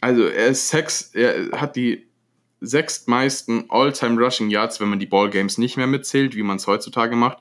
Also 0.00 0.24
er 0.24 0.48
ist 0.48 0.68
Sex, 0.68 1.10
er 1.14 1.52
hat 1.52 1.76
die 1.76 2.06
sechstmeisten 2.60 3.66
All-Time 3.70 4.20
Rushing 4.20 4.50
Yards, 4.50 4.80
wenn 4.80 4.88
man 4.88 4.98
die 4.98 5.06
Ballgames 5.06 5.58
nicht 5.58 5.76
mehr 5.76 5.86
mitzählt, 5.86 6.34
wie 6.34 6.42
man 6.42 6.56
es 6.56 6.66
heutzutage 6.66 7.16
macht. 7.16 7.38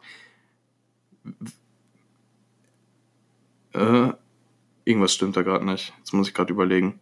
Äh, 3.73 4.11
irgendwas 4.85 5.13
stimmt 5.13 5.37
da 5.37 5.43
gerade 5.43 5.65
nicht. 5.65 5.93
Jetzt 5.97 6.13
muss 6.13 6.27
ich 6.27 6.33
gerade 6.33 6.51
überlegen. 6.51 6.99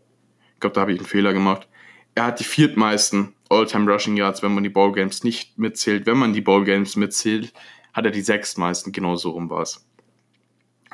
Ich 0.53 0.59
glaube, 0.59 0.73
da 0.73 0.81
habe 0.81 0.93
ich 0.93 0.99
einen 0.99 1.07
Fehler 1.07 1.33
gemacht. 1.33 1.67
Er 2.15 2.25
hat 2.25 2.39
die 2.39 2.43
viertmeisten 2.43 3.35
All-Time 3.49 3.91
Rushing 3.91 4.17
Yards, 4.17 4.43
wenn 4.43 4.53
man 4.53 4.63
die 4.63 4.69
Ballgames 4.69 5.23
nicht 5.23 5.57
mitzählt. 5.57 6.05
Wenn 6.05 6.17
man 6.17 6.33
die 6.33 6.41
Ballgames 6.41 6.95
mitzählt, 6.95 7.53
hat 7.93 8.05
er 8.05 8.11
die 8.11 8.21
sechstmeisten. 8.21 8.91
Genau 8.91 9.15
so 9.15 9.31
rum 9.31 9.49
war 9.49 9.61
es. 9.61 9.85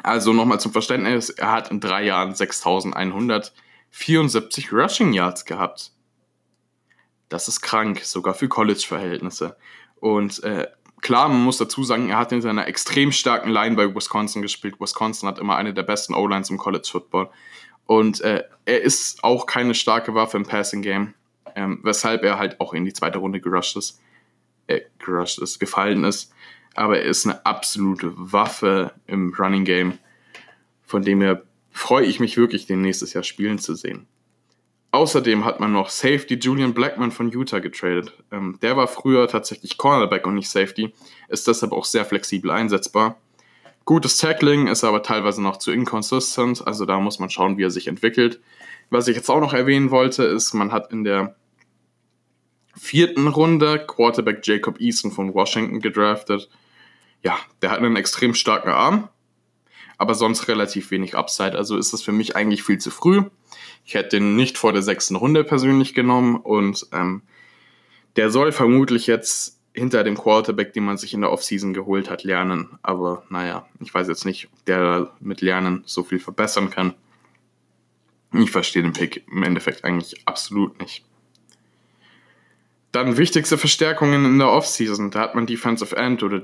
Also 0.04 0.34
nochmal 0.34 0.60
zum 0.60 0.72
Verständnis, 0.72 1.32
er 1.32 1.52
hat 1.52 1.72
in 1.72 1.80
drei 1.80 2.04
Jahren 2.04 2.36
6174 2.36 4.72
Rushing 4.72 5.14
Yards 5.14 5.46
gehabt. 5.46 5.94
Das 7.30 7.48
ist 7.48 7.62
krank, 7.62 8.02
sogar 8.04 8.36
für 8.36 8.48
College-Verhältnisse. 8.48 9.58
Und 9.96 10.44
äh, 10.44 10.68
klar, 11.02 11.30
man 11.30 11.44
muss 11.44 11.58
dazu 11.58 11.84
sagen, 11.84 12.10
er 12.10 12.18
hat 12.18 12.32
in 12.32 12.42
seiner 12.42 12.68
extrem 12.68 13.12
starken 13.12 13.50
Line 13.50 13.76
bei 13.76 13.94
Wisconsin 13.94 14.42
gespielt. 14.42 14.80
Wisconsin 14.80 15.28
hat 15.28 15.40
immer 15.40 15.56
eine 15.56 15.74
der 15.74 15.84
besten 15.84 16.14
O-Lines 16.14 16.50
im 16.50 16.58
College 16.58 16.88
Football. 16.92 17.30
Und 17.86 18.22
äh, 18.22 18.44
er 18.66 18.82
ist 18.82 19.24
auch 19.24 19.46
keine 19.46 19.76
starke 19.76 20.16
Waffe 20.16 20.38
im 20.38 20.46
Passing 20.46 20.82
Game, 20.82 21.14
ähm, 21.56 21.80
weshalb 21.84 22.24
er 22.24 22.40
halt 22.40 22.60
auch 22.60 22.74
in 22.74 22.86
die 22.86 22.94
zweite 22.94 23.20
Runde 23.20 23.40
gerusht 23.40 23.78
ist, 23.78 24.02
äh, 24.68 24.82
gerusht 25.00 25.40
ist, 25.40 25.60
gefallen 25.60 26.04
ist. 26.04 26.34
Aber 26.74 26.98
er 27.00 27.06
ist 27.06 27.26
eine 27.26 27.46
absolute 27.46 28.12
Waffe 28.16 28.94
im 29.08 29.34
Running 29.38 29.66
Game, 29.66 30.00
von 30.84 31.04
dem 31.04 31.22
her 31.22 31.44
freue 31.72 32.06
ich 32.06 32.20
mich 32.20 32.38
wirklich, 32.38 32.66
den 32.66 32.82
nächstes 32.82 33.14
Jahr 33.14 33.24
spielen 33.24 33.60
zu 33.60 33.76
sehen. 33.76 34.08
Außerdem 34.96 35.44
hat 35.44 35.60
man 35.60 35.74
noch 35.74 35.90
Safety 35.90 36.36
Julian 36.36 36.74
Blackman 36.74 37.12
von 37.12 37.30
Utah 37.30 37.60
getradet. 37.60 38.14
Ähm, 38.32 38.58
der 38.62 38.78
war 38.78 38.88
früher 38.88 39.28
tatsächlich 39.28 39.76
Cornerback 39.76 40.26
und 40.26 40.36
nicht 40.36 40.50
Safety, 40.50 40.94
ist 41.28 41.50
deshalb 41.50 41.74
auch 41.74 41.84
sehr 41.84 42.06
flexibel 42.06 42.50
einsetzbar. 42.50 43.18
Gutes 43.84 44.18
Tackling 44.20 44.68
ist 44.68 44.86
aber 44.86 45.04
teilweise 45.04 45.44
noch 45.44 45.58
zu 45.58 45.74
inconsistent, 45.74 46.66
also 46.66 46.86
da 46.86 46.98
muss 47.02 47.20
man 47.20 47.30
schauen, 47.30 47.58
wie 47.58 47.64
er 47.64 47.72
sich 47.72 47.88
entwickelt. 47.88 48.40
Was 48.90 49.10
ich 49.10 49.18
jetzt 49.18 49.30
auch 49.30 49.42
noch 49.42 49.54
erwähnen 49.54 49.92
wollte, 49.92 50.24
ist, 50.24 50.54
man 50.54 50.72
hat 50.72 50.94
in 50.94 51.04
der 51.04 51.36
vierten 52.74 53.28
Runde 53.28 53.86
Quarterback 53.86 54.48
Jacob 54.48 54.80
Eason 54.80 55.12
von 55.12 55.34
Washington 55.34 55.82
gedraftet. 55.82 56.50
Ja, 57.22 57.38
der 57.62 57.72
hat 57.72 57.80
einen 57.80 57.98
extrem 57.98 58.34
starken 58.34 58.70
Arm, 58.70 59.10
aber 59.98 60.16
sonst 60.16 60.48
relativ 60.48 60.90
wenig 60.90 61.18
Upside, 61.18 61.58
also 61.58 61.76
ist 61.76 61.92
das 61.92 62.02
für 62.02 62.14
mich 62.14 62.38
eigentlich 62.38 62.64
viel 62.64 62.78
zu 62.78 62.92
früh. 62.92 63.24
Ich 63.86 63.94
hätte 63.94 64.18
den 64.18 64.36
nicht 64.36 64.58
vor 64.58 64.74
der 64.74 64.82
sechsten 64.82 65.16
Runde 65.16 65.44
persönlich 65.44 65.94
genommen 65.94 66.38
und 66.38 66.88
ähm, 66.92 67.22
der 68.16 68.32
soll 68.32 68.52
vermutlich 68.52 69.06
jetzt 69.06 69.62
hinter 69.74 70.04
dem 70.04 70.18
Quarterback, 70.18 70.74
den 70.74 70.86
man 70.86 70.98
sich 70.98 71.14
in 71.14 71.22
der 71.22 71.32
Offseason 71.32 71.74
geholt 71.74 72.10
hat, 72.10 72.24
lernen. 72.24 72.80
Aber 72.82 73.24
naja, 73.30 73.68
ich 73.82 73.94
weiß 73.94 74.08
jetzt 74.08 74.26
nicht, 74.26 74.50
ob 74.52 74.66
der 74.66 75.12
mit 75.20 75.42
Lernen 75.42 75.84
so 75.86 76.04
viel 76.04 76.20
verbessern 76.20 76.72
kann. 76.72 76.94
Ich 78.34 78.52
verstehe 78.52 78.82
den 78.82 78.94
Pick 78.94 79.24
im 79.32 79.44
Endeffekt 79.44 79.84
eigentlich 79.84 80.26
absolut 80.26 80.80
nicht. 80.80 81.06
Dann 82.92 83.18
wichtigste 83.18 83.58
Verstärkungen 83.58 84.26
in 84.26 84.40
der 84.40 84.50
Offseason. 84.50 85.12
Da 85.12 85.20
hat 85.20 85.36
man 85.36 85.46
Defensive 85.46 85.96
End 85.96 86.24
oder 86.24 86.42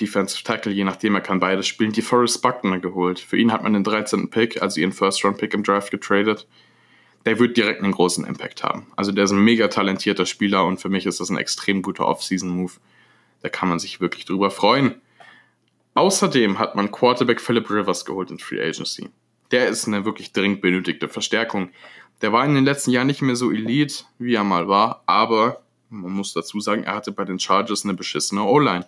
Defensive 0.00 0.44
Tackle, 0.44 0.72
je 0.72 0.84
nachdem, 0.84 1.14
er 1.14 1.22
kann 1.22 1.40
beides 1.40 1.66
spielen, 1.66 1.92
die 1.92 2.02
Forrest 2.02 2.42
Buckner 2.42 2.78
geholt. 2.78 3.18
Für 3.18 3.36
ihn 3.36 3.50
hat 3.50 3.62
man 3.62 3.72
den 3.72 3.84
13. 3.84 4.28
Pick, 4.28 4.60
also 4.60 4.80
ihren 4.80 4.92
First-Round-Pick 4.92 5.54
im 5.54 5.62
Draft 5.64 5.90
getradet 5.90 6.46
der 7.24 7.38
wird 7.38 7.56
direkt 7.56 7.82
einen 7.82 7.92
großen 7.92 8.24
Impact 8.24 8.62
haben. 8.62 8.86
Also 8.96 9.12
der 9.12 9.24
ist 9.24 9.30
ein 9.30 9.42
mega 9.42 9.68
talentierter 9.68 10.26
Spieler 10.26 10.64
und 10.64 10.80
für 10.80 10.88
mich 10.88 11.06
ist 11.06 11.20
das 11.20 11.30
ein 11.30 11.38
extrem 11.38 11.82
guter 11.82 12.06
Off-Season-Move. 12.06 12.72
Da 13.40 13.48
kann 13.48 13.68
man 13.68 13.78
sich 13.78 14.00
wirklich 14.00 14.24
drüber 14.24 14.50
freuen. 14.50 14.96
Außerdem 15.94 16.58
hat 16.58 16.74
man 16.74 16.90
Quarterback 16.90 17.40
Philip 17.40 17.70
Rivers 17.70 18.04
geholt 18.04 18.30
in 18.30 18.38
Free 18.38 18.60
Agency. 18.60 19.10
Der 19.50 19.68
ist 19.68 19.86
eine 19.86 20.04
wirklich 20.04 20.32
dringend 20.32 20.60
benötigte 20.60 21.08
Verstärkung. 21.08 21.70
Der 22.20 22.32
war 22.32 22.44
in 22.44 22.54
den 22.54 22.64
letzten 22.64 22.90
Jahren 22.90 23.06
nicht 23.06 23.22
mehr 23.22 23.36
so 23.36 23.50
elite, 23.50 24.04
wie 24.18 24.34
er 24.34 24.44
mal 24.44 24.68
war, 24.68 25.02
aber 25.06 25.62
man 25.88 26.12
muss 26.12 26.32
dazu 26.32 26.60
sagen, 26.60 26.84
er 26.84 26.94
hatte 26.94 27.12
bei 27.12 27.24
den 27.24 27.38
Chargers 27.38 27.84
eine 27.84 27.94
beschissene 27.94 28.42
O-Line. 28.42 28.86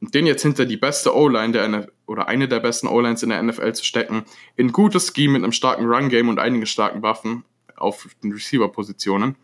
Und 0.00 0.14
den 0.14 0.26
jetzt 0.26 0.42
hinter 0.42 0.66
die 0.66 0.76
beste 0.76 1.16
O-Line 1.16 1.52
der 1.52 1.88
oder 2.06 2.28
eine 2.28 2.48
der 2.48 2.60
besten 2.60 2.88
O-Lines 2.88 3.22
in 3.22 3.30
der 3.30 3.42
NFL 3.42 3.72
zu 3.72 3.84
stecken, 3.84 4.24
in 4.56 4.72
gutes 4.72 5.12
Scheme 5.14 5.34
mit 5.34 5.44
einem 5.44 5.52
starken 5.52 5.86
Run-Game 5.86 6.28
und 6.28 6.38
einigen 6.38 6.66
starken 6.66 7.02
Waffen, 7.02 7.44
auf 7.76 8.08
den 8.22 8.32
Receiver-Positionen, 8.32 9.36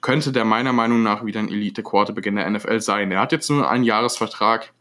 könnte 0.00 0.32
der 0.32 0.44
meiner 0.44 0.72
Meinung 0.72 1.02
nach 1.02 1.24
wieder 1.24 1.40
ein 1.40 1.48
Elite-Quarterback 1.48 2.26
in 2.26 2.36
der 2.36 2.48
NFL 2.48 2.80
sein. 2.80 3.10
Er 3.10 3.20
hat 3.20 3.32
jetzt 3.32 3.50
nur 3.50 3.68
einen 3.68 3.84
Jahresvertrag. 3.84 4.72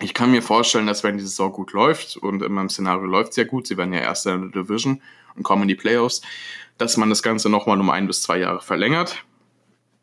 Ich 0.00 0.14
kann 0.14 0.30
mir 0.30 0.42
vorstellen, 0.42 0.86
dass 0.86 1.04
wenn 1.04 1.18
die 1.18 1.24
Saison 1.24 1.52
gut 1.52 1.72
läuft, 1.72 2.16
und 2.16 2.42
in 2.42 2.52
meinem 2.52 2.68
Szenario 2.68 3.06
läuft 3.06 3.30
es 3.30 3.36
ja 3.36 3.44
gut, 3.44 3.66
sie 3.66 3.76
werden 3.76 3.92
ja 3.92 4.00
Erster 4.00 4.34
in 4.34 4.52
der 4.52 4.62
Division 4.62 5.00
und 5.36 5.42
kommen 5.42 5.62
in 5.62 5.68
die 5.68 5.74
Playoffs, 5.74 6.22
dass 6.78 6.96
man 6.96 7.08
das 7.08 7.22
Ganze 7.22 7.48
nochmal 7.48 7.80
um 7.80 7.90
ein 7.90 8.06
bis 8.06 8.22
zwei 8.22 8.38
Jahre 8.38 8.60
verlängert. 8.60 9.24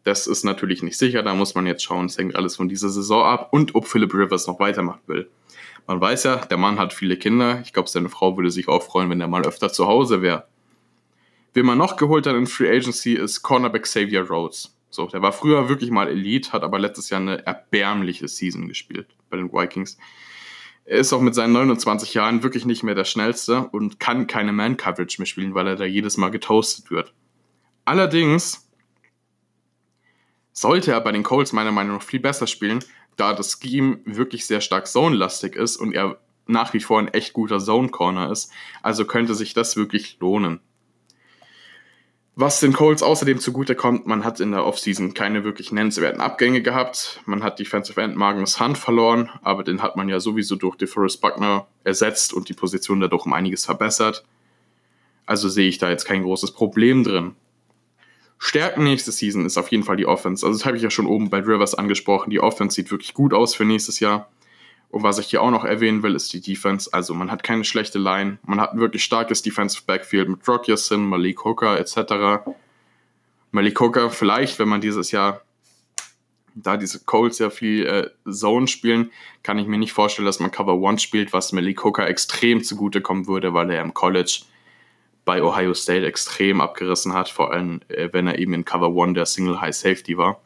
Das 0.04 0.28
ist 0.28 0.44
natürlich 0.44 0.82
nicht 0.82 0.98
sicher, 0.98 1.22
da 1.24 1.36
muss 1.36 1.54
man 1.54 1.68
jetzt 1.68 1.84
schauen, 1.84 2.08
es 2.08 2.18
hängt 2.18 2.36
alles 2.36 2.56
von 2.56 2.68
dieser 2.68 2.89
Saison 2.89 3.24
ab 3.24 3.50
und 3.52 3.76
ob 3.76 3.88
Philip 3.88 4.14
Rivers 4.14 4.48
noch 4.48 4.60
weitermachen 4.60 5.02
will. 5.06 5.30
Man 5.88 6.02
weiß 6.02 6.24
ja, 6.24 6.38
der 6.38 6.58
Mann 6.58 6.80
hat 6.80 6.94
viele 6.94 7.18
Kinder. 7.18 7.62
Ich 7.64 7.74
glaube, 7.74 7.89
seine 7.89 8.10
Frau 8.10 8.38
würde 8.38 8.52
sich 8.52 8.68
auch 8.68 8.82
freuen, 8.82 9.10
wenn 9.10 9.22
er 9.22 9.28
mal 9.28 9.46
öfter 9.46 9.72
zu 9.72 9.88
Hause 9.88 10.22
wäre. 10.22 10.46
Wen 11.54 11.66
man 11.66 11.78
noch 11.78 11.97
geholt 11.97 12.28
hat 12.28 12.36
in 12.36 12.47
Free 12.47 12.70
Agency 12.70 13.14
ist 13.14 13.41
Cornerback 13.41 13.84
Xavier 13.84 14.30
Rhodes. 14.30 14.76
So, 14.89 15.08
der 15.08 15.22
war 15.22 15.34
früher 15.34 15.70
wirklich 15.70 15.91
mal 15.91 16.08
Elite, 16.08 16.52
hat 16.52 16.64
aber 16.64 16.80
letztes 16.80 17.10
Jahr 17.10 17.22
eine 17.22 17.45
erbärmliche 17.45 18.28
Season 18.28 18.68
gespielt 18.68 19.08
bei 19.30 19.38
den 19.38 19.52
Vikings. 19.52 19.97
Er 20.86 20.97
ist 20.97 21.14
auch 21.14 21.22
mit 21.22 21.36
seinen 21.36 21.54
29 21.54 22.14
Jahren 22.14 22.43
wirklich 22.43 22.66
nicht 22.66 22.84
mehr 22.84 22.95
der 22.95 23.06
schnellste 23.06 23.68
und 23.68 23.99
kann 23.99 24.28
keine 24.28 24.52
Man-Coverage 24.52 25.16
mehr 25.20 25.26
spielen, 25.26 25.54
weil 25.54 25.68
er 25.68 25.76
da 25.76 25.86
jedes 25.86 26.18
Mal 26.18 26.30
getoastet 26.30 26.89
wird. 26.89 27.14
Allerdings 27.86 28.70
sollte 30.52 30.91
er 30.91 31.02
bei 31.02 31.12
den 31.12 31.24
Colts 31.24 31.54
meiner 31.54 31.72
Meinung 31.72 31.97
nach 31.97 32.04
viel 32.04 32.20
besser 32.20 32.47
spielen, 32.47 32.84
da 33.16 33.34
das 33.34 33.60
Scheme 33.62 33.99
wirklich 34.06 34.45
sehr 34.45 34.62
stark 34.62 34.88
zone-lastig 34.88 35.56
ist 35.56 35.78
und 35.78 35.93
er 35.93 36.20
nach 36.47 36.74
wie 36.74 36.80
vor 36.80 36.99
ein 36.99 37.08
echt 37.10 37.34
guter 37.34 37.60
Zone-Corner 37.60 38.32
ist. 38.32 38.52
Also 38.82 39.06
könnte 39.06 39.36
sich 39.36 39.54
das 39.54 39.78
wirklich 39.78 40.18
lohnen. 40.20 40.60
Was 42.36 42.61
den 42.61 42.71
Colts 42.71 43.03
außerdem 43.03 43.39
zugutekommt, 43.39 44.07
man 44.07 44.23
hat 44.23 44.39
in 44.39 44.51
der 44.51 44.65
Offseason 44.65 45.13
keine 45.13 45.43
wirklich 45.43 45.73
nennenswerten 45.73 46.21
Abgänge 46.21 46.61
gehabt. 46.61 47.19
Man 47.25 47.43
hat 47.43 47.59
Defensive 47.59 48.01
End 48.01 48.15
Magnus 48.15 48.59
Hunt 48.59 48.77
verloren, 48.77 49.29
aber 49.41 49.63
den 49.63 49.82
hat 49.82 49.97
man 49.97 50.07
ja 50.07 50.19
sowieso 50.21 50.55
durch 50.55 50.77
DeForest 50.77 51.19
Buckner 51.19 51.67
ersetzt 51.84 52.34
und 52.34 52.47
die 52.47 52.53
Position 52.53 53.01
dadurch 53.01 53.25
um 53.25 53.34
einiges 53.34 53.65
verbessert. 53.65 54.23
Also 55.25 55.49
sehe 55.49 55.67
ich 55.67 55.77
da 55.77 55.89
jetzt 55.89 56.05
kein 56.05 56.23
großes 56.23 56.51
Problem 56.51 57.03
drin. 57.03 57.36
Stärken 58.38 58.84
nächste 58.84 59.11
Season 59.11 59.45
ist 59.45 59.57
auf 59.57 59.69
jeden 59.69 59.84
Fall 59.84 59.97
die 59.97 60.07
Offense. 60.07 60.45
Also 60.45 60.57
das 60.57 60.65
habe 60.65 60.77
ich 60.77 60.84
ja 60.84 60.89
schon 60.89 61.05
oben 61.07 61.29
bei 61.29 61.39
Rivers 61.39 61.75
angesprochen. 61.75 62.32
Die 62.32 62.39
Offense 62.39 62.75
sieht 62.75 62.91
wirklich 62.91 63.13
gut 63.13 63.34
aus 63.34 63.53
für 63.53 63.65
nächstes 63.65 63.99
Jahr. 63.99 64.32
Und 64.92 65.04
was 65.04 65.20
ich 65.20 65.28
hier 65.28 65.42
auch 65.42 65.52
noch 65.52 65.64
erwähnen 65.64 66.04
will, 66.04 66.16
ist 66.16 66.34
die 66.34 66.42
Defense. 66.42 66.89
Also 66.92 67.14
man 67.14 67.32
hat 67.32 67.44
keine 67.44 67.64
schlechte 67.64 67.98
Line. 67.98 68.39
Man 68.44 68.60
hat 68.60 68.74
ein 68.74 68.80
wirklich 68.80 69.04
starkes 69.04 69.42
Defensive 69.42 69.84
Backfield 69.86 70.28
mit 70.28 70.46
Rock 70.48 70.68
Yassin, 70.68 71.06
Malik 71.06 71.46
Hooker 71.46 71.80
etc. 71.80 72.44
Malik 73.52 73.80
Hooker 73.80 74.10
vielleicht, 74.10 74.60
wenn 74.60 74.68
man 74.68 74.82
dieses 74.82 75.12
Jahr, 75.12 75.42
da 76.56 76.76
diese 76.76 77.00
Colts 77.06 77.39
ja 77.39 77.50
viel 77.50 77.86
äh, 77.86 78.30
Zone 78.30 78.68
spielen, 78.68 79.12
kann 79.44 79.58
ich 79.58 79.68
mir 79.68 79.78
nicht 79.78 79.94
vorstellen, 79.94 80.26
dass 80.26 80.42
man 80.42 80.52
Cover 80.52 80.76
One 80.76 81.00
spielt, 81.00 81.32
was 81.32 81.54
Malik 81.54 81.86
Hooker 81.86 82.08
extrem 82.08 82.62
zugutekommen 82.62 83.28
würde, 83.28 83.54
weil 83.54 83.72
er 83.72 83.82
im 83.82 83.94
College 83.94 84.42
bei 85.24 85.42
Ohio 85.42 85.74
State 85.74 86.06
extrem 86.06 86.60
abgerissen 86.60 87.14
hat, 87.14 87.30
vor 87.30 87.54
allem 87.54 87.80
äh, 87.88 88.10
wenn 88.12 88.28
er 88.28 88.39
eben 88.39 88.54
in 88.54 88.66
Cover 88.66 88.89
One 88.89 89.14
der 89.14 89.26
Single 89.26 89.62
High 89.62 89.76
Safety 89.76 90.18
war. 90.18 90.42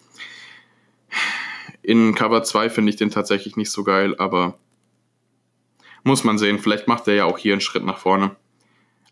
In 1.86 2.16
Cover 2.16 2.42
2 2.42 2.72
finde 2.72 2.90
ich 2.90 2.96
den 2.96 3.12
tatsächlich 3.12 3.58
nicht 3.58 3.70
so 3.70 3.84
geil, 3.84 4.16
aber 4.18 4.58
muss 6.04 6.24
man 6.24 6.40
sehen. 6.40 6.58
Vielleicht 6.58 6.88
macht 6.88 7.08
er 7.08 7.14
ja 7.14 7.26
auch 7.26 7.38
hier 7.38 7.54
einen 7.54 7.62
Schritt 7.62 7.86
nach 7.86 8.00
vorne. 8.00 8.36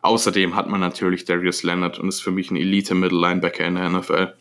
Außerdem 0.01 0.55
hat 0.55 0.67
man 0.69 0.82
natürlich 0.82 1.24
Darius 1.24 1.61
Leonard 1.61 1.99
und 1.99 2.09
ist 2.09 2.21
für 2.21 2.32
mich 2.32 2.49
ein 2.49 2.55
Elite-Middle-Linebacker 2.55 3.63
in 3.63 3.76
der 3.76 3.89
NFL. 3.89 4.34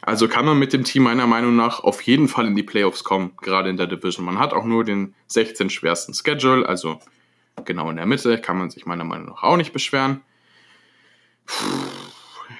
Also 0.00 0.28
kann 0.28 0.46
man 0.46 0.60
mit 0.60 0.72
dem 0.72 0.84
Team 0.84 1.02
meiner 1.02 1.26
Meinung 1.26 1.56
nach 1.56 1.80
auf 1.80 2.00
jeden 2.02 2.28
Fall 2.28 2.46
in 2.46 2.54
die 2.54 2.62
Playoffs 2.62 3.02
kommen, 3.02 3.32
gerade 3.42 3.68
in 3.68 3.76
der 3.76 3.88
Division. 3.88 4.24
Man 4.24 4.38
hat 4.38 4.52
auch 4.52 4.64
nur 4.64 4.84
den 4.84 5.16
16 5.26 5.70
schwersten 5.70 6.14
Schedule, 6.14 6.68
also 6.68 7.00
genau 7.64 7.90
in 7.90 7.96
der 7.96 8.06
Mitte, 8.06 8.40
kann 8.40 8.58
man 8.58 8.70
sich 8.70 8.86
meiner 8.86 9.04
Meinung 9.04 9.26
nach 9.30 9.42
auch 9.42 9.56
nicht 9.56 9.72
beschweren. 9.72 10.22
Puh 11.46 11.64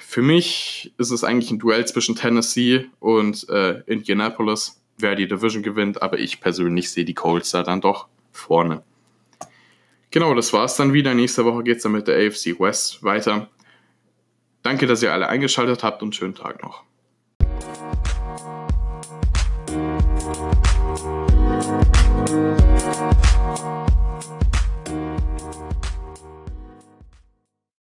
für 0.08 0.22
mich 0.22 0.94
ist 0.98 1.10
es 1.10 1.24
eigentlich 1.24 1.50
ein 1.50 1.58
Duell 1.58 1.84
zwischen 1.84 2.14
Tennessee 2.14 2.86
und 3.00 3.48
äh, 3.48 3.80
Indianapolis, 3.86 4.80
wer 4.98 5.16
die 5.16 5.26
Division 5.26 5.64
gewinnt, 5.64 6.00
aber 6.00 6.20
ich 6.20 6.40
persönlich 6.40 6.92
sehe 6.92 7.04
die 7.04 7.12
Colts 7.12 7.50
da 7.50 7.64
dann 7.64 7.80
doch 7.80 8.06
vorne. 8.30 8.84
Genau, 10.12 10.32
das 10.34 10.52
war's 10.52 10.76
dann 10.76 10.92
wieder. 10.92 11.12
Nächste 11.12 11.44
Woche 11.44 11.64
geht 11.64 11.78
es 11.78 11.82
dann 11.82 11.90
mit 11.90 12.06
der 12.06 12.24
AFC 12.24 12.58
West 12.60 13.02
weiter. 13.02 13.50
Danke, 14.62 14.86
dass 14.86 15.02
ihr 15.02 15.12
alle 15.12 15.28
eingeschaltet 15.28 15.82
habt 15.82 16.04
und 16.04 16.14
schönen 16.14 16.36
Tag 16.36 16.62
noch. 16.62 16.84